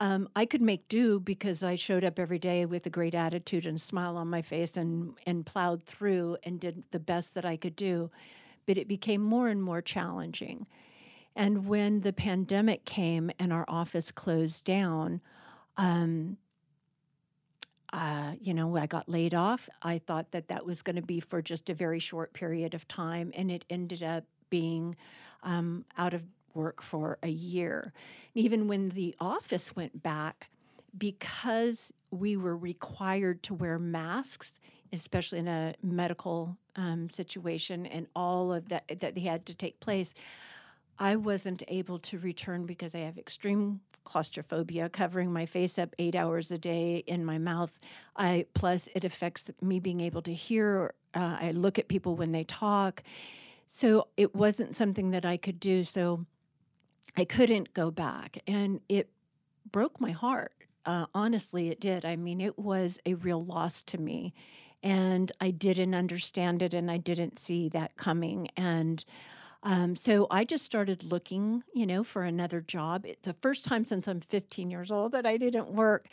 Um, 0.00 0.30
I 0.34 0.46
could 0.46 0.62
make 0.62 0.88
do 0.88 1.20
because 1.20 1.62
I 1.62 1.76
showed 1.76 2.04
up 2.04 2.18
every 2.18 2.38
day 2.38 2.64
with 2.64 2.86
a 2.86 2.90
great 2.90 3.14
attitude 3.14 3.66
and 3.66 3.78
smile 3.78 4.16
on 4.16 4.28
my 4.28 4.40
face 4.40 4.76
and, 4.76 5.14
and 5.26 5.44
plowed 5.44 5.84
through 5.84 6.38
and 6.42 6.58
did 6.58 6.84
the 6.90 6.98
best 6.98 7.34
that 7.34 7.44
I 7.44 7.56
could 7.56 7.76
do. 7.76 8.10
But 8.66 8.78
it 8.78 8.88
became 8.88 9.22
more 9.22 9.48
and 9.48 9.62
more 9.62 9.82
challenging. 9.82 10.66
And 11.36 11.66
when 11.66 12.00
the 12.00 12.14
pandemic 12.14 12.84
came 12.84 13.30
and 13.38 13.52
our 13.52 13.66
office 13.68 14.10
closed 14.10 14.64
down, 14.64 15.20
um, 15.76 16.38
uh, 17.92 18.32
you 18.40 18.54
know, 18.54 18.76
I 18.76 18.86
got 18.86 19.08
laid 19.08 19.34
off. 19.34 19.68
I 19.82 19.98
thought 19.98 20.30
that 20.30 20.48
that 20.48 20.64
was 20.64 20.80
going 20.82 20.96
to 20.96 21.02
be 21.02 21.20
for 21.20 21.42
just 21.42 21.68
a 21.68 21.74
very 21.74 21.98
short 21.98 22.32
period 22.32 22.74
of 22.74 22.86
time, 22.86 23.32
and 23.34 23.50
it 23.50 23.64
ended 23.68 24.02
up 24.02 24.24
being 24.48 24.96
um, 25.42 25.84
out 25.96 26.14
of 26.14 26.24
work 26.54 26.82
for 26.82 27.18
a 27.22 27.28
year. 27.28 27.92
And 28.34 28.44
even 28.44 28.68
when 28.68 28.90
the 28.90 29.14
office 29.20 29.74
went 29.76 30.02
back, 30.02 30.50
because 30.96 31.92
we 32.10 32.36
were 32.36 32.56
required 32.56 33.42
to 33.44 33.54
wear 33.54 33.78
masks, 33.78 34.58
especially 34.92 35.38
in 35.38 35.48
a 35.48 35.74
medical 35.82 36.56
um, 36.76 37.08
situation, 37.10 37.86
and 37.86 38.06
all 38.16 38.52
of 38.52 38.68
that 38.68 38.84
that 38.98 39.16
had 39.18 39.46
to 39.46 39.54
take 39.54 39.78
place, 39.80 40.14
I 40.98 41.16
wasn't 41.16 41.62
able 41.68 41.98
to 42.00 42.18
return 42.18 42.66
because 42.66 42.94
I 42.94 42.98
have 42.98 43.16
extreme 43.16 43.80
claustrophobia, 44.04 44.88
covering 44.88 45.32
my 45.32 45.46
face 45.46 45.78
up 45.78 45.94
eight 45.98 46.14
hours 46.14 46.50
a 46.50 46.58
day 46.58 47.04
in 47.06 47.24
my 47.24 47.38
mouth. 47.38 47.72
I 48.16 48.46
plus 48.54 48.88
it 48.94 49.04
affects 49.04 49.50
me 49.60 49.80
being 49.80 50.00
able 50.00 50.22
to 50.22 50.34
hear. 50.34 50.94
Uh, 51.14 51.36
I 51.40 51.50
look 51.52 51.78
at 51.78 51.88
people 51.88 52.16
when 52.16 52.32
they 52.32 52.44
talk, 52.44 53.02
so 53.66 54.08
it 54.16 54.34
wasn't 54.34 54.76
something 54.76 55.10
that 55.12 55.24
I 55.24 55.36
could 55.36 55.60
do. 55.60 55.84
So 55.84 56.26
I 57.16 57.24
couldn't 57.24 57.74
go 57.74 57.90
back. 57.90 58.38
And 58.46 58.80
it 58.88 59.10
broke 59.70 60.00
my 60.00 60.10
heart. 60.10 60.52
Uh, 60.86 61.06
honestly, 61.14 61.68
it 61.68 61.80
did. 61.80 62.04
I 62.04 62.16
mean, 62.16 62.40
it 62.40 62.58
was 62.58 62.98
a 63.04 63.14
real 63.14 63.40
loss 63.44 63.82
to 63.82 63.98
me. 63.98 64.34
And 64.82 65.30
I 65.40 65.50
didn't 65.50 65.94
understand 65.94 66.62
it 66.62 66.72
and 66.72 66.90
I 66.90 66.96
didn't 66.96 67.38
see 67.38 67.68
that 67.70 67.96
coming. 67.96 68.48
And 68.56 69.04
um, 69.62 69.94
so 69.94 70.26
I 70.30 70.44
just 70.44 70.64
started 70.64 71.04
looking, 71.04 71.62
you 71.74 71.86
know, 71.86 72.02
for 72.02 72.22
another 72.22 72.62
job. 72.62 73.04
It's 73.04 73.26
the 73.26 73.34
first 73.34 73.64
time 73.64 73.84
since 73.84 74.08
I'm 74.08 74.20
15 74.20 74.70
years 74.70 74.90
old 74.90 75.12
that 75.12 75.26
I 75.26 75.36
didn't 75.36 75.70
work. 75.70 76.06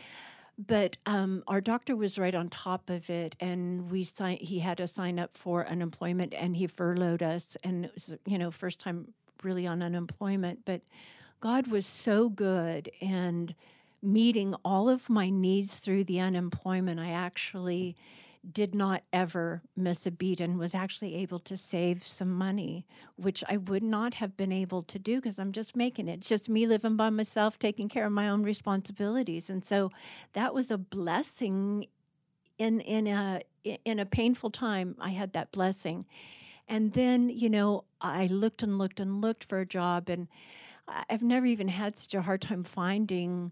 But 0.57 0.97
um, 1.05 1.43
our 1.47 1.61
doctor 1.61 1.95
was 1.95 2.17
right 2.17 2.33
on 2.33 2.49
top 2.49 2.89
of 2.89 3.11
it, 3.11 3.35
and 3.39 3.91
we 3.91 4.03
signed. 4.03 4.39
He 4.39 4.57
had 4.57 4.77
to 4.77 4.87
sign 4.87 5.19
up 5.19 5.37
for 5.37 5.67
unemployment, 5.67 6.33
and 6.33 6.57
he 6.57 6.65
furloughed 6.65 7.21
us. 7.21 7.55
And 7.63 7.85
it 7.85 7.91
was, 7.93 8.15
you 8.25 8.39
know, 8.39 8.49
first 8.49 8.79
time 8.79 9.13
really 9.43 9.67
on 9.67 9.81
unemployment, 9.81 10.65
but 10.65 10.81
God 11.39 11.67
was 11.67 11.85
so 11.85 12.29
good 12.29 12.89
and 13.01 13.53
meeting 14.01 14.55
all 14.63 14.89
of 14.89 15.09
my 15.09 15.29
needs 15.29 15.79
through 15.79 16.03
the 16.03 16.19
unemployment. 16.19 16.99
I 16.99 17.11
actually 17.11 17.95
did 18.53 18.73
not 18.73 19.03
ever 19.11 19.61
miss 19.75 20.05
a 20.05 20.11
beat 20.11 20.39
and 20.39 20.57
was 20.57 20.73
actually 20.73 21.15
able 21.15 21.39
to 21.39 21.57
save 21.57 22.05
some 22.05 22.31
money, 22.31 22.85
which 23.15 23.43
I 23.49 23.57
would 23.57 23.83
not 23.83 24.15
have 24.15 24.37
been 24.37 24.51
able 24.51 24.83
to 24.83 24.99
do 24.99 25.17
because 25.17 25.37
I'm 25.37 25.51
just 25.51 25.75
making 25.75 26.07
it. 26.07 26.19
It's 26.19 26.29
just 26.29 26.47
me 26.47 26.65
living 26.65 26.95
by 26.95 27.09
myself, 27.09 27.59
taking 27.59 27.89
care 27.89 28.05
of 28.05 28.11
my 28.11 28.29
own 28.29 28.43
responsibilities. 28.43 29.49
And 29.49 29.65
so 29.65 29.91
that 30.33 30.53
was 30.53 30.71
a 30.71 30.77
blessing 30.77 31.87
in 32.57 32.79
in 32.81 33.07
a 33.07 33.41
in 33.63 33.99
a 33.99 34.05
painful 34.05 34.51
time. 34.51 34.95
I 34.99 35.09
had 35.09 35.33
that 35.33 35.51
blessing. 35.51 36.05
And 36.67 36.93
then, 36.93 37.29
you 37.29 37.49
know, 37.49 37.85
I 38.01 38.27
looked 38.27 38.63
and 38.63 38.77
looked 38.77 38.99
and 38.99 39.21
looked 39.21 39.43
for 39.45 39.59
a 39.59 39.65
job, 39.65 40.09
and 40.09 40.27
I've 41.09 41.23
never 41.23 41.45
even 41.45 41.69
had 41.69 41.97
such 41.97 42.13
a 42.15 42.21
hard 42.23 42.41
time 42.41 42.63
finding 42.63 43.51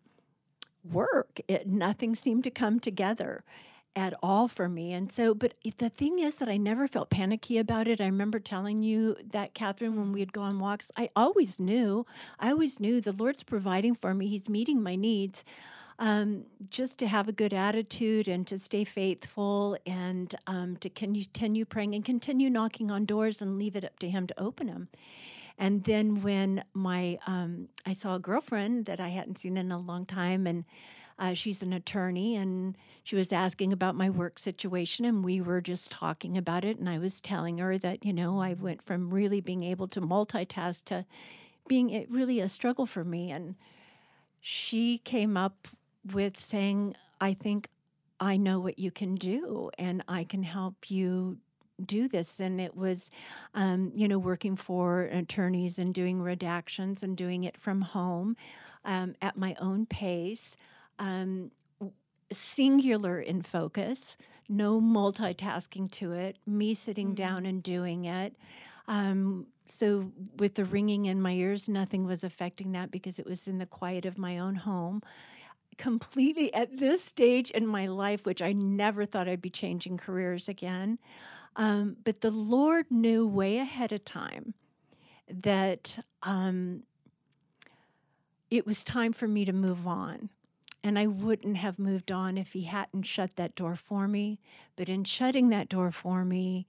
work. 0.83 1.39
It, 1.47 1.67
nothing 1.67 2.15
seemed 2.15 2.43
to 2.45 2.51
come 2.51 2.79
together. 2.79 3.43
at 3.95 4.13
all 4.21 4.47
for 4.47 4.67
me. 4.67 4.93
And 4.93 5.11
so, 5.11 5.33
but 5.33 5.55
the 5.77 5.89
thing 5.89 6.19
is 6.19 6.35
that 6.35 6.49
I 6.49 6.57
never 6.57 6.87
felt 6.87 7.09
panicky 7.09 7.57
about 7.57 7.87
it. 7.87 8.01
I 8.01 8.05
remember 8.05 8.39
telling 8.39 8.83
you 8.83 9.15
that, 9.31 9.53
Catherine, 9.53 9.95
when 9.97 10.11
we'd 10.11 10.33
go 10.33 10.41
on 10.41 10.59
walks, 10.59 10.91
I 10.97 11.09
always 11.15 11.59
knew, 11.59 12.05
I 12.39 12.51
always 12.51 12.79
knew 12.79 13.01
the 13.01 13.13
Lord's 13.13 13.43
providing 13.43 13.95
for 13.95 14.13
me, 14.13 14.27
He's 14.27 14.49
meeting 14.49 14.83
my 14.83 14.95
needs. 14.95 15.43
Um, 15.97 16.45
just 16.69 16.97
to 16.97 17.07
have 17.07 17.29
a 17.29 17.31
good 17.31 17.53
attitude 17.53 18.27
and 18.27 18.45
to 18.47 18.59
stay 18.59 18.83
faithful 18.83 19.77
and 19.85 20.35
um, 20.45 20.75
to 20.77 20.89
continue 20.89 21.63
praying 21.63 21.95
and 21.95 22.03
continue 22.03 22.49
knocking 22.49 22.91
on 22.91 23.05
doors 23.05 23.41
and 23.41 23.57
leave 23.57 23.77
it 23.77 23.85
up 23.85 23.97
to 23.99 24.09
Him 24.09 24.27
to 24.27 24.37
open 24.39 24.67
them. 24.67 24.89
And 25.57 25.83
then 25.85 26.21
when 26.21 26.63
my 26.73 27.17
um, 27.27 27.69
I 27.85 27.93
saw 27.93 28.15
a 28.15 28.19
girlfriend 28.19 28.87
that 28.87 28.99
I 28.99 29.07
hadn't 29.07 29.37
seen 29.37 29.55
in 29.55 29.71
a 29.71 29.79
long 29.79 30.05
time, 30.05 30.47
and 30.47 30.65
uh, 31.17 31.33
she's 31.33 31.61
an 31.61 31.71
attorney, 31.71 32.35
and 32.35 32.75
she 33.03 33.15
was 33.15 33.31
asking 33.31 33.71
about 33.71 33.95
my 33.95 34.09
work 34.09 34.37
situation, 34.37 35.05
and 35.05 35.23
we 35.23 35.39
were 35.39 35.61
just 35.61 35.91
talking 35.91 36.37
about 36.37 36.65
it. 36.65 36.77
And 36.77 36.89
I 36.89 36.97
was 36.97 37.21
telling 37.21 37.59
her 37.59 37.77
that, 37.77 38.03
you 38.03 38.11
know, 38.11 38.41
I 38.41 38.53
went 38.53 38.81
from 38.81 39.13
really 39.13 39.39
being 39.39 39.63
able 39.63 39.87
to 39.89 40.01
multitask 40.01 40.83
to 40.85 41.05
being 41.67 41.89
it 41.89 42.11
really 42.11 42.41
a 42.41 42.49
struggle 42.49 42.85
for 42.85 43.05
me. 43.05 43.31
And 43.31 43.55
she 44.41 44.97
came 44.99 45.37
up 45.37 45.69
with 46.13 46.39
saying, 46.39 46.95
I 47.19 47.33
think 47.33 47.69
I 48.19 48.37
know 48.37 48.59
what 48.59 48.79
you 48.79 48.91
can 48.91 49.15
do, 49.15 49.71
and 49.77 50.03
I 50.07 50.23
can 50.23 50.43
help 50.43 50.89
you 50.89 51.37
do 51.85 52.07
this 52.07 52.39
and 52.39 52.61
it 52.61 52.73
was 52.73 53.11
um, 53.53 53.91
you 53.93 54.07
know 54.07 54.17
working 54.17 54.55
for 54.55 55.01
attorneys 55.01 55.77
and 55.77 55.93
doing 55.93 56.19
redactions 56.19 57.03
and 57.03 57.17
doing 57.17 57.43
it 57.43 57.57
from 57.57 57.81
home 57.81 58.37
um, 58.85 59.13
at 59.21 59.35
my 59.35 59.57
own 59.59 59.85
pace 59.85 60.55
um, 60.99 61.51
singular 62.31 63.19
in 63.19 63.41
focus, 63.41 64.17
no 64.49 64.79
multitasking 64.79 65.91
to 65.91 66.13
it, 66.13 66.37
me 66.45 66.73
sitting 66.73 67.07
mm-hmm. 67.07 67.15
down 67.15 67.45
and 67.45 67.63
doing 67.63 68.05
it. 68.05 68.35
Um, 68.87 69.47
so, 69.65 70.11
with 70.37 70.55
the 70.55 70.65
ringing 70.65 71.05
in 71.05 71.21
my 71.21 71.31
ears, 71.31 71.67
nothing 71.67 72.05
was 72.05 72.23
affecting 72.23 72.73
that 72.73 72.91
because 72.91 73.17
it 73.17 73.25
was 73.25 73.47
in 73.47 73.57
the 73.57 73.65
quiet 73.65 74.05
of 74.05 74.17
my 74.17 74.37
own 74.37 74.55
home. 74.55 75.01
Completely 75.77 76.53
at 76.53 76.77
this 76.77 77.03
stage 77.03 77.51
in 77.51 77.67
my 77.67 77.87
life, 77.87 78.25
which 78.25 78.41
I 78.41 78.53
never 78.53 79.05
thought 79.05 79.27
I'd 79.27 79.41
be 79.41 79.49
changing 79.49 79.97
careers 79.97 80.47
again. 80.47 80.99
Um, 81.55 81.97
but 82.03 82.21
the 82.21 82.31
Lord 82.31 82.87
knew 82.89 83.27
way 83.27 83.57
ahead 83.57 83.91
of 83.91 84.03
time 84.05 84.53
that 85.27 85.99
um, 86.23 86.83
it 88.49 88.65
was 88.65 88.83
time 88.83 89.13
for 89.13 89.27
me 89.27 89.45
to 89.45 89.53
move 89.53 89.87
on. 89.87 90.29
And 90.83 90.99
I 90.99 91.07
wouldn't 91.07 91.57
have 91.57 91.79
moved 91.79 92.11
on 92.11 92.37
if 92.37 92.53
he 92.53 92.63
hadn't 92.63 93.03
shut 93.03 93.35
that 93.37 93.55
door 93.55 93.75
for 93.75 94.07
me. 94.07 94.39
But 94.75 94.87
in 94.87 95.03
shutting 95.03 95.49
that 95.49 95.67
door 95.67 95.91
for 95.91 96.23
me, 96.23 96.67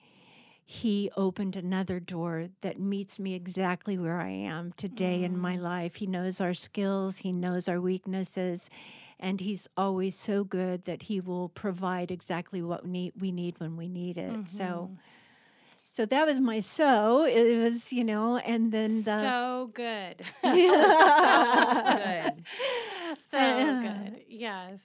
he 0.69 1.11
opened 1.17 1.55
another 1.55 2.01
door 2.01 2.49
that 2.61 2.81
meets 2.81 3.21
me 3.21 3.35
exactly 3.35 3.97
where 3.97 4.21
I 4.21 4.31
am 4.31 4.73
today 4.77 5.21
mm. 5.21 5.27
in 5.27 5.39
my 5.39 5.57
mm. 5.57 5.63
life. 5.63 5.95
He 5.95 6.07
knows 6.07 6.41
our 6.41 6.55
skills, 6.55 7.19
he 7.19 7.33
knows 7.33 7.69
our 7.69 7.81
weaknesses, 7.81 8.69
and 9.21 9.41
he's 9.41 9.69
always 9.77 10.17
so 10.17 10.43
good 10.43 10.85
that 10.85 11.03
he 11.03 11.21
will 11.21 11.51
provide 11.51 12.11
exactly 12.11 12.63
what 12.63 12.85
we 12.85 12.91
need, 12.91 13.13
we 13.19 13.31
need 13.31 13.61
when 13.61 13.77
we 13.77 13.89
need 13.89 14.19
it. 14.19 14.33
Mm-hmm. 14.33 14.57
So 14.57 14.91
so 15.85 16.05
that 16.05 16.27
was 16.27 16.41
my 16.41 16.61
so. 16.61 17.25
It 17.25 17.59
was, 17.59 17.93
you 17.93 18.05
know, 18.05 18.37
and 18.37 18.71
then 18.71 19.03
the 19.05 19.21
so 19.21 19.71
good. 19.73 20.21
so 20.43 20.53
good 21.97 22.45
so 23.17 23.39
uh, 23.39 23.83
good. 23.83 24.21
Yes. 24.29 24.81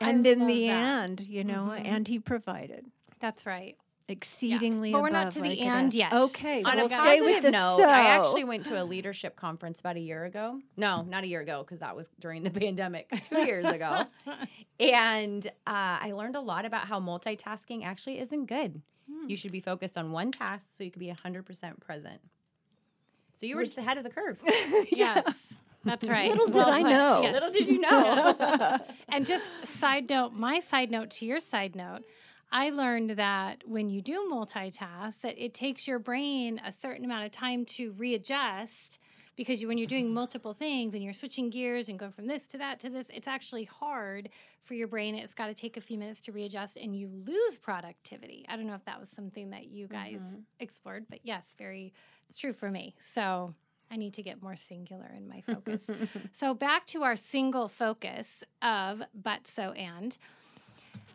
And 0.00 0.26
I 0.26 0.30
in 0.30 0.46
the 0.46 0.66
that. 0.66 1.02
end, 1.02 1.20
you 1.20 1.44
know, 1.44 1.70
mm-hmm. 1.70 1.86
and 1.86 2.08
he 2.08 2.18
provided. 2.18 2.84
That's 3.20 3.46
right. 3.46 3.76
Exceedingly, 4.06 4.90
yeah. 4.90 4.96
but 4.96 5.02
we're 5.02 5.08
not 5.08 5.30
to 5.30 5.40
the 5.40 5.58
end 5.60 5.94
yet. 5.94 6.12
Okay, 6.12 6.62
on 6.62 6.76
we'll 6.76 6.86
a 6.86 6.88
stay 6.90 7.22
with 7.22 7.42
the 7.42 7.50
note, 7.50 7.78
so. 7.78 7.88
I 7.88 8.00
actually 8.10 8.44
went 8.44 8.66
to 8.66 8.82
a 8.82 8.84
leadership 8.84 9.34
conference 9.34 9.80
about 9.80 9.96
a 9.96 10.00
year 10.00 10.26
ago. 10.26 10.60
No, 10.76 11.00
not 11.02 11.24
a 11.24 11.26
year 11.26 11.40
ago 11.40 11.62
because 11.62 11.80
that 11.80 11.96
was 11.96 12.10
during 12.20 12.42
the 12.42 12.50
pandemic. 12.60 13.10
Two 13.22 13.46
years 13.46 13.64
ago, 13.64 14.04
and 14.80 15.46
uh, 15.46 15.50
I 16.02 16.12
learned 16.14 16.36
a 16.36 16.40
lot 16.40 16.66
about 16.66 16.86
how 16.86 17.00
multitasking 17.00 17.82
actually 17.82 18.20
isn't 18.20 18.44
good. 18.44 18.82
Hmm. 19.10 19.30
You 19.30 19.36
should 19.36 19.52
be 19.52 19.60
focused 19.60 19.96
on 19.96 20.12
one 20.12 20.30
task 20.32 20.66
so 20.72 20.84
you 20.84 20.90
can 20.90 21.00
be 21.00 21.08
hundred 21.08 21.46
percent 21.46 21.80
present. 21.80 22.20
So 23.32 23.46
you 23.46 23.56
were 23.56 23.64
just 23.64 23.78
ahead 23.78 23.96
of 23.96 24.04
the 24.04 24.10
curve. 24.10 24.38
yes. 24.90 25.54
That's 25.82 26.08
right. 26.08 26.30
Little 26.30 26.46
did 26.46 26.56
well 26.56 26.70
I 26.70 26.82
know. 26.82 27.22
Yes. 27.22 27.32
Little 27.32 27.52
did 27.52 27.68
you 27.68 27.80
know. 27.80 28.78
And 29.08 29.24
just 29.24 29.66
side 29.66 30.10
note, 30.10 30.32
my 30.34 30.60
side 30.60 30.90
note 30.90 31.10
to 31.12 31.26
your 31.26 31.40
side 31.40 31.74
note, 31.74 32.04
I 32.52 32.70
learned 32.70 33.10
that 33.10 33.62
when 33.66 33.90
you 33.90 34.00
do 34.00 34.28
multitask, 34.30 35.20
that 35.22 35.42
it 35.42 35.54
takes 35.54 35.88
your 35.88 35.98
brain 35.98 36.60
a 36.64 36.72
certain 36.72 37.04
amount 37.04 37.26
of 37.26 37.32
time 37.32 37.64
to 37.66 37.92
readjust 37.92 38.98
because 39.36 39.60
you, 39.60 39.68
when 39.68 39.78
you're 39.78 39.86
doing 39.86 40.14
multiple 40.14 40.52
things 40.52 40.94
and 40.94 41.02
you're 41.02 41.12
switching 41.12 41.50
gears 41.50 41.88
and 41.88 41.98
going 41.98 42.12
from 42.12 42.26
this 42.26 42.46
to 42.48 42.58
that 42.58 42.78
to 42.80 42.88
this, 42.88 43.10
it's 43.12 43.26
actually 43.26 43.64
hard 43.64 44.28
for 44.62 44.74
your 44.74 44.86
brain. 44.86 45.14
It's 45.14 45.34
got 45.34 45.46
to 45.46 45.54
take 45.54 45.76
a 45.76 45.80
few 45.80 45.98
minutes 45.98 46.20
to 46.22 46.32
readjust 46.32 46.76
and 46.76 46.96
you 46.96 47.10
lose 47.26 47.58
productivity. 47.58 48.46
I 48.48 48.56
don't 48.56 48.66
know 48.66 48.74
if 48.74 48.84
that 48.84 49.00
was 49.00 49.08
something 49.08 49.50
that 49.50 49.66
you 49.66 49.88
guys 49.88 50.20
mm-hmm. 50.20 50.40
explored, 50.60 51.06
but 51.10 51.20
yes, 51.24 51.52
very, 51.58 51.92
it's 52.28 52.38
true 52.38 52.52
for 52.52 52.70
me. 52.70 52.94
So 53.00 53.54
I 53.90 53.96
need 53.96 54.14
to 54.14 54.22
get 54.22 54.42
more 54.42 54.56
singular 54.56 55.10
in 55.16 55.28
my 55.28 55.40
focus. 55.40 55.90
so 56.32 56.54
back 56.54 56.86
to 56.86 57.02
our 57.02 57.16
single 57.16 57.68
focus 57.68 58.44
of 58.62 59.02
but 59.14 59.46
so 59.46 59.72
and. 59.72 60.16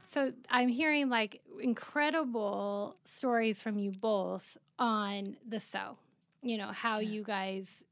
So 0.09 0.33
I'm 0.49 0.69
hearing 0.69 1.07
like 1.07 1.39
incredible 1.61 2.95
stories 3.03 3.61
from 3.61 3.77
you 3.77 3.91
both 3.91 4.57
on 4.79 5.37
the 5.47 5.59
so. 5.59 5.99
You 6.41 6.57
know, 6.57 6.71
how 6.71 6.97
yeah. 6.97 7.11
you 7.11 7.23
guys 7.23 7.83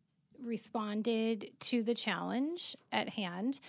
responded 0.44 1.52
to 1.60 1.84
the 1.84 1.94
challenge 1.94 2.76
at 2.92 3.10
hand. 3.10 3.60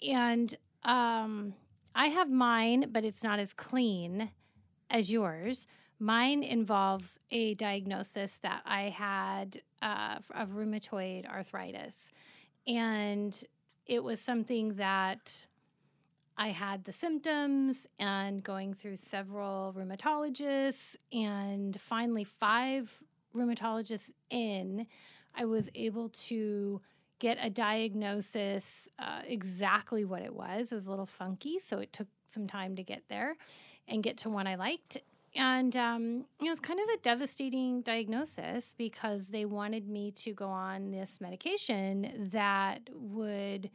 And 0.00 0.56
um 0.84 1.54
I 1.92 2.06
have 2.06 2.30
mine, 2.30 2.90
but 2.92 3.04
it's 3.04 3.24
not 3.24 3.40
as 3.40 3.52
clean 3.52 4.30
as 4.90 5.10
yours. 5.10 5.66
Mine 5.98 6.44
involves 6.44 7.18
a 7.32 7.54
diagnosis 7.54 8.38
that 8.44 8.62
I 8.64 8.90
had 8.90 9.60
uh, 9.82 10.18
of 10.36 10.50
rheumatoid 10.50 11.28
arthritis. 11.28 12.12
And 12.64 13.36
it 13.86 14.04
was 14.04 14.20
something 14.20 14.74
that 14.74 15.46
I 16.38 16.48
had 16.48 16.84
the 16.84 16.92
symptoms 16.92 17.86
and 17.98 18.42
going 18.42 18.72
through 18.72 18.96
several 18.96 19.74
rheumatologists, 19.76 20.96
and 21.12 21.78
finally, 21.80 22.24
five 22.24 23.02
rheumatologists 23.34 24.12
in, 24.30 24.86
I 25.34 25.44
was 25.44 25.68
able 25.74 26.10
to 26.10 26.80
get 27.18 27.38
a 27.42 27.50
diagnosis 27.50 28.88
uh, 29.00 29.22
exactly 29.26 30.04
what 30.04 30.22
it 30.22 30.32
was. 30.32 30.70
It 30.70 30.74
was 30.76 30.86
a 30.86 30.90
little 30.90 31.06
funky, 31.06 31.58
so 31.58 31.80
it 31.80 31.92
took 31.92 32.06
some 32.28 32.46
time 32.46 32.76
to 32.76 32.84
get 32.84 33.02
there 33.08 33.36
and 33.88 34.02
get 34.02 34.16
to 34.18 34.30
one 34.30 34.46
I 34.46 34.54
liked 34.54 34.98
and 35.34 35.76
um, 35.76 36.24
it 36.42 36.48
was 36.48 36.60
kind 36.60 36.80
of 36.80 36.88
a 36.88 36.96
devastating 36.98 37.82
diagnosis 37.82 38.74
because 38.76 39.28
they 39.28 39.44
wanted 39.44 39.88
me 39.88 40.10
to 40.12 40.32
go 40.32 40.48
on 40.48 40.90
this 40.90 41.20
medication 41.20 42.28
that 42.32 42.88
would 42.92 43.70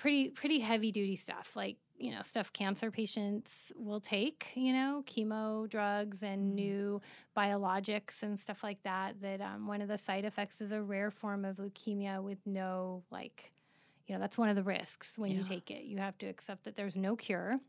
pretty 0.00 0.30
pretty 0.30 0.58
heavy 0.58 0.90
duty 0.90 1.14
stuff 1.14 1.54
like 1.54 1.76
you 1.98 2.10
know 2.10 2.22
stuff 2.22 2.50
cancer 2.54 2.90
patients 2.90 3.70
will 3.76 4.00
take 4.00 4.46
you 4.54 4.72
know 4.72 5.04
chemo 5.06 5.68
drugs 5.68 6.22
and 6.22 6.40
mm-hmm. 6.40 6.54
new 6.54 7.02
biologics 7.36 8.22
and 8.22 8.40
stuff 8.40 8.64
like 8.64 8.82
that 8.82 9.14
that 9.20 9.42
um, 9.42 9.66
one 9.66 9.82
of 9.82 9.88
the 9.88 9.98
side 9.98 10.24
effects 10.24 10.62
is 10.62 10.72
a 10.72 10.80
rare 10.80 11.10
form 11.10 11.44
of 11.44 11.58
leukemia 11.58 12.22
with 12.22 12.38
no 12.46 13.02
like 13.10 13.52
you 14.06 14.14
know 14.14 14.20
that's 14.20 14.38
one 14.38 14.48
of 14.48 14.56
the 14.56 14.62
risks 14.62 15.18
when 15.18 15.30
yeah. 15.30 15.38
you 15.38 15.44
take 15.44 15.70
it 15.70 15.84
you 15.84 15.98
have 15.98 16.16
to 16.16 16.26
accept 16.26 16.64
that 16.64 16.74
there's 16.74 16.96
no 16.96 17.14
cure 17.14 17.60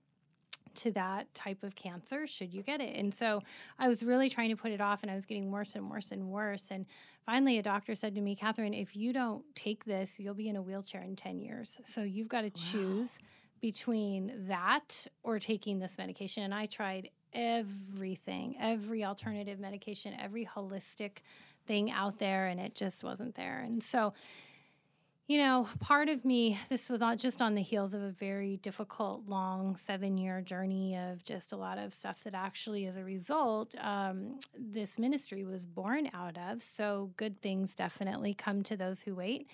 to 0.75 0.91
that 0.91 1.33
type 1.33 1.63
of 1.63 1.75
cancer 1.75 2.25
should 2.27 2.53
you 2.53 2.63
get 2.63 2.81
it. 2.81 2.95
And 2.95 3.13
so 3.13 3.41
I 3.79 3.87
was 3.87 4.03
really 4.03 4.29
trying 4.29 4.49
to 4.49 4.55
put 4.55 4.71
it 4.71 4.81
off 4.81 5.03
and 5.03 5.11
I 5.11 5.15
was 5.15 5.25
getting 5.25 5.51
worse 5.51 5.75
and 5.75 5.89
worse 5.89 6.11
and 6.11 6.27
worse. 6.29 6.71
And 6.71 6.85
finally, 7.25 7.57
a 7.57 7.63
doctor 7.63 7.95
said 7.95 8.15
to 8.15 8.21
me, 8.21 8.35
Catherine, 8.35 8.73
if 8.73 8.95
you 8.95 9.13
don't 9.13 9.43
take 9.55 9.85
this, 9.85 10.19
you'll 10.19 10.33
be 10.33 10.49
in 10.49 10.55
a 10.55 10.61
wheelchair 10.61 11.01
in 11.01 11.15
10 11.15 11.39
years. 11.39 11.79
So 11.85 12.01
you've 12.01 12.29
got 12.29 12.41
to 12.41 12.47
wow. 12.47 12.53
choose 12.55 13.19
between 13.61 14.33
that 14.47 15.07
or 15.23 15.39
taking 15.39 15.79
this 15.79 15.97
medication. 15.97 16.43
And 16.43 16.53
I 16.53 16.65
tried 16.65 17.09
everything, 17.33 18.55
every 18.59 19.05
alternative 19.05 19.59
medication, 19.59 20.13
every 20.19 20.45
holistic 20.45 21.19
thing 21.67 21.91
out 21.91 22.19
there, 22.19 22.47
and 22.47 22.59
it 22.59 22.75
just 22.75 23.03
wasn't 23.03 23.35
there. 23.35 23.59
And 23.59 23.81
so, 23.81 24.13
you 25.31 25.37
know, 25.37 25.65
part 25.79 26.09
of 26.09 26.25
me, 26.25 26.59
this 26.67 26.89
was 26.89 26.99
not 26.99 27.17
just 27.17 27.41
on 27.41 27.55
the 27.55 27.61
heels 27.61 27.93
of 27.93 28.01
a 28.01 28.09
very 28.11 28.57
difficult, 28.57 29.23
long 29.29 29.77
seven 29.77 30.17
year 30.17 30.41
journey 30.41 30.97
of 30.97 31.23
just 31.23 31.53
a 31.53 31.55
lot 31.55 31.77
of 31.77 31.93
stuff 31.93 32.21
that 32.25 32.33
actually, 32.33 32.85
as 32.85 32.97
a 32.97 33.03
result, 33.05 33.73
um, 33.79 34.39
this 34.59 34.99
ministry 34.99 35.45
was 35.45 35.63
born 35.63 36.09
out 36.13 36.37
of. 36.37 36.61
So, 36.61 37.11
good 37.15 37.41
things 37.41 37.75
definitely 37.75 38.33
come 38.33 38.61
to 38.63 38.75
those 38.75 38.99
who 39.03 39.15
wait. 39.15 39.47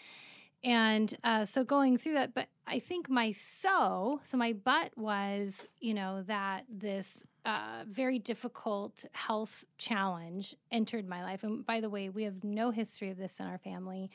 and 0.64 1.16
uh, 1.24 1.46
so 1.46 1.64
going 1.64 1.98
through 1.98 2.14
that, 2.14 2.34
but 2.34 2.48
I 2.66 2.80
think 2.80 3.08
my 3.08 3.32
so, 3.32 4.20
so 4.24 4.36
my 4.36 4.54
but 4.54 4.98
was, 4.98 5.68
you 5.80 5.94
know, 5.94 6.24
that 6.24 6.66
this 6.68 7.24
uh, 7.46 7.84
very 7.88 8.18
difficult 8.18 9.06
health 9.12 9.64
challenge 9.78 10.56
entered 10.72 11.08
my 11.08 11.24
life. 11.24 11.44
And 11.44 11.64
by 11.64 11.82
the 11.82 11.90
way, 11.92 12.10
we 12.10 12.24
have 12.24 12.44
no 12.44 12.72
history 12.72 13.12
of 13.12 13.18
this 13.18 13.40
in 13.40 13.46
our 13.46 13.60
family. 13.60 14.10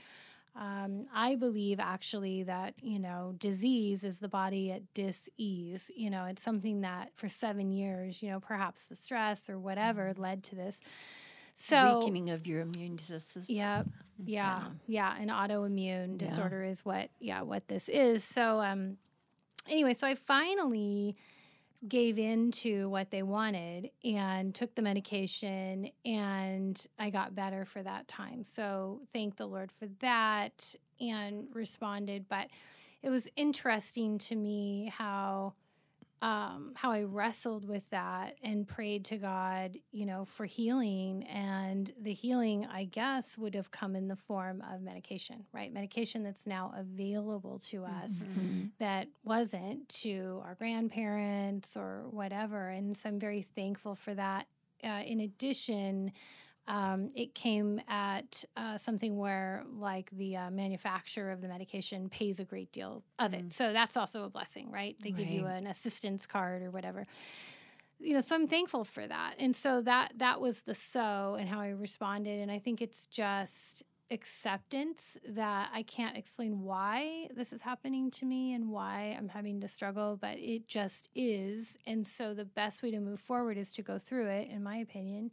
Um, 0.54 1.06
I 1.14 1.36
believe 1.36 1.80
actually 1.80 2.42
that, 2.42 2.74
you 2.82 2.98
know, 2.98 3.34
disease 3.38 4.04
is 4.04 4.18
the 4.18 4.28
body 4.28 4.70
at 4.70 4.92
dis-ease. 4.92 5.90
You 5.96 6.10
know, 6.10 6.26
it's 6.26 6.42
something 6.42 6.82
that 6.82 7.10
for 7.16 7.28
seven 7.28 7.70
years, 7.70 8.22
you 8.22 8.30
know, 8.30 8.38
perhaps 8.38 8.86
the 8.86 8.94
stress 8.96 9.48
or 9.48 9.58
whatever 9.58 10.12
led 10.16 10.42
to 10.44 10.54
this. 10.54 10.80
So 11.54 11.98
weakening 12.00 12.30
of 12.30 12.46
your 12.46 12.60
immune 12.60 12.98
system. 12.98 13.44
yeah, 13.48 13.84
yeah, 14.18 14.62
yeah. 14.86 15.16
An 15.18 15.28
autoimmune 15.28 16.20
Yeah. 16.20 16.26
disorder 16.26 16.64
is 16.64 16.84
what, 16.84 17.08
yeah, 17.18 17.42
what 17.42 17.68
this 17.68 17.88
is. 17.88 18.22
So, 18.24 18.60
um, 18.60 18.98
anyway, 19.68 19.94
so 19.94 20.06
I 20.06 20.14
finally 20.14 21.16
gave 21.88 22.18
in 22.18 22.50
to 22.52 22.88
what 22.88 23.10
they 23.10 23.22
wanted 23.22 23.90
and 24.04 24.54
took 24.54 24.74
the 24.74 24.82
medication, 24.82 25.90
and 26.04 26.86
I 26.98 27.10
got 27.10 27.34
better 27.34 27.64
for 27.64 27.82
that 27.82 28.08
time. 28.08 28.44
So, 28.44 29.00
thank 29.12 29.36
the 29.36 29.46
Lord 29.46 29.72
for 29.72 29.86
that 30.00 30.74
and 31.00 31.46
responded. 31.52 32.26
But 32.28 32.48
it 33.02 33.10
was 33.10 33.28
interesting 33.36 34.18
to 34.18 34.36
me 34.36 34.92
how 34.96 35.54
um, 36.22 36.72
how 36.76 36.92
I 36.92 37.02
wrestled 37.02 37.66
with 37.68 37.82
that 37.90 38.36
and 38.42 38.66
prayed 38.66 39.04
to 39.06 39.16
God, 39.16 39.76
you 39.90 40.06
know, 40.06 40.24
for 40.24 40.46
healing. 40.46 41.24
And 41.24 41.90
the 42.00 42.12
healing, 42.14 42.64
I 42.72 42.84
guess, 42.84 43.36
would 43.36 43.54
have 43.56 43.70
come 43.72 43.96
in 43.96 44.06
the 44.08 44.16
form 44.16 44.62
of 44.72 44.80
medication, 44.82 45.44
right? 45.52 45.72
Medication 45.72 46.22
that's 46.22 46.46
now 46.46 46.72
available 46.76 47.58
to 47.70 47.84
us 47.84 48.24
Mhm. 48.24 48.70
that 48.78 49.08
wasn't 49.24 49.88
to 50.02 50.40
our 50.44 50.54
grandparents 50.54 51.76
or 51.76 52.06
whatever. 52.10 52.68
And 52.68 52.96
so 52.96 53.08
I'm 53.08 53.18
very 53.18 53.42
thankful 53.42 53.94
for 53.96 54.14
that. 54.14 54.46
Uh, 54.84 55.02
in 55.04 55.20
addition, 55.20 56.12
um, 56.68 57.10
it 57.14 57.34
came 57.34 57.80
at 57.88 58.44
uh, 58.56 58.78
something 58.78 59.18
where, 59.18 59.64
like, 59.78 60.10
the 60.12 60.36
uh, 60.36 60.50
manufacturer 60.50 61.32
of 61.32 61.40
the 61.40 61.48
medication 61.48 62.08
pays 62.08 62.38
a 62.40 62.44
great 62.44 62.70
deal 62.72 63.02
of 63.18 63.34
it. 63.34 63.52
So 63.52 63.72
that's 63.72 63.96
also 63.96 64.24
a 64.24 64.28
blessing, 64.28 64.70
right? 64.70 64.96
They 65.02 65.10
give 65.10 65.30
you 65.30 65.46
an 65.46 65.66
assistance 65.66 66.26
card 66.26 66.62
or 66.62 66.70
whatever. 66.70 67.06
You 67.98 68.14
know, 68.14 68.20
so 68.20 68.34
I'm 68.34 68.48
thankful 68.48 68.84
for 68.84 69.06
that. 69.06 69.34
And 69.38 69.54
so 69.54 69.80
that 69.82 70.12
that 70.16 70.40
was 70.40 70.62
the 70.62 70.74
so 70.74 71.36
and 71.38 71.48
how 71.48 71.60
I 71.60 71.68
responded. 71.68 72.40
And 72.40 72.50
I 72.50 72.58
think 72.58 72.82
it's 72.82 73.06
just 73.06 73.84
acceptance 74.10 75.16
that 75.26 75.70
I 75.72 75.82
can't 75.84 76.16
explain 76.16 76.62
why 76.62 77.28
this 77.34 77.52
is 77.52 77.62
happening 77.62 78.10
to 78.12 78.26
me 78.26 78.54
and 78.54 78.70
why 78.70 79.16
I'm 79.16 79.28
having 79.28 79.60
to 79.60 79.68
struggle, 79.68 80.18
but 80.20 80.36
it 80.38 80.68
just 80.68 81.10
is. 81.14 81.78
And 81.86 82.06
so 82.06 82.34
the 82.34 82.44
best 82.44 82.82
way 82.82 82.90
to 82.90 83.00
move 83.00 83.20
forward 83.20 83.56
is 83.56 83.72
to 83.72 83.82
go 83.82 83.98
through 83.98 84.26
it, 84.26 84.48
in 84.50 84.62
my 84.62 84.76
opinion, 84.76 85.30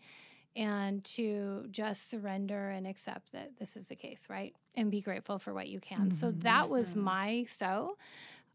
and 0.56 1.04
to 1.04 1.66
just 1.72 2.10
surrender 2.10 2.70
and 2.70 2.86
accept 2.88 3.32
that 3.34 3.52
this 3.60 3.78
is 3.78 3.88
the 3.90 3.96
case, 3.96 4.28
right? 4.30 4.56
And 4.76 4.90
be 4.92 5.02
grateful 5.02 5.40
for 5.40 5.54
what 5.54 5.68
you 5.70 5.80
can. 5.80 6.12
So 6.12 6.32
that 6.40 6.70
was 6.70 6.96
my 6.96 7.46
so. 7.50 7.98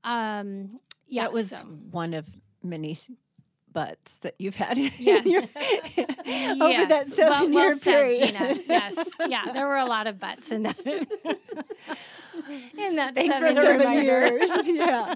Um, 0.03 0.81
yeah, 1.09 1.23
that 1.23 1.33
was 1.33 1.51
so- 1.51 1.57
one 1.59 2.13
of 2.15 2.27
many 2.63 2.93
s- 2.93 3.11
butts 3.73 4.15
that 4.21 4.35
you've 4.39 4.55
had 4.57 4.79
Yes. 4.79 5.27
your, 5.27 5.41
over 6.63 6.87
that 6.87 7.07
Yes. 7.07 7.15
seven 7.15 7.31
well, 7.31 7.49
year 7.51 7.69
well 7.71 7.79
said, 7.79 7.93
period. 7.93 8.27
Gina. 8.29 8.55
Yes. 8.69 9.11
Yeah, 9.29 9.45
there 9.53 9.67
were 9.67 9.77
a 9.77 9.85
lot 9.87 10.07
of 10.07 10.19
butts 10.21 10.53
in 10.53 10.63
that. 10.65 10.79
in 12.79 12.97
that 12.97 13.15
Thanks 13.15 13.37
for 13.37 13.41
seven 13.49 13.55
the 13.55 13.61
seven 13.63 13.79
reminder. 13.81 14.03
years. 14.03 14.51
yeah, 14.69 15.15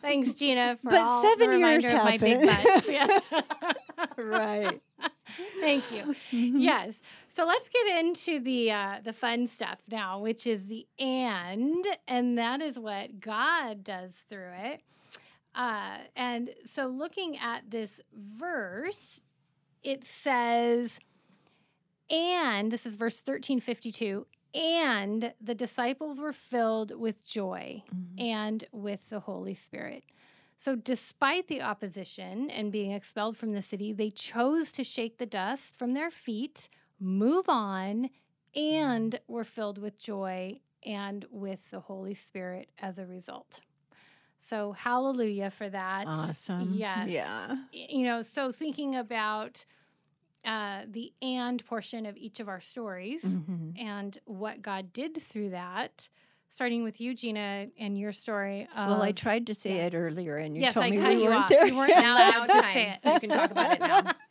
Thanks, 0.00 0.34
Gina, 0.34 0.76
for 0.76 0.90
But 0.90 1.00
all 1.00 1.22
seven 1.22 1.50
the 1.50 1.58
years 1.58 1.84
reminder 1.84 1.98
of 1.98 2.04
my 2.04 2.18
big 2.18 2.46
butts. 2.46 2.88
Yeah. 2.88 3.20
right. 4.16 4.80
Thank 5.60 5.84
you. 5.90 6.14
Yes. 6.30 7.00
So 7.28 7.46
let's 7.46 7.68
get 7.68 7.98
into 7.98 8.40
the 8.40 8.72
uh, 8.72 8.96
the 9.02 9.12
fun 9.12 9.46
stuff 9.46 9.80
now, 9.90 10.18
which 10.18 10.46
is 10.46 10.66
the 10.66 10.86
and, 10.98 11.84
and 12.06 12.36
that 12.38 12.60
is 12.60 12.78
what 12.78 13.20
God 13.20 13.82
does 13.84 14.24
through 14.28 14.52
it. 14.56 14.82
Uh, 15.54 15.98
and 16.16 16.50
so, 16.66 16.86
looking 16.86 17.38
at 17.38 17.70
this 17.70 18.00
verse, 18.14 19.20
it 19.82 20.04
says, 20.04 20.98
and 22.10 22.70
this 22.70 22.86
is 22.86 22.94
verse 22.94 23.20
thirteen 23.20 23.60
fifty 23.60 23.90
two. 23.90 24.26
And 24.54 25.32
the 25.40 25.54
disciples 25.54 26.20
were 26.20 26.34
filled 26.34 26.98
with 27.00 27.26
joy 27.26 27.82
and 28.18 28.62
with 28.70 29.08
the 29.08 29.20
Holy 29.20 29.54
Spirit. 29.54 30.04
So, 30.62 30.76
despite 30.76 31.48
the 31.48 31.60
opposition 31.60 32.48
and 32.48 32.70
being 32.70 32.92
expelled 32.92 33.36
from 33.36 33.50
the 33.50 33.62
city, 33.62 33.92
they 33.92 34.10
chose 34.10 34.70
to 34.72 34.84
shake 34.84 35.18
the 35.18 35.26
dust 35.26 35.76
from 35.76 35.94
their 35.94 36.08
feet, 36.08 36.68
move 37.00 37.48
on, 37.48 38.10
and 38.54 39.18
were 39.26 39.42
filled 39.42 39.78
with 39.78 39.98
joy 39.98 40.60
and 40.86 41.26
with 41.32 41.68
the 41.72 41.80
Holy 41.80 42.14
Spirit 42.14 42.70
as 42.78 43.00
a 43.00 43.06
result. 43.06 43.58
So, 44.38 44.70
hallelujah 44.70 45.50
for 45.50 45.68
that. 45.68 46.06
Awesome. 46.06 46.74
Yes. 46.74 47.08
Yeah. 47.08 47.56
You 47.72 48.04
know, 48.04 48.22
so 48.22 48.52
thinking 48.52 48.94
about 48.94 49.64
uh, 50.44 50.82
the 50.88 51.12
and 51.20 51.64
portion 51.66 52.06
of 52.06 52.16
each 52.16 52.38
of 52.38 52.48
our 52.48 52.60
stories 52.60 53.24
Mhm. 53.24 53.72
and 53.80 54.16
what 54.26 54.62
God 54.62 54.92
did 54.92 55.20
through 55.20 55.50
that, 55.50 56.08
starting 56.52 56.84
with 56.84 57.00
you, 57.00 57.14
Gina, 57.14 57.66
and 57.78 57.98
your 57.98 58.12
story. 58.12 58.68
Of, 58.76 58.90
Well, 58.90 59.02
I 59.02 59.12
tried 59.12 59.46
to 59.48 59.54
say 59.54 59.76
yeah. 59.76 59.86
it 59.86 59.94
earlier, 59.94 60.36
and 60.36 60.54
you 60.54 60.60
Yes, 60.62 60.74
told 60.74 60.84
I 60.86 60.90
me 60.90 60.98
cut 60.98 61.08
we 61.08 61.22
you 61.22 61.24
weren't 61.30 61.34
off. 61.44 61.48
there. 61.48 61.66
You 61.66 61.74
weren't 61.74 61.88
Now, 61.96 62.16
allowed 62.18 62.46
to 62.46 62.62
say 62.72 62.90
it. 63.02 63.10
You 63.12 63.20
can 63.20 63.30
talk 63.30 63.50
about 63.50 63.72
it 63.72 63.80
now. 63.80 64.12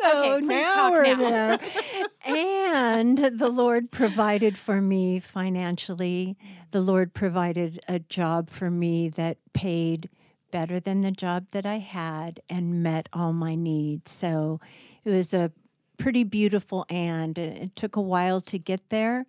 So 0.00 0.34
Okay, 0.34 0.46
now 0.46 0.90
we're 0.92 1.16
now. 1.16 1.56
there. 1.56 1.60
and 2.26 3.18
the 3.18 3.48
Lord 3.48 3.90
provided 3.90 4.56
for 4.56 4.80
me 4.80 5.18
financially. 5.20 6.36
The 6.70 6.80
Lord 6.80 7.12
provided 7.14 7.80
a 7.88 7.98
job 7.98 8.48
for 8.50 8.70
me 8.70 9.08
that 9.10 9.38
paid 9.52 10.08
better 10.52 10.78
than 10.78 11.00
the 11.00 11.10
job 11.10 11.46
that 11.50 11.66
I 11.66 11.78
had 11.78 12.40
and 12.48 12.82
met 12.82 13.08
all 13.12 13.32
my 13.32 13.54
needs. 13.56 14.12
So 14.12 14.60
it 15.04 15.10
was 15.10 15.34
a 15.34 15.50
pretty 15.98 16.22
beautiful 16.24 16.84
and 16.90 17.36
and 17.38 17.56
it 17.58 17.74
took 17.74 17.96
a 17.96 18.00
while 18.02 18.40
to 18.42 18.58
get 18.58 18.88
there. 18.90 19.26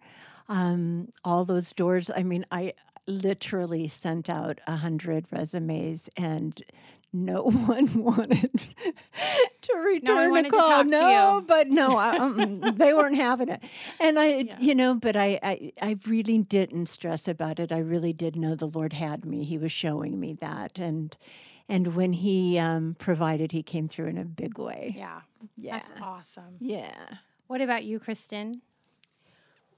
Um, 0.50 1.10
all 1.24 1.46
those 1.46 1.74
doors, 1.74 2.10
I 2.16 2.24
mean, 2.24 2.46
I 2.52 2.74
literally 3.06 3.88
sent 3.88 4.30
out 4.30 4.60
a 4.68 4.76
hundred 4.78 5.26
resumes 5.32 6.10
and 6.18 6.62
no 7.14 7.44
one 7.44 8.04
wanted 8.04 8.52
to 9.62 9.74
return 9.76 10.30
wanted 10.30 10.48
a 10.48 10.50
to 10.50 10.56
call. 10.56 10.84
no, 10.84 11.38
you. 11.38 11.42
but 11.48 11.70
no, 11.70 11.98
um, 11.98 12.62
they 12.76 12.94
weren't 12.94 13.16
having 13.16 13.50
it. 13.50 13.62
And 14.00 14.20
I, 14.20 14.50
you 14.60 14.76
know, 14.76 14.96
but 14.96 15.16
I, 15.16 15.40
I, 15.42 15.72
I 15.82 15.98
really 16.06 16.38
didn't 16.40 16.88
stress 16.88 17.28
about 17.28 17.60
it. 17.60 17.72
I 17.72 17.80
really 17.80 18.14
did 18.14 18.36
know 18.36 18.56
the 18.56 18.68
Lord 18.68 18.94
had 18.94 19.26
me. 19.26 19.44
He 19.46 19.58
was 19.58 19.72
showing 19.72 20.20
me 20.20 20.34
that, 20.42 20.78
and 20.80 21.16
and 21.70 21.96
when 21.96 22.14
He 22.14 22.58
um, 22.60 22.96
provided, 23.00 23.52
He 23.52 23.64
came 23.64 23.88
through 23.88 24.08
in 24.08 24.18
a 24.18 24.26
big 24.26 24.58
way. 24.58 24.94
Yeah, 24.98 25.22
Yeah, 25.56 25.80
that's 25.80 25.94
awesome. 26.02 26.56
yeah. 26.60 27.16
What 27.48 27.62
about 27.62 27.86
you, 27.86 28.00
Kristen? 28.00 28.62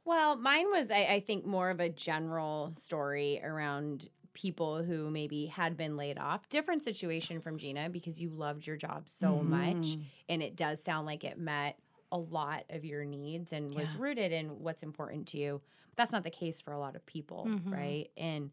Well, 0.09 0.37
mine 0.37 0.65
was, 0.71 0.89
I, 0.89 1.03
I 1.05 1.19
think, 1.19 1.45
more 1.45 1.69
of 1.69 1.79
a 1.79 1.87
general 1.87 2.73
story 2.75 3.39
around 3.43 4.09
people 4.33 4.81
who 4.81 5.11
maybe 5.11 5.45
had 5.45 5.77
been 5.77 5.97
laid 5.97 6.17
off. 6.17 6.49
Different 6.49 6.81
situation 6.81 7.39
from 7.41 7.59
Gina 7.59 7.89
because 7.91 8.19
you 8.19 8.29
loved 8.29 8.65
your 8.65 8.75
job 8.75 9.07
so 9.07 9.37
much. 9.43 9.97
And 10.27 10.41
it 10.41 10.55
does 10.55 10.81
sound 10.83 11.05
like 11.05 11.23
it 11.23 11.37
met 11.37 11.77
a 12.11 12.17
lot 12.17 12.63
of 12.71 12.83
your 12.85 13.05
needs 13.05 13.53
and 13.53 13.71
was 13.75 13.95
rooted 13.95 14.31
in 14.31 14.47
what's 14.63 14.81
important 14.81 15.27
to 15.27 15.37
you. 15.37 15.61
But 15.91 15.97
that's 15.97 16.11
not 16.11 16.23
the 16.23 16.31
case 16.31 16.59
for 16.59 16.73
a 16.73 16.79
lot 16.79 16.95
of 16.95 17.05
people, 17.05 17.45
Mhm. 17.47 17.71
right? 17.71 18.09
And 18.17 18.49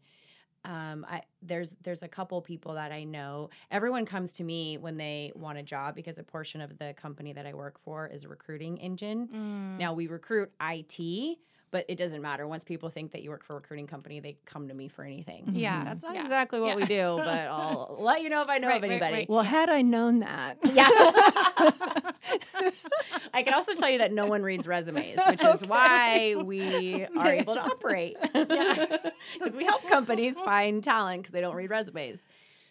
um, 0.63 1.05
I, 1.09 1.21
there's 1.41 1.75
there's 1.81 2.03
a 2.03 2.07
couple 2.07 2.41
people 2.41 2.73
that 2.73 2.91
I 2.91 3.03
know. 3.05 3.49
Everyone 3.71 4.05
comes 4.05 4.33
to 4.33 4.43
me 4.43 4.77
when 4.77 4.97
they 4.97 5.31
want 5.33 5.57
a 5.57 5.63
job 5.63 5.95
because 5.95 6.17
a 6.17 6.23
portion 6.23 6.59
of 6.61 6.77
the 6.77 6.93
company 6.93 7.31
that 7.33 7.45
I 7.45 7.53
work 7.53 7.79
for 7.79 8.05
is 8.07 8.25
a 8.25 8.27
recruiting 8.27 8.77
engine. 8.77 9.27
Mm. 9.27 9.79
Now 9.79 9.93
we 9.93 10.07
recruit 10.07 10.51
IT, 10.61 11.37
but 11.71 11.85
it 11.89 11.97
doesn't 11.97 12.21
matter. 12.21 12.47
Once 12.47 12.63
people 12.63 12.89
think 12.89 13.11
that 13.11 13.21
you 13.23 13.29
work 13.29 13.43
for 13.43 13.53
a 13.53 13.55
recruiting 13.57 13.87
company, 13.87 14.19
they 14.19 14.37
come 14.45 14.67
to 14.69 14.73
me 14.73 14.87
for 14.87 15.03
anything. 15.03 15.43
Mm-hmm. 15.45 15.55
Yeah, 15.57 15.83
That's 15.83 16.03
not 16.03 16.15
yeah, 16.15 16.21
exactly 16.23 16.59
what 16.61 16.69
yeah. 16.69 16.75
we 16.75 16.85
do, 16.85 17.15
but 17.17 17.27
I'll 17.27 17.97
let 17.99 18.21
you 18.21 18.29
know 18.29 18.41
if 18.41 18.49
I 18.49 18.57
know 18.59 18.67
Right, 18.69 18.77
of 18.77 18.83
anybody. 18.89 19.13
right. 19.13 19.29
Well, 19.29 19.43
had 19.43 19.69
I 19.69 19.81
known 19.81 20.19
that, 20.19 20.57
Yeah. 20.73 20.87
I 23.33 23.43
can 23.43 23.53
also 23.53 23.73
tell 23.73 23.89
you 23.89 23.99
that 23.99 24.11
no 24.11 24.25
one 24.25 24.43
reads 24.43 24.67
resumes, 24.67 25.19
which 25.27 25.43
is 25.43 25.61
why 25.67 26.35
we 26.35 27.05
are 27.17 27.27
able 27.33 27.55
to 27.55 27.61
operate. 27.61 28.17
Because 28.21 29.55
we 29.55 29.65
help 29.65 29.87
companies 29.87 30.35
find 30.39 30.83
talent 30.83 31.23
because 31.23 31.31
they 31.33 31.41
don't 31.41 31.55
read 31.55 31.69
resumes. 31.69 32.25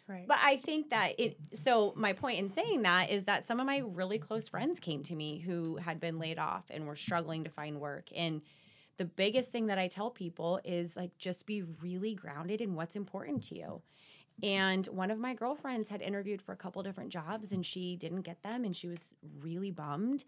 Right. 0.09 0.27
But 0.27 0.39
I 0.43 0.57
think 0.59 0.91
that 0.91 1.19
it, 1.19 1.37
so 1.53 1.93
my 1.97 2.13
point 2.13 2.39
in 2.39 2.49
saying 2.49 2.83
that 2.83 3.11
is 3.11 3.25
that 3.25 3.45
some 3.45 3.59
of 3.59 3.67
my 3.67 3.83
really 3.85 4.19
close 4.19 4.49
friends 4.49 4.79
came 4.79 5.03
to 5.05 5.15
me 5.17 5.39
who 5.41 5.77
had 5.79 5.99
been 6.01 6.19
laid 6.19 6.39
off 6.39 6.65
and 6.71 6.87
were 6.87 6.95
struggling 6.97 7.45
to 7.45 7.51
find 7.51 7.81
work. 7.81 8.07
And 8.15 8.43
the 8.99 9.05
biggest 9.05 9.51
thing 9.51 9.67
that 9.67 9.79
I 9.79 9.89
tell 9.89 10.11
people 10.11 10.61
is 10.65 10.97
like 10.97 11.17
just 11.19 11.47
be 11.47 11.63
really 11.63 12.15
grounded 12.15 12.61
in 12.61 12.75
what's 12.75 12.97
important 12.97 13.43
to 13.45 13.59
you. 13.59 13.83
And 14.43 14.85
one 14.87 15.11
of 15.11 15.19
my 15.19 15.35
girlfriends 15.35 15.89
had 15.89 16.03
interviewed 16.03 16.43
for 16.43 16.53
a 16.53 16.57
couple 16.57 16.83
different 16.83 17.11
jobs 17.11 17.53
and 17.53 17.65
she 17.65 17.97
didn't 17.97 18.23
get 18.23 18.43
them 18.43 18.65
and 18.65 18.77
she 18.77 18.87
was 18.87 19.15
really 19.41 19.71
bummed. 19.71 20.25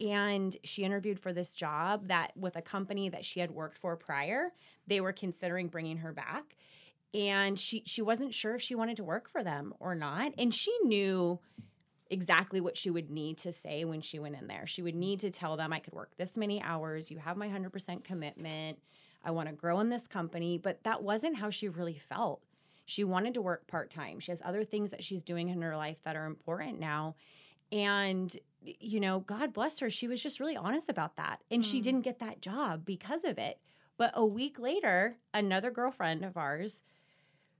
And 0.00 0.56
she 0.62 0.84
interviewed 0.84 1.18
for 1.18 1.32
this 1.32 1.52
job 1.52 2.06
that 2.06 2.32
with 2.36 2.54
a 2.54 2.62
company 2.62 3.08
that 3.08 3.24
she 3.24 3.40
had 3.40 3.50
worked 3.50 3.78
for 3.78 3.96
prior, 3.96 4.52
they 4.86 5.00
were 5.00 5.12
considering 5.12 5.66
bringing 5.68 5.98
her 5.98 6.12
back. 6.12 6.56
And 7.12 7.58
she 7.58 7.82
she 7.86 8.02
wasn't 8.02 8.34
sure 8.34 8.54
if 8.54 8.62
she 8.62 8.74
wanted 8.74 8.96
to 8.98 9.04
work 9.04 9.28
for 9.28 9.42
them 9.42 9.74
or 9.80 9.94
not. 9.94 10.34
And 10.38 10.54
she 10.54 10.72
knew 10.84 11.40
exactly 12.10 12.60
what 12.60 12.76
she 12.76 12.90
would 12.90 13.10
need 13.10 13.38
to 13.38 13.52
say 13.52 13.84
when 13.84 14.00
she 14.00 14.18
went 14.18 14.36
in 14.40 14.46
there. 14.46 14.66
She 14.66 14.82
would 14.82 14.94
need 14.94 15.20
to 15.20 15.30
tell 15.30 15.56
them, 15.56 15.72
I 15.72 15.78
could 15.78 15.94
work 15.94 16.16
this 16.16 16.36
many 16.36 16.62
hours, 16.62 17.10
you 17.10 17.18
have 17.18 17.36
my 17.36 17.48
100% 17.48 18.04
commitment, 18.04 18.78
I 19.24 19.30
want 19.30 19.48
to 19.48 19.54
grow 19.54 19.80
in 19.80 19.90
this 19.90 20.06
company. 20.06 20.58
But 20.58 20.84
that 20.84 21.02
wasn't 21.02 21.36
how 21.36 21.50
she 21.50 21.68
really 21.68 22.00
felt. 22.08 22.40
She 22.86 23.04
wanted 23.04 23.34
to 23.34 23.42
work 23.42 23.66
part 23.66 23.90
time. 23.90 24.20
She 24.20 24.32
has 24.32 24.40
other 24.44 24.64
things 24.64 24.90
that 24.92 25.04
she's 25.04 25.22
doing 25.22 25.48
in 25.48 25.60
her 25.60 25.76
life 25.76 25.98
that 26.04 26.16
are 26.16 26.24
important 26.24 26.80
now. 26.80 27.16
And, 27.70 28.34
you 28.62 29.00
know, 29.00 29.20
God 29.20 29.52
bless 29.52 29.80
her. 29.80 29.90
She 29.90 30.08
was 30.08 30.22
just 30.22 30.40
really 30.40 30.56
honest 30.56 30.88
about 30.88 31.16
that. 31.16 31.42
And 31.50 31.62
mm. 31.62 31.70
she 31.70 31.82
didn't 31.82 32.02
get 32.02 32.18
that 32.20 32.40
job 32.40 32.86
because 32.86 33.24
of 33.24 33.36
it. 33.36 33.58
But 33.98 34.12
a 34.14 34.24
week 34.24 34.58
later, 34.58 35.16
another 35.34 35.70
girlfriend 35.70 36.24
of 36.24 36.36
ours 36.36 36.80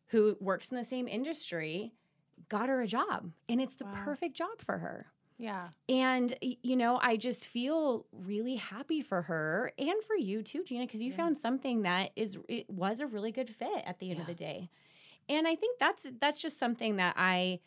who 0.06 0.38
works 0.40 0.68
in 0.68 0.78
the 0.78 0.84
same 0.84 1.08
industry 1.08 1.92
got 2.48 2.68
her 2.68 2.80
a 2.80 2.86
job 2.86 3.30
and 3.48 3.60
it's 3.60 3.76
the 3.76 3.84
wow. 3.84 3.92
perfect 4.04 4.36
job 4.36 4.60
for 4.64 4.78
her. 4.78 5.06
Yeah. 5.38 5.68
And, 5.88 6.34
you 6.40 6.74
know, 6.74 6.98
I 7.00 7.16
just 7.16 7.46
feel 7.46 8.06
really 8.12 8.56
happy 8.56 9.00
for 9.00 9.22
her 9.22 9.72
and 9.78 10.02
for 10.04 10.16
you 10.16 10.42
too, 10.42 10.64
Gina, 10.64 10.84
because 10.84 11.00
you 11.00 11.10
yeah. 11.12 11.16
found 11.16 11.38
something 11.38 11.82
that 11.82 12.10
is, 12.16 12.38
it 12.48 12.68
was 12.68 13.00
a 13.00 13.06
really 13.06 13.30
good 13.30 13.48
fit 13.48 13.84
at 13.86 14.00
the 14.00 14.10
end 14.10 14.16
yeah. 14.16 14.22
of 14.22 14.26
the 14.26 14.34
day. 14.34 14.68
And 15.28 15.46
I 15.46 15.54
think 15.54 15.78
that's, 15.78 16.10
that's 16.20 16.42
just 16.42 16.58
something 16.58 16.96
that 16.96 17.14
I, 17.16 17.60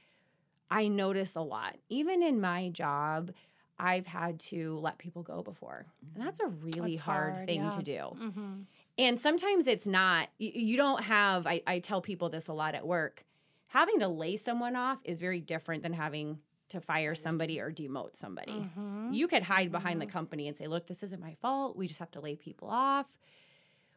I 0.70 0.90
notice 0.90 1.36
a 1.36 1.42
lot. 1.42 1.78
Even 1.88 2.22
in 2.22 2.42
my 2.42 2.70
job, 2.70 3.32
I've 3.80 4.06
had 4.06 4.40
to 4.42 4.78
let 4.80 4.98
people 4.98 5.24
go 5.24 5.42
before. 5.42 5.86
And 6.14 6.26
that's 6.26 6.42
a 6.42 6.48
really 6.48 6.98
that's 6.98 7.04
hard, 7.04 7.34
hard, 7.34 7.46
thing 7.48 7.64
yeah. 7.64 7.70
to 7.70 7.82
do. 7.82 7.94
Mm-hmm. 7.94 8.54
And 8.98 9.20
sometimes 9.20 9.66
it's 9.68 9.88
not, 9.88 10.28
you, 10.38 10.52
you 10.54 10.78
don't 10.78 11.04
have, 11.06 11.48
I, 11.48 11.62
I 11.66 11.80
tell 11.80 12.02
people 12.02 12.30
this 12.30 12.48
a 12.48 12.54
lot 12.54 12.76
at 12.76 12.86
work 12.86 13.24
having 13.72 14.00
to 14.00 14.08
lay 14.10 14.36
someone 14.36 14.76
off 14.76 15.00
is 15.06 15.22
very 15.22 15.40
different 15.40 15.82
than 15.82 15.94
having 15.94 16.38
to 16.68 16.82
fire 16.82 17.16
somebody 17.16 17.58
or 17.58 17.72
demote 17.72 18.18
somebody. 18.18 18.52
Mm-hmm. 18.52 19.14
You 19.14 19.30
could 19.30 19.44
hide 19.44 19.72
behind 19.72 20.00
mm-hmm. 20.00 20.08
the 20.08 20.12
company 20.12 20.50
and 20.50 20.58
say, 20.58 20.68
look, 20.68 20.88
this 20.88 21.04
isn't 21.04 21.22
my 21.22 21.36
fault. 21.42 21.78
We 21.78 21.88
just 21.88 22.00
have 22.00 22.12
to 22.12 22.20
lay 22.20 22.36
people 22.36 22.70
off. 22.70 23.08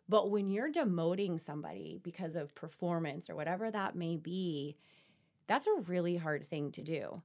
But 0.09 0.31
when 0.31 0.49
you're 0.49 0.71
demoting 0.71 1.41
somebody 1.41 1.99
because 2.05 2.37
of 2.37 2.55
performance 2.55 3.29
or 3.29 3.35
whatever 3.35 3.69
that 3.69 3.97
may 3.97 4.17
be, 4.17 4.77
that's 5.49 5.67
a 5.67 5.81
really 5.89 6.17
hard 6.19 6.49
thing 6.49 6.71
to 6.73 6.83
do. 6.83 7.23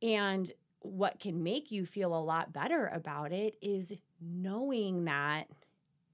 And 0.00 0.50
what 0.78 1.18
can 1.18 1.42
make 1.42 1.72
you 1.72 1.86
feel 1.86 2.14
a 2.14 2.22
lot 2.22 2.52
better 2.52 2.86
about 2.86 3.32
it 3.32 3.56
is 3.60 3.94
knowing 4.20 5.06
that 5.06 5.48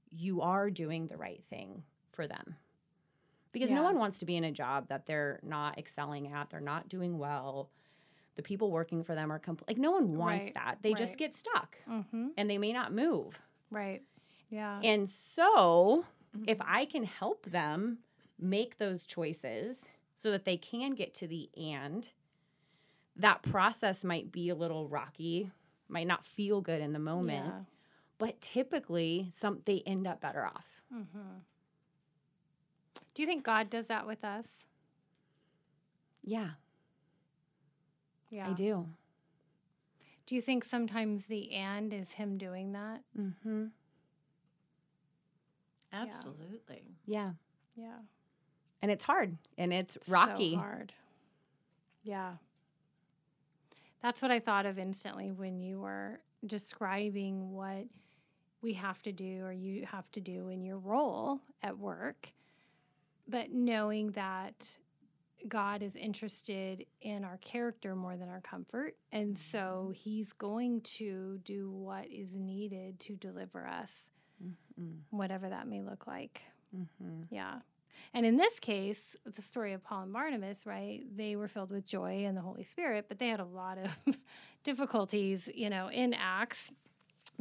you 0.08 0.40
are 0.40 0.70
doing 0.70 1.08
the 1.08 1.18
right 1.18 1.44
thing 1.50 1.82
for 2.12 2.26
them 2.26 2.56
because 3.54 3.70
yeah. 3.70 3.76
no 3.76 3.84
one 3.84 3.96
wants 3.96 4.18
to 4.18 4.26
be 4.26 4.36
in 4.36 4.44
a 4.44 4.50
job 4.50 4.88
that 4.88 5.06
they're 5.06 5.38
not 5.42 5.78
excelling 5.78 6.30
at, 6.30 6.50
they're 6.50 6.60
not 6.60 6.88
doing 6.88 7.18
well. 7.18 7.70
The 8.34 8.42
people 8.42 8.72
working 8.72 9.04
for 9.04 9.14
them 9.14 9.32
are 9.32 9.38
compl- 9.38 9.66
like 9.68 9.78
no 9.78 9.92
one 9.92 10.08
wants 10.08 10.46
right. 10.46 10.54
that. 10.54 10.78
They 10.82 10.90
right. 10.90 10.98
just 10.98 11.16
get 11.16 11.34
stuck 11.36 11.78
mm-hmm. 11.88 12.28
and 12.36 12.50
they 12.50 12.58
may 12.58 12.72
not 12.72 12.92
move. 12.92 13.38
Right. 13.70 14.02
Yeah. 14.50 14.80
And 14.82 15.08
so, 15.08 16.04
mm-hmm. 16.36 16.44
if 16.48 16.58
I 16.60 16.84
can 16.84 17.04
help 17.04 17.46
them 17.46 17.98
make 18.38 18.78
those 18.78 19.06
choices 19.06 19.84
so 20.16 20.32
that 20.32 20.44
they 20.44 20.56
can 20.56 20.96
get 20.96 21.14
to 21.14 21.28
the 21.28 21.48
end, 21.56 22.12
that 23.14 23.42
process 23.42 24.02
might 24.02 24.32
be 24.32 24.48
a 24.48 24.56
little 24.56 24.88
rocky, 24.88 25.52
might 25.88 26.08
not 26.08 26.26
feel 26.26 26.60
good 26.60 26.80
in 26.80 26.92
the 26.92 26.98
moment, 26.98 27.46
yeah. 27.46 27.60
but 28.18 28.40
typically 28.40 29.28
some 29.30 29.60
they 29.64 29.84
end 29.86 30.08
up 30.08 30.20
better 30.20 30.44
off. 30.44 30.66
Mm-hmm. 30.92 31.38
Do 33.14 33.22
you 33.22 33.26
think 33.26 33.44
God 33.44 33.70
does 33.70 33.86
that 33.86 34.06
with 34.06 34.24
us? 34.24 34.66
Yeah. 36.22 36.50
Yeah. 38.30 38.48
I 38.50 38.52
do. 38.52 38.86
Do 40.26 40.34
you 40.34 40.40
think 40.40 40.64
sometimes 40.64 41.26
the 41.26 41.52
and 41.52 41.92
is 41.92 42.12
him 42.12 42.38
doing 42.38 42.72
that? 42.72 43.02
Mm-hmm. 43.18 43.66
Absolutely. 45.92 46.82
Yeah. 47.06 47.32
Yeah. 47.76 47.98
And 48.82 48.90
it's 48.90 49.04
hard 49.04 49.36
and 49.56 49.72
it's 49.72 49.96
rocky. 50.08 50.54
So 50.54 50.58
hard. 50.58 50.92
Yeah. 52.02 52.32
That's 54.02 54.20
what 54.20 54.30
I 54.30 54.40
thought 54.40 54.66
of 54.66 54.78
instantly 54.78 55.30
when 55.30 55.60
you 55.60 55.80
were 55.80 56.20
describing 56.44 57.52
what 57.52 57.86
we 58.60 58.74
have 58.74 59.02
to 59.02 59.12
do 59.12 59.44
or 59.44 59.52
you 59.52 59.86
have 59.86 60.10
to 60.12 60.20
do 60.20 60.48
in 60.48 60.62
your 60.62 60.78
role 60.78 61.40
at 61.62 61.78
work 61.78 62.32
but 63.28 63.52
knowing 63.52 64.12
that 64.12 64.76
God 65.46 65.82
is 65.82 65.96
interested 65.96 66.86
in 67.02 67.24
our 67.24 67.36
character 67.38 67.94
more 67.94 68.16
than 68.16 68.28
our 68.28 68.40
comfort. 68.40 68.96
And 69.12 69.36
so 69.36 69.58
mm-hmm. 69.84 69.92
he's 69.92 70.32
going 70.32 70.80
to 70.82 71.38
do 71.44 71.70
what 71.70 72.06
is 72.06 72.34
needed 72.34 72.98
to 73.00 73.16
deliver 73.16 73.66
us, 73.66 74.10
mm-hmm. 74.42 75.16
whatever 75.16 75.48
that 75.48 75.68
may 75.68 75.82
look 75.82 76.06
like. 76.06 76.40
Mm-hmm. 76.74 77.22
Yeah. 77.30 77.56
And 78.12 78.24
in 78.24 78.36
this 78.36 78.58
case, 78.58 79.16
it's 79.26 79.38
a 79.38 79.42
story 79.42 79.72
of 79.72 79.82
Paul 79.82 80.04
and 80.04 80.12
Barnabas, 80.12 80.66
right? 80.66 81.02
They 81.14 81.36
were 81.36 81.48
filled 81.48 81.70
with 81.70 81.86
joy 81.86 82.24
and 82.24 82.36
the 82.36 82.40
Holy 82.40 82.64
Spirit, 82.64 83.06
but 83.08 83.18
they 83.18 83.28
had 83.28 83.40
a 83.40 83.44
lot 83.44 83.78
of 83.78 84.18
difficulties, 84.64 85.48
you 85.54 85.70
know, 85.70 85.88
in 85.88 86.14
Acts, 86.14 86.70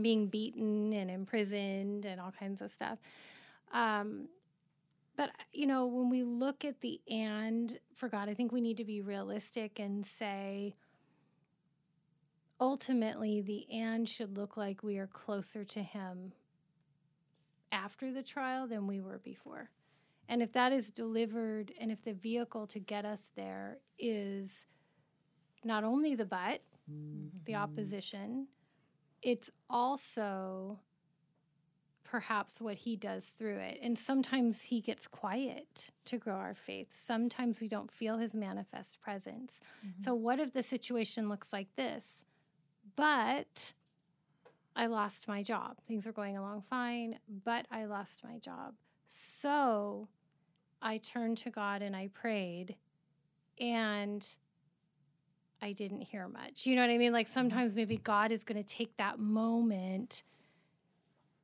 being 0.02 0.28
beaten 0.28 0.94
and 0.94 1.10
imprisoned 1.10 2.06
and 2.06 2.20
all 2.20 2.32
kinds 2.32 2.62
of 2.62 2.72
stuff. 2.72 2.98
Um, 3.72 4.28
but 5.16 5.32
you 5.52 5.68
know 5.68 5.86
when 5.86 6.10
we 6.10 6.24
look 6.24 6.66
at 6.66 6.82
the 6.82 7.00
and 7.10 7.80
for 7.96 8.10
god 8.10 8.30
i 8.30 8.34
think 8.34 8.52
we 8.52 8.62
need 8.62 8.78
to 8.78 8.86
be 8.86 9.02
realistic 9.02 9.80
and 9.80 10.06
say 10.06 10.76
ultimately 12.60 13.42
the 13.42 13.66
and 13.72 14.08
should 14.08 14.38
look 14.38 14.58
like 14.58 14.84
we 14.84 14.98
are 14.98 15.08
closer 15.08 15.64
to 15.64 15.82
him 15.82 16.34
after 17.72 18.12
the 18.12 18.24
trial 18.24 18.68
than 18.68 18.88
we 18.88 19.02
were 19.02 19.20
before 19.20 19.70
and 20.30 20.42
if 20.42 20.54
that 20.54 20.72
is 20.72 20.92
delivered 20.92 21.72
and 21.80 21.92
if 21.92 22.04
the 22.04 22.14
vehicle 22.14 22.68
to 22.68 22.80
get 22.80 23.06
us 23.06 23.32
there 23.36 23.80
is 24.00 24.68
not 25.64 25.84
only 25.84 26.16
the 26.16 26.26
but 26.26 26.62
mm-hmm. 26.90 27.28
the 27.46 27.56
opposition 27.56 28.48
it's 29.22 29.50
also 29.70 30.80
perhaps 32.14 32.62
what 32.62 32.76
he 32.76 32.96
does 32.96 33.30
through 33.30 33.58
it. 33.58 33.80
And 33.82 33.98
sometimes 33.98 34.62
he 34.62 34.82
gets 34.82 35.08
quiet 35.08 35.90
to 36.06 36.20
grow 36.20 36.36
our 36.36 36.54
faith. 36.54 36.90
Sometimes 36.92 37.60
we 37.60 37.68
don't 37.68 37.90
feel 37.90 38.20
his 38.20 38.36
manifest 38.36 39.02
presence. 39.02 39.62
Mm-hmm. 39.80 40.00
So, 40.00 40.14
what 40.14 40.40
if 40.40 40.54
the 40.54 40.62
situation 40.62 41.28
looks 41.28 41.52
like 41.52 41.76
this? 41.76 42.24
But 42.96 43.74
I 44.76 44.86
lost 44.86 45.28
my 45.28 45.42
job. 45.42 45.78
Things 45.88 46.06
were 46.06 46.12
going 46.12 46.38
along 46.38 46.66
fine, 46.70 47.18
but 47.44 47.66
I 47.72 47.86
lost 47.86 48.24
my 48.24 48.38
job. 48.38 48.76
So 49.08 50.08
I 50.84 51.00
turned 51.00 51.40
to 51.40 51.50
God 51.50 51.82
and 51.82 51.96
I 51.96 52.10
prayed, 52.14 52.76
and 53.60 54.24
I 55.64 55.72
didn't 55.72 56.02
hear 56.02 56.28
much. 56.28 56.68
You 56.68 56.76
know 56.76 56.84
what 56.84 56.92
I 56.92 57.00
mean? 57.00 57.12
Like 57.12 57.26
mm-hmm. 57.26 57.34
sometimes 57.34 57.76
maybe 57.76 57.98
God 57.98 58.32
is 58.32 58.44
going 58.44 58.64
to 58.64 58.76
take 58.76 58.98
that 58.98 59.18
moment 59.18 60.22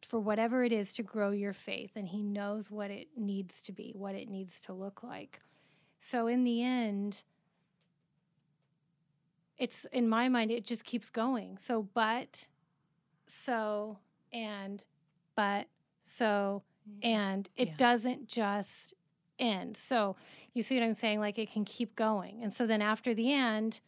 for 0.05 0.19
whatever 0.19 0.63
it 0.63 0.71
is 0.71 0.93
to 0.93 1.03
grow 1.03 1.31
your 1.31 1.53
faith, 1.53 1.91
and 1.95 2.07
He 2.07 2.21
knows 2.21 2.71
what 2.71 2.91
it 2.91 3.07
needs 3.15 3.61
to 3.63 3.71
be, 3.71 3.93
what 3.95 4.15
it 4.15 4.29
needs 4.29 4.59
to 4.61 4.73
look 4.73 5.03
like. 5.03 5.39
So, 5.99 6.27
in 6.27 6.43
the 6.43 6.63
end, 6.63 7.23
it's 9.57 9.85
in 9.91 10.07
my 10.07 10.29
mind, 10.29 10.51
it 10.51 10.65
just 10.65 10.85
keeps 10.85 11.09
going. 11.09 11.57
So, 11.57 11.87
but, 11.93 12.47
so, 13.27 13.97
and, 14.31 14.83
but, 15.35 15.67
so, 16.01 16.63
mm. 16.89 17.05
and 17.05 17.49
it 17.57 17.69
yeah. 17.69 17.73
doesn't 17.77 18.27
just 18.27 18.93
end. 19.37 19.75
So, 19.75 20.15
you 20.53 20.63
see 20.63 20.77
what 20.77 20.85
I'm 20.85 20.93
saying? 20.93 21.19
Like 21.19 21.37
it 21.37 21.51
can 21.51 21.65
keep 21.65 21.95
going. 21.95 22.41
And 22.41 22.51
so 22.51 22.65
then 22.65 22.81
after 22.81 23.13
the 23.13 23.33
end, 23.33 23.81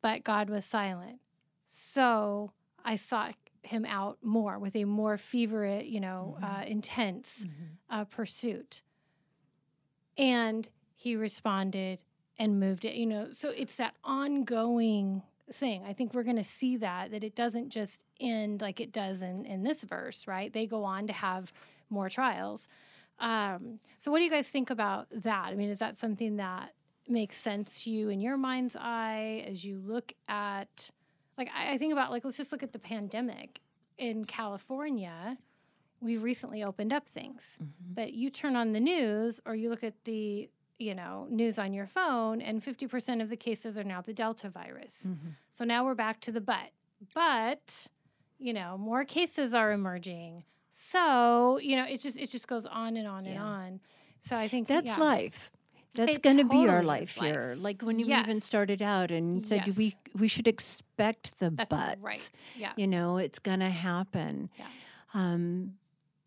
but 0.00 0.24
God 0.24 0.50
was 0.50 0.64
silent. 0.64 1.20
So 1.66 2.52
I 2.84 2.96
sought 2.96 3.34
him 3.62 3.84
out 3.84 4.18
more 4.22 4.58
with 4.58 4.74
a 4.76 4.84
more 4.84 5.16
feverish, 5.16 5.86
you 5.86 6.00
know, 6.00 6.36
mm-hmm. 6.36 6.44
uh, 6.44 6.64
intense 6.64 7.44
mm-hmm. 7.46 7.94
uh, 8.00 8.04
pursuit. 8.04 8.82
And 10.16 10.68
he 10.94 11.16
responded 11.16 12.02
and 12.38 12.58
moved 12.60 12.84
it, 12.84 12.94
you 12.94 13.06
know. 13.06 13.28
So 13.32 13.50
it's 13.50 13.76
that 13.76 13.94
ongoing 14.04 15.22
thing. 15.52 15.84
I 15.86 15.92
think 15.92 16.14
we're 16.14 16.22
going 16.22 16.36
to 16.36 16.44
see 16.44 16.76
that 16.78 17.10
that 17.10 17.24
it 17.24 17.34
doesn't 17.34 17.70
just 17.70 18.04
end 18.20 18.60
like 18.60 18.80
it 18.80 18.92
does 18.92 19.22
in 19.22 19.44
in 19.44 19.62
this 19.62 19.82
verse, 19.82 20.26
right? 20.26 20.52
They 20.52 20.66
go 20.66 20.84
on 20.84 21.06
to 21.06 21.12
have 21.12 21.52
more 21.90 22.08
trials. 22.08 22.68
Um, 23.18 23.78
so, 23.98 24.10
what 24.10 24.18
do 24.18 24.24
you 24.24 24.30
guys 24.30 24.48
think 24.48 24.70
about 24.70 25.06
that? 25.12 25.48
I 25.48 25.54
mean, 25.54 25.70
is 25.70 25.78
that 25.78 25.96
something 25.96 26.36
that 26.36 26.74
makes 27.08 27.36
sense 27.36 27.84
to 27.84 27.90
you 27.90 28.08
in 28.08 28.20
your 28.20 28.36
mind's 28.36 28.76
eye 28.76 29.44
as 29.48 29.64
you 29.64 29.78
look 29.78 30.12
at, 30.28 30.90
like, 31.38 31.48
I, 31.56 31.74
I 31.74 31.78
think 31.78 31.92
about, 31.92 32.10
like, 32.10 32.24
let's 32.24 32.36
just 32.36 32.52
look 32.52 32.62
at 32.62 32.72
the 32.72 32.78
pandemic 32.78 33.60
in 33.98 34.24
California. 34.24 35.38
We've 36.00 36.22
recently 36.22 36.64
opened 36.64 36.92
up 36.92 37.08
things, 37.08 37.56
Mm-hmm. 37.62 37.94
but 37.94 38.12
you 38.14 38.30
turn 38.30 38.56
on 38.56 38.72
the 38.72 38.80
news 38.80 39.40
or 39.46 39.54
you 39.54 39.70
look 39.70 39.84
at 39.84 39.94
the 40.04 40.48
you 40.78 40.94
know 40.96 41.28
news 41.30 41.60
on 41.60 41.72
your 41.72 41.86
phone 41.86 42.40
and 42.42 42.60
50% 42.64 43.22
of 43.22 43.28
the 43.28 43.36
cases 43.36 43.78
are 43.78 43.84
now 43.84 44.00
the 44.00 44.12
delta 44.12 44.48
virus 44.48 45.06
Mm-hmm. 45.08 45.28
so 45.50 45.64
now 45.64 45.84
we're 45.84 45.94
back 45.94 46.18
to 46.22 46.32
the 46.32 46.40
but 46.40 46.70
but 47.14 47.86
you 48.38 48.52
know 48.52 48.76
more 48.78 49.04
cases 49.04 49.54
are 49.54 49.70
emerging 49.70 50.42
so 50.72 51.58
you 51.62 51.76
know 51.76 51.84
it's 51.88 52.02
just 52.02 52.18
it 52.18 52.28
just 52.30 52.48
goes 52.48 52.66
on 52.66 52.96
and 52.96 53.06
on 53.06 53.26
and 53.26 53.38
on 53.38 53.80
so 54.18 54.36
i 54.36 54.48
think 54.48 54.66
That's 54.66 54.86
yeah. 54.88 54.96
life. 54.96 55.51
That's 55.94 56.18
going 56.18 56.38
to 56.38 56.44
be 56.44 56.56
our 56.56 56.66
totally 56.80 56.84
life 56.86 57.16
here. 57.16 57.54
Like 57.58 57.82
when 57.82 57.98
you 57.98 58.06
even 58.06 58.40
started 58.40 58.80
out 58.82 59.10
and 59.10 59.46
said 59.46 59.64
Yes. 59.66 59.76
we 59.76 59.94
we 60.14 60.26
should 60.28 60.48
expect 60.48 61.38
the 61.38 61.50
that's 61.50 61.68
buts. 61.68 62.00
right 62.00 62.30
yeah 62.56 62.72
You 62.76 62.86
know, 62.86 63.18
it's 63.18 63.38
going 63.38 63.60
to 63.60 63.70
happen. 63.70 64.48
Yeah. 64.58 64.66
Um, 65.14 65.74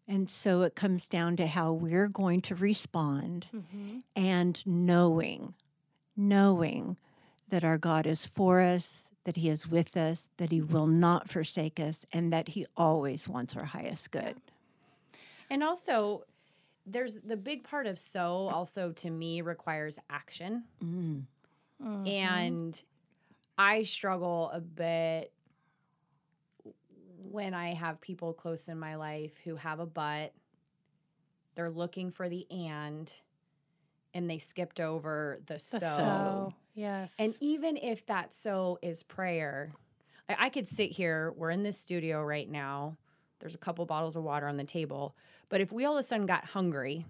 and 0.07 0.30
so 0.30 0.61
it 0.61 0.76
comes 0.76 1.07
down 1.07 1.36
to 1.38 1.47
how 1.47 1.74
we're 1.74 2.07
going 2.07 2.41
to 2.41 2.55
respond 2.55 3.47
hmm 3.51 3.99
and 4.16 4.66
knowing, 4.68 5.55
knowing 6.16 6.97
that 7.49 7.63
our 7.63 7.78
God 7.78 8.05
is 8.07 8.26
for 8.26 8.61
us, 8.61 9.03
that 9.24 9.36
He 9.36 9.49
is 9.49 9.68
with 9.68 9.97
us, 9.97 10.28
that 10.38 10.51
He 10.51 10.61
will 10.61 10.88
not 10.88 11.30
forsake 11.30 11.80
us, 11.80 12.05
and 12.13 12.32
that 12.32 12.49
He 12.49 12.66
always 12.78 13.28
wants 13.28 13.55
our 13.55 13.66
highest 13.66 14.11
good. 14.11 14.36
And 15.49 15.63
also, 15.63 16.24
there's 16.86 17.15
the 17.15 17.38
big 17.38 17.63
part 17.63 17.88
of 17.88 17.97
so 17.97 18.49
also 18.53 18.91
to 18.91 19.09
me 19.09 19.41
requires 19.41 19.97
action. 20.09 20.63
Mm. 20.83 21.23
Mm-hmm. 21.83 22.07
And 22.07 22.83
I 23.57 23.83
struggle 23.83 24.49
a 24.53 24.61
bit 24.61 25.31
when 27.31 27.53
I 27.53 27.73
have 27.73 27.99
people 27.99 28.33
close 28.33 28.67
in 28.69 28.79
my 28.79 28.95
life 28.95 29.33
who 29.43 29.55
have 29.55 29.79
a 29.79 29.86
but, 29.86 30.33
they're 31.55 31.69
looking 31.69 32.11
for 32.11 32.29
the 32.29 32.45
and, 32.51 33.11
and 34.13 34.29
they 34.29 34.38
skipped 34.38 34.79
over 34.79 35.39
the, 35.45 35.53
the 35.53 35.59
so. 35.59 35.79
so 35.79 36.53
yes 36.73 37.11
And 37.17 37.33
even 37.39 37.77
if 37.77 38.05
that 38.07 38.33
so 38.33 38.77
is 38.81 39.03
prayer, 39.03 39.73
I, 40.29 40.36
I 40.45 40.49
could 40.49 40.67
sit 40.67 40.91
here, 40.91 41.33
we're 41.36 41.51
in 41.51 41.63
this 41.63 41.77
studio 41.77 42.21
right 42.21 42.49
now, 42.49 42.97
there's 43.39 43.55
a 43.55 43.59
couple 43.59 43.86
bottles 43.86 44.15
of 44.15 44.23
water 44.23 44.47
on 44.47 44.57
the 44.57 44.63
table. 44.63 45.15
But 45.49 45.61
if 45.61 45.71
we 45.71 45.86
all 45.86 45.97
of 45.97 46.03
a 46.03 46.07
sudden 46.07 46.25
got 46.25 46.45
hungry, 46.45 47.05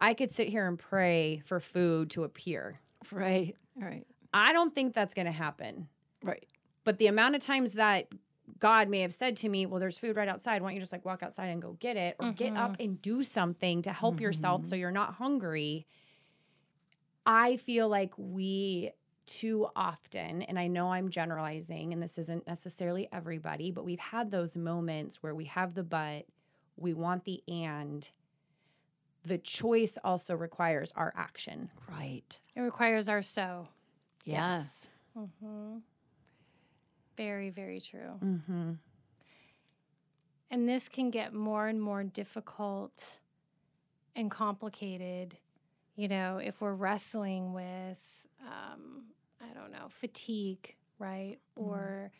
I 0.00 0.14
could 0.14 0.30
sit 0.30 0.48
here 0.48 0.66
and 0.66 0.78
pray 0.78 1.42
for 1.44 1.60
food 1.60 2.10
to 2.10 2.24
appear. 2.24 2.80
Right, 3.10 3.56
right, 3.76 4.06
I 4.32 4.52
don't 4.52 4.74
think 4.74 4.94
that's 4.94 5.14
going 5.14 5.26
to 5.26 5.32
happen. 5.32 5.88
right. 6.22 6.46
But 6.82 6.98
the 6.98 7.08
amount 7.08 7.36
of 7.36 7.42
times 7.42 7.72
that 7.72 8.08
God 8.58 8.88
may 8.88 9.00
have 9.00 9.12
said 9.12 9.36
to 9.38 9.48
me, 9.48 9.66
Well, 9.66 9.80
there's 9.80 9.98
food 9.98 10.16
right 10.16 10.28
outside. 10.28 10.62
Why 10.62 10.68
don't 10.68 10.74
you 10.74 10.80
just 10.80 10.92
like 10.92 11.04
walk 11.04 11.22
outside 11.22 11.46
and 11.46 11.60
go 11.60 11.72
get 11.78 11.96
it 11.96 12.16
or 12.18 12.32
get 12.32 12.56
up 12.56 12.72
mm-hmm. 12.72 12.82
and 12.82 13.02
do 13.02 13.22
something 13.22 13.82
to 13.82 13.92
help 13.92 14.20
yourself 14.20 14.62
mm-hmm. 14.62 14.68
so 14.68 14.76
you're 14.76 14.90
not 14.90 15.14
hungry? 15.14 15.86
I 17.26 17.58
feel 17.58 17.88
like 17.88 18.12
we 18.16 18.90
too 19.30 19.68
often, 19.76 20.42
and 20.42 20.58
I 20.58 20.66
know 20.66 20.92
I'm 20.92 21.08
generalizing, 21.08 21.92
and 21.92 22.02
this 22.02 22.18
isn't 22.18 22.46
necessarily 22.46 23.08
everybody, 23.12 23.70
but 23.70 23.84
we've 23.84 24.00
had 24.00 24.30
those 24.30 24.56
moments 24.56 25.22
where 25.22 25.34
we 25.34 25.44
have 25.44 25.74
the 25.74 25.84
but, 25.84 26.26
we 26.76 26.92
want 26.94 27.24
the 27.24 27.42
and. 27.48 28.10
The 29.24 29.38
choice 29.38 29.98
also 30.02 30.34
requires 30.34 30.92
our 30.96 31.12
action. 31.16 31.70
Right. 31.88 32.38
it 32.56 32.60
requires 32.60 33.08
our 33.08 33.22
so 33.22 33.68
Yeah. 34.24 34.58
Yes. 34.58 34.86
hmm 35.14 35.78
very 37.16 37.50
very 37.50 37.80
true 37.80 38.18
Mm-hmm. 38.24 38.72
And 40.50 40.68
this 40.68 40.88
can 40.88 41.10
get 41.10 41.32
more 41.32 41.68
and 41.68 41.80
more 41.80 42.02
difficult 42.02 43.20
and 44.16 44.30
complicated, 44.30 45.36
you 45.94 46.08
know, 46.08 46.38
if 46.38 46.60
we're 46.60 46.74
wrestling 46.74 47.52
with, 47.52 48.26
um, 48.44 49.04
I 49.40 49.52
don't 49.54 49.72
know, 49.72 49.88
fatigue, 49.88 50.74
right? 50.98 51.38
Or 51.56 52.10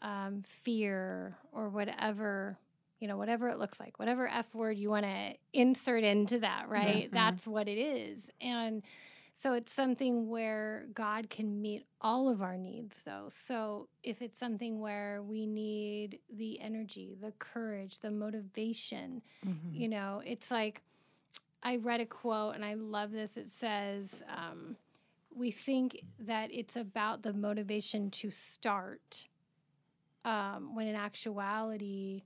um, 0.00 0.42
fear 0.46 1.36
or 1.52 1.68
whatever, 1.68 2.58
you 2.98 3.06
know, 3.08 3.16
whatever 3.16 3.48
it 3.48 3.58
looks 3.58 3.78
like, 3.78 3.98
whatever 3.98 4.26
F 4.28 4.54
word 4.54 4.76
you 4.78 4.90
want 4.90 5.04
to 5.04 5.34
insert 5.52 6.02
into 6.04 6.40
that, 6.40 6.68
right? 6.68 7.08
Mhm. 7.08 7.12
That's 7.12 7.46
what 7.46 7.68
it 7.68 7.78
is. 7.78 8.30
And 8.40 8.82
so 9.34 9.54
it's 9.54 9.72
something 9.72 10.28
where 10.28 10.86
God 10.92 11.30
can 11.30 11.60
meet 11.62 11.86
all 12.00 12.28
of 12.28 12.42
our 12.42 12.56
needs, 12.58 13.02
though. 13.04 13.26
So 13.30 13.88
if 14.02 14.20
it's 14.22 14.38
something 14.38 14.80
where 14.80 15.22
we 15.22 15.46
need 15.46 16.18
the 16.30 16.60
energy, 16.60 17.16
the 17.20 17.32
courage, 17.38 18.00
the 18.00 18.10
motivation, 18.10 19.22
Mhm. 19.46 19.74
you 19.74 19.88
know, 19.88 20.22
it's 20.24 20.50
like 20.50 20.82
I 21.62 21.76
read 21.76 22.00
a 22.00 22.06
quote 22.06 22.56
and 22.56 22.64
I 22.64 22.74
love 22.74 23.12
this. 23.12 23.36
It 23.36 23.48
says, 23.48 24.22
um, 24.28 24.76
We 25.34 25.50
think 25.50 25.98
that 26.18 26.50
it's 26.52 26.76
about 26.76 27.22
the 27.22 27.32
motivation 27.32 28.10
to 28.12 28.30
start, 28.30 29.26
um, 30.24 30.74
when 30.74 30.86
in 30.86 30.94
actuality, 30.96 32.22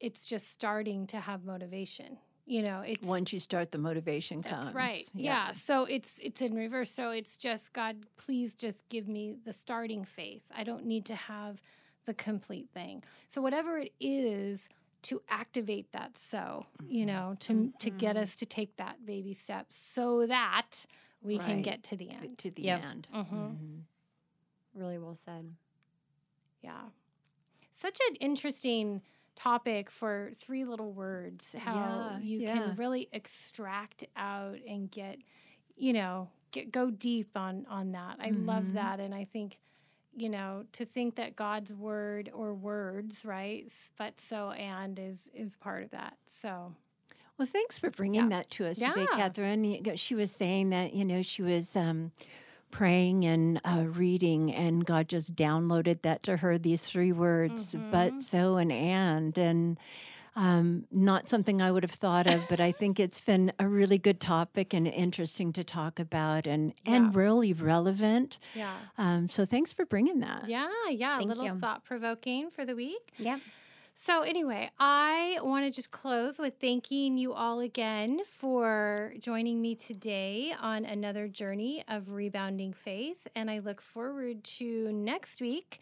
it's 0.00 0.24
just 0.24 0.50
starting 0.52 1.06
to 1.08 1.20
have 1.20 1.44
motivation. 1.44 2.18
You 2.48 2.62
know, 2.62 2.82
it's 2.82 3.06
Once 3.06 3.32
you 3.32 3.40
start, 3.40 3.72
the 3.72 3.78
motivation 3.78 4.40
comes. 4.40 4.66
that's 4.66 4.74
right. 4.74 5.02
Yeah. 5.14 5.50
So 5.50 5.84
it's 5.84 6.20
it's 6.22 6.40
in 6.40 6.54
reverse. 6.54 6.90
So 6.92 7.10
it's 7.10 7.36
just 7.36 7.72
God, 7.72 7.96
please 8.16 8.54
just 8.54 8.88
give 8.88 9.08
me 9.08 9.34
the 9.44 9.52
starting 9.52 10.04
faith. 10.04 10.44
I 10.56 10.62
don't 10.62 10.86
need 10.86 11.04
to 11.06 11.16
have 11.16 11.60
the 12.04 12.14
complete 12.14 12.68
thing. 12.72 13.02
So 13.26 13.40
whatever 13.40 13.78
it 13.78 13.92
is 13.98 14.68
to 15.02 15.22
activate 15.28 15.90
that 15.92 16.16
so, 16.18 16.66
you 16.86 17.04
know, 17.04 17.36
to 17.40 17.72
to 17.80 17.90
get 17.90 18.16
us 18.16 18.36
to 18.36 18.46
take 18.46 18.76
that 18.76 19.04
baby 19.04 19.34
step 19.34 19.66
so 19.70 20.26
that 20.26 20.86
we 21.26 21.38
can 21.38 21.62
get 21.62 21.82
to 21.84 21.96
the 21.96 22.10
end. 22.10 22.38
To 22.38 22.50
the 22.50 22.62
Yep. 22.62 22.84
end. 22.84 23.08
Mhm. 23.12 23.26
Mhm. 23.28 23.82
Really 24.74 24.98
well 24.98 25.14
said. 25.14 25.54
Yeah. 26.62 26.90
Such 27.72 27.98
an 28.08 28.16
interesting 28.16 29.02
topic 29.34 29.90
for 29.90 30.32
three 30.38 30.64
little 30.64 30.92
words 30.92 31.54
how 31.58 31.74
Yeah, 31.74 32.18
you 32.20 32.38
yeah. 32.40 32.54
can 32.54 32.76
really 32.76 33.08
extract 33.12 34.04
out 34.16 34.58
and 34.66 34.90
get 34.90 35.18
you 35.76 35.92
know 35.92 36.30
get 36.52 36.72
go 36.72 36.90
deep 36.90 37.36
on 37.36 37.66
on 37.66 37.90
that 37.90 38.16
i 38.18 38.30
love 38.30 38.64
Mhm. 38.64 38.72
that 38.72 38.98
and 38.98 39.14
i 39.14 39.24
think 39.26 39.58
you 40.16 40.30
know 40.30 40.64
to 40.72 40.86
think 40.86 41.16
that 41.16 41.36
god's 41.36 41.74
word 41.74 42.30
or 42.32 42.54
words 42.54 43.26
right 43.26 43.70
but 43.98 44.18
so 44.18 44.52
and 44.52 44.98
is 44.98 45.28
is 45.34 45.54
part 45.54 45.82
of 45.82 45.90
that 45.90 46.16
so 46.24 46.74
Well, 47.38 47.46
thanks 47.46 47.78
for 47.78 47.90
bringing 47.90 48.30
that 48.30 48.50
to 48.52 48.66
us 48.66 48.78
today, 48.78 49.06
Catherine. 49.16 49.96
She 49.96 50.14
was 50.14 50.30
saying 50.30 50.70
that, 50.70 50.94
you 50.94 51.04
know, 51.04 51.20
she 51.22 51.42
was 51.42 51.76
um, 51.76 52.12
praying 52.70 53.26
and 53.26 53.60
uh, 53.64 53.84
reading, 53.88 54.54
and 54.54 54.84
God 54.86 55.08
just 55.08 55.34
downloaded 55.34 56.00
that 56.02 56.22
to 56.24 56.38
her 56.38 56.56
these 56.58 56.84
three 56.86 57.12
words, 57.12 57.74
Mhm. 57.74 57.90
but, 57.90 58.22
so, 58.22 58.56
and 58.56 58.72
and. 58.72 59.36
And 59.38 59.78
um, 60.38 60.84
not 60.90 61.30
something 61.30 61.62
I 61.62 61.72
would 61.72 61.82
have 61.82 61.90
thought 61.92 62.26
of, 62.26 62.42
but 62.50 62.60
I 62.60 62.70
think 62.80 63.00
it's 63.00 63.22
been 63.22 63.52
a 63.58 63.66
really 63.66 63.96
good 63.96 64.20
topic 64.20 64.74
and 64.74 64.86
interesting 64.86 65.50
to 65.54 65.64
talk 65.64 65.98
about 65.98 66.46
and, 66.46 66.74
and 66.84 67.06
Yeah. 67.14 67.18
really 67.20 67.52
relevant. 67.54 68.38
yeah 68.54 68.76
Um, 68.98 69.28
so 69.30 69.46
thanks 69.46 69.72
for 69.72 69.86
bringing 69.86 70.20
that. 70.20 70.46
yeah 70.48 70.68
yeah 70.90 71.18
a 71.20 71.22
little 71.22 71.58
thought 71.58 71.84
provoking 71.84 72.50
for 72.50 72.66
the 72.66 72.74
week 72.74 73.12
Yep. 73.18 73.40
So, 73.98 74.20
anyway, 74.20 74.70
I 74.78 75.38
want 75.42 75.64
to 75.64 75.70
just 75.70 75.90
close 75.90 76.38
with 76.38 76.60
thanking 76.60 77.16
you 77.16 77.32
all 77.32 77.60
again 77.60 78.20
for 78.28 79.14
joining 79.18 79.62
me 79.62 79.74
today 79.74 80.54
on 80.60 80.84
another 80.84 81.28
journey 81.28 81.82
of 81.88 82.10
rebounding 82.10 82.74
faith. 82.74 83.26
And 83.34 83.50
I 83.50 83.60
look 83.60 83.80
forward 83.80 84.44
to 84.44 84.92
next 84.92 85.40
week 85.40 85.80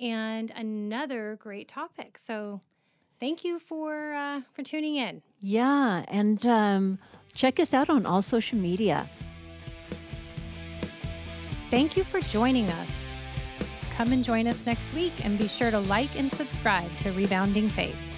and 0.00 0.50
another 0.56 1.38
great 1.40 1.68
topic. 1.68 2.18
So, 2.18 2.60
thank 3.20 3.44
you 3.44 3.60
for 3.60 4.12
uh, 4.12 4.40
for 4.52 4.64
tuning 4.64 4.96
in. 4.96 5.22
Yeah. 5.40 6.04
And 6.08 6.44
um, 6.44 6.98
check 7.32 7.60
us 7.60 7.72
out 7.72 7.88
on 7.88 8.06
all 8.06 8.22
social 8.22 8.58
media. 8.58 9.08
Thank 11.70 11.96
you 11.96 12.02
for 12.02 12.20
joining 12.20 12.68
us. 12.68 13.01
Come 13.96 14.12
and 14.12 14.24
join 14.24 14.46
us 14.46 14.64
next 14.64 14.92
week 14.94 15.12
and 15.24 15.38
be 15.38 15.48
sure 15.48 15.70
to 15.70 15.78
like 15.80 16.18
and 16.18 16.32
subscribe 16.32 16.96
to 16.98 17.12
Rebounding 17.12 17.68
Faith. 17.68 18.11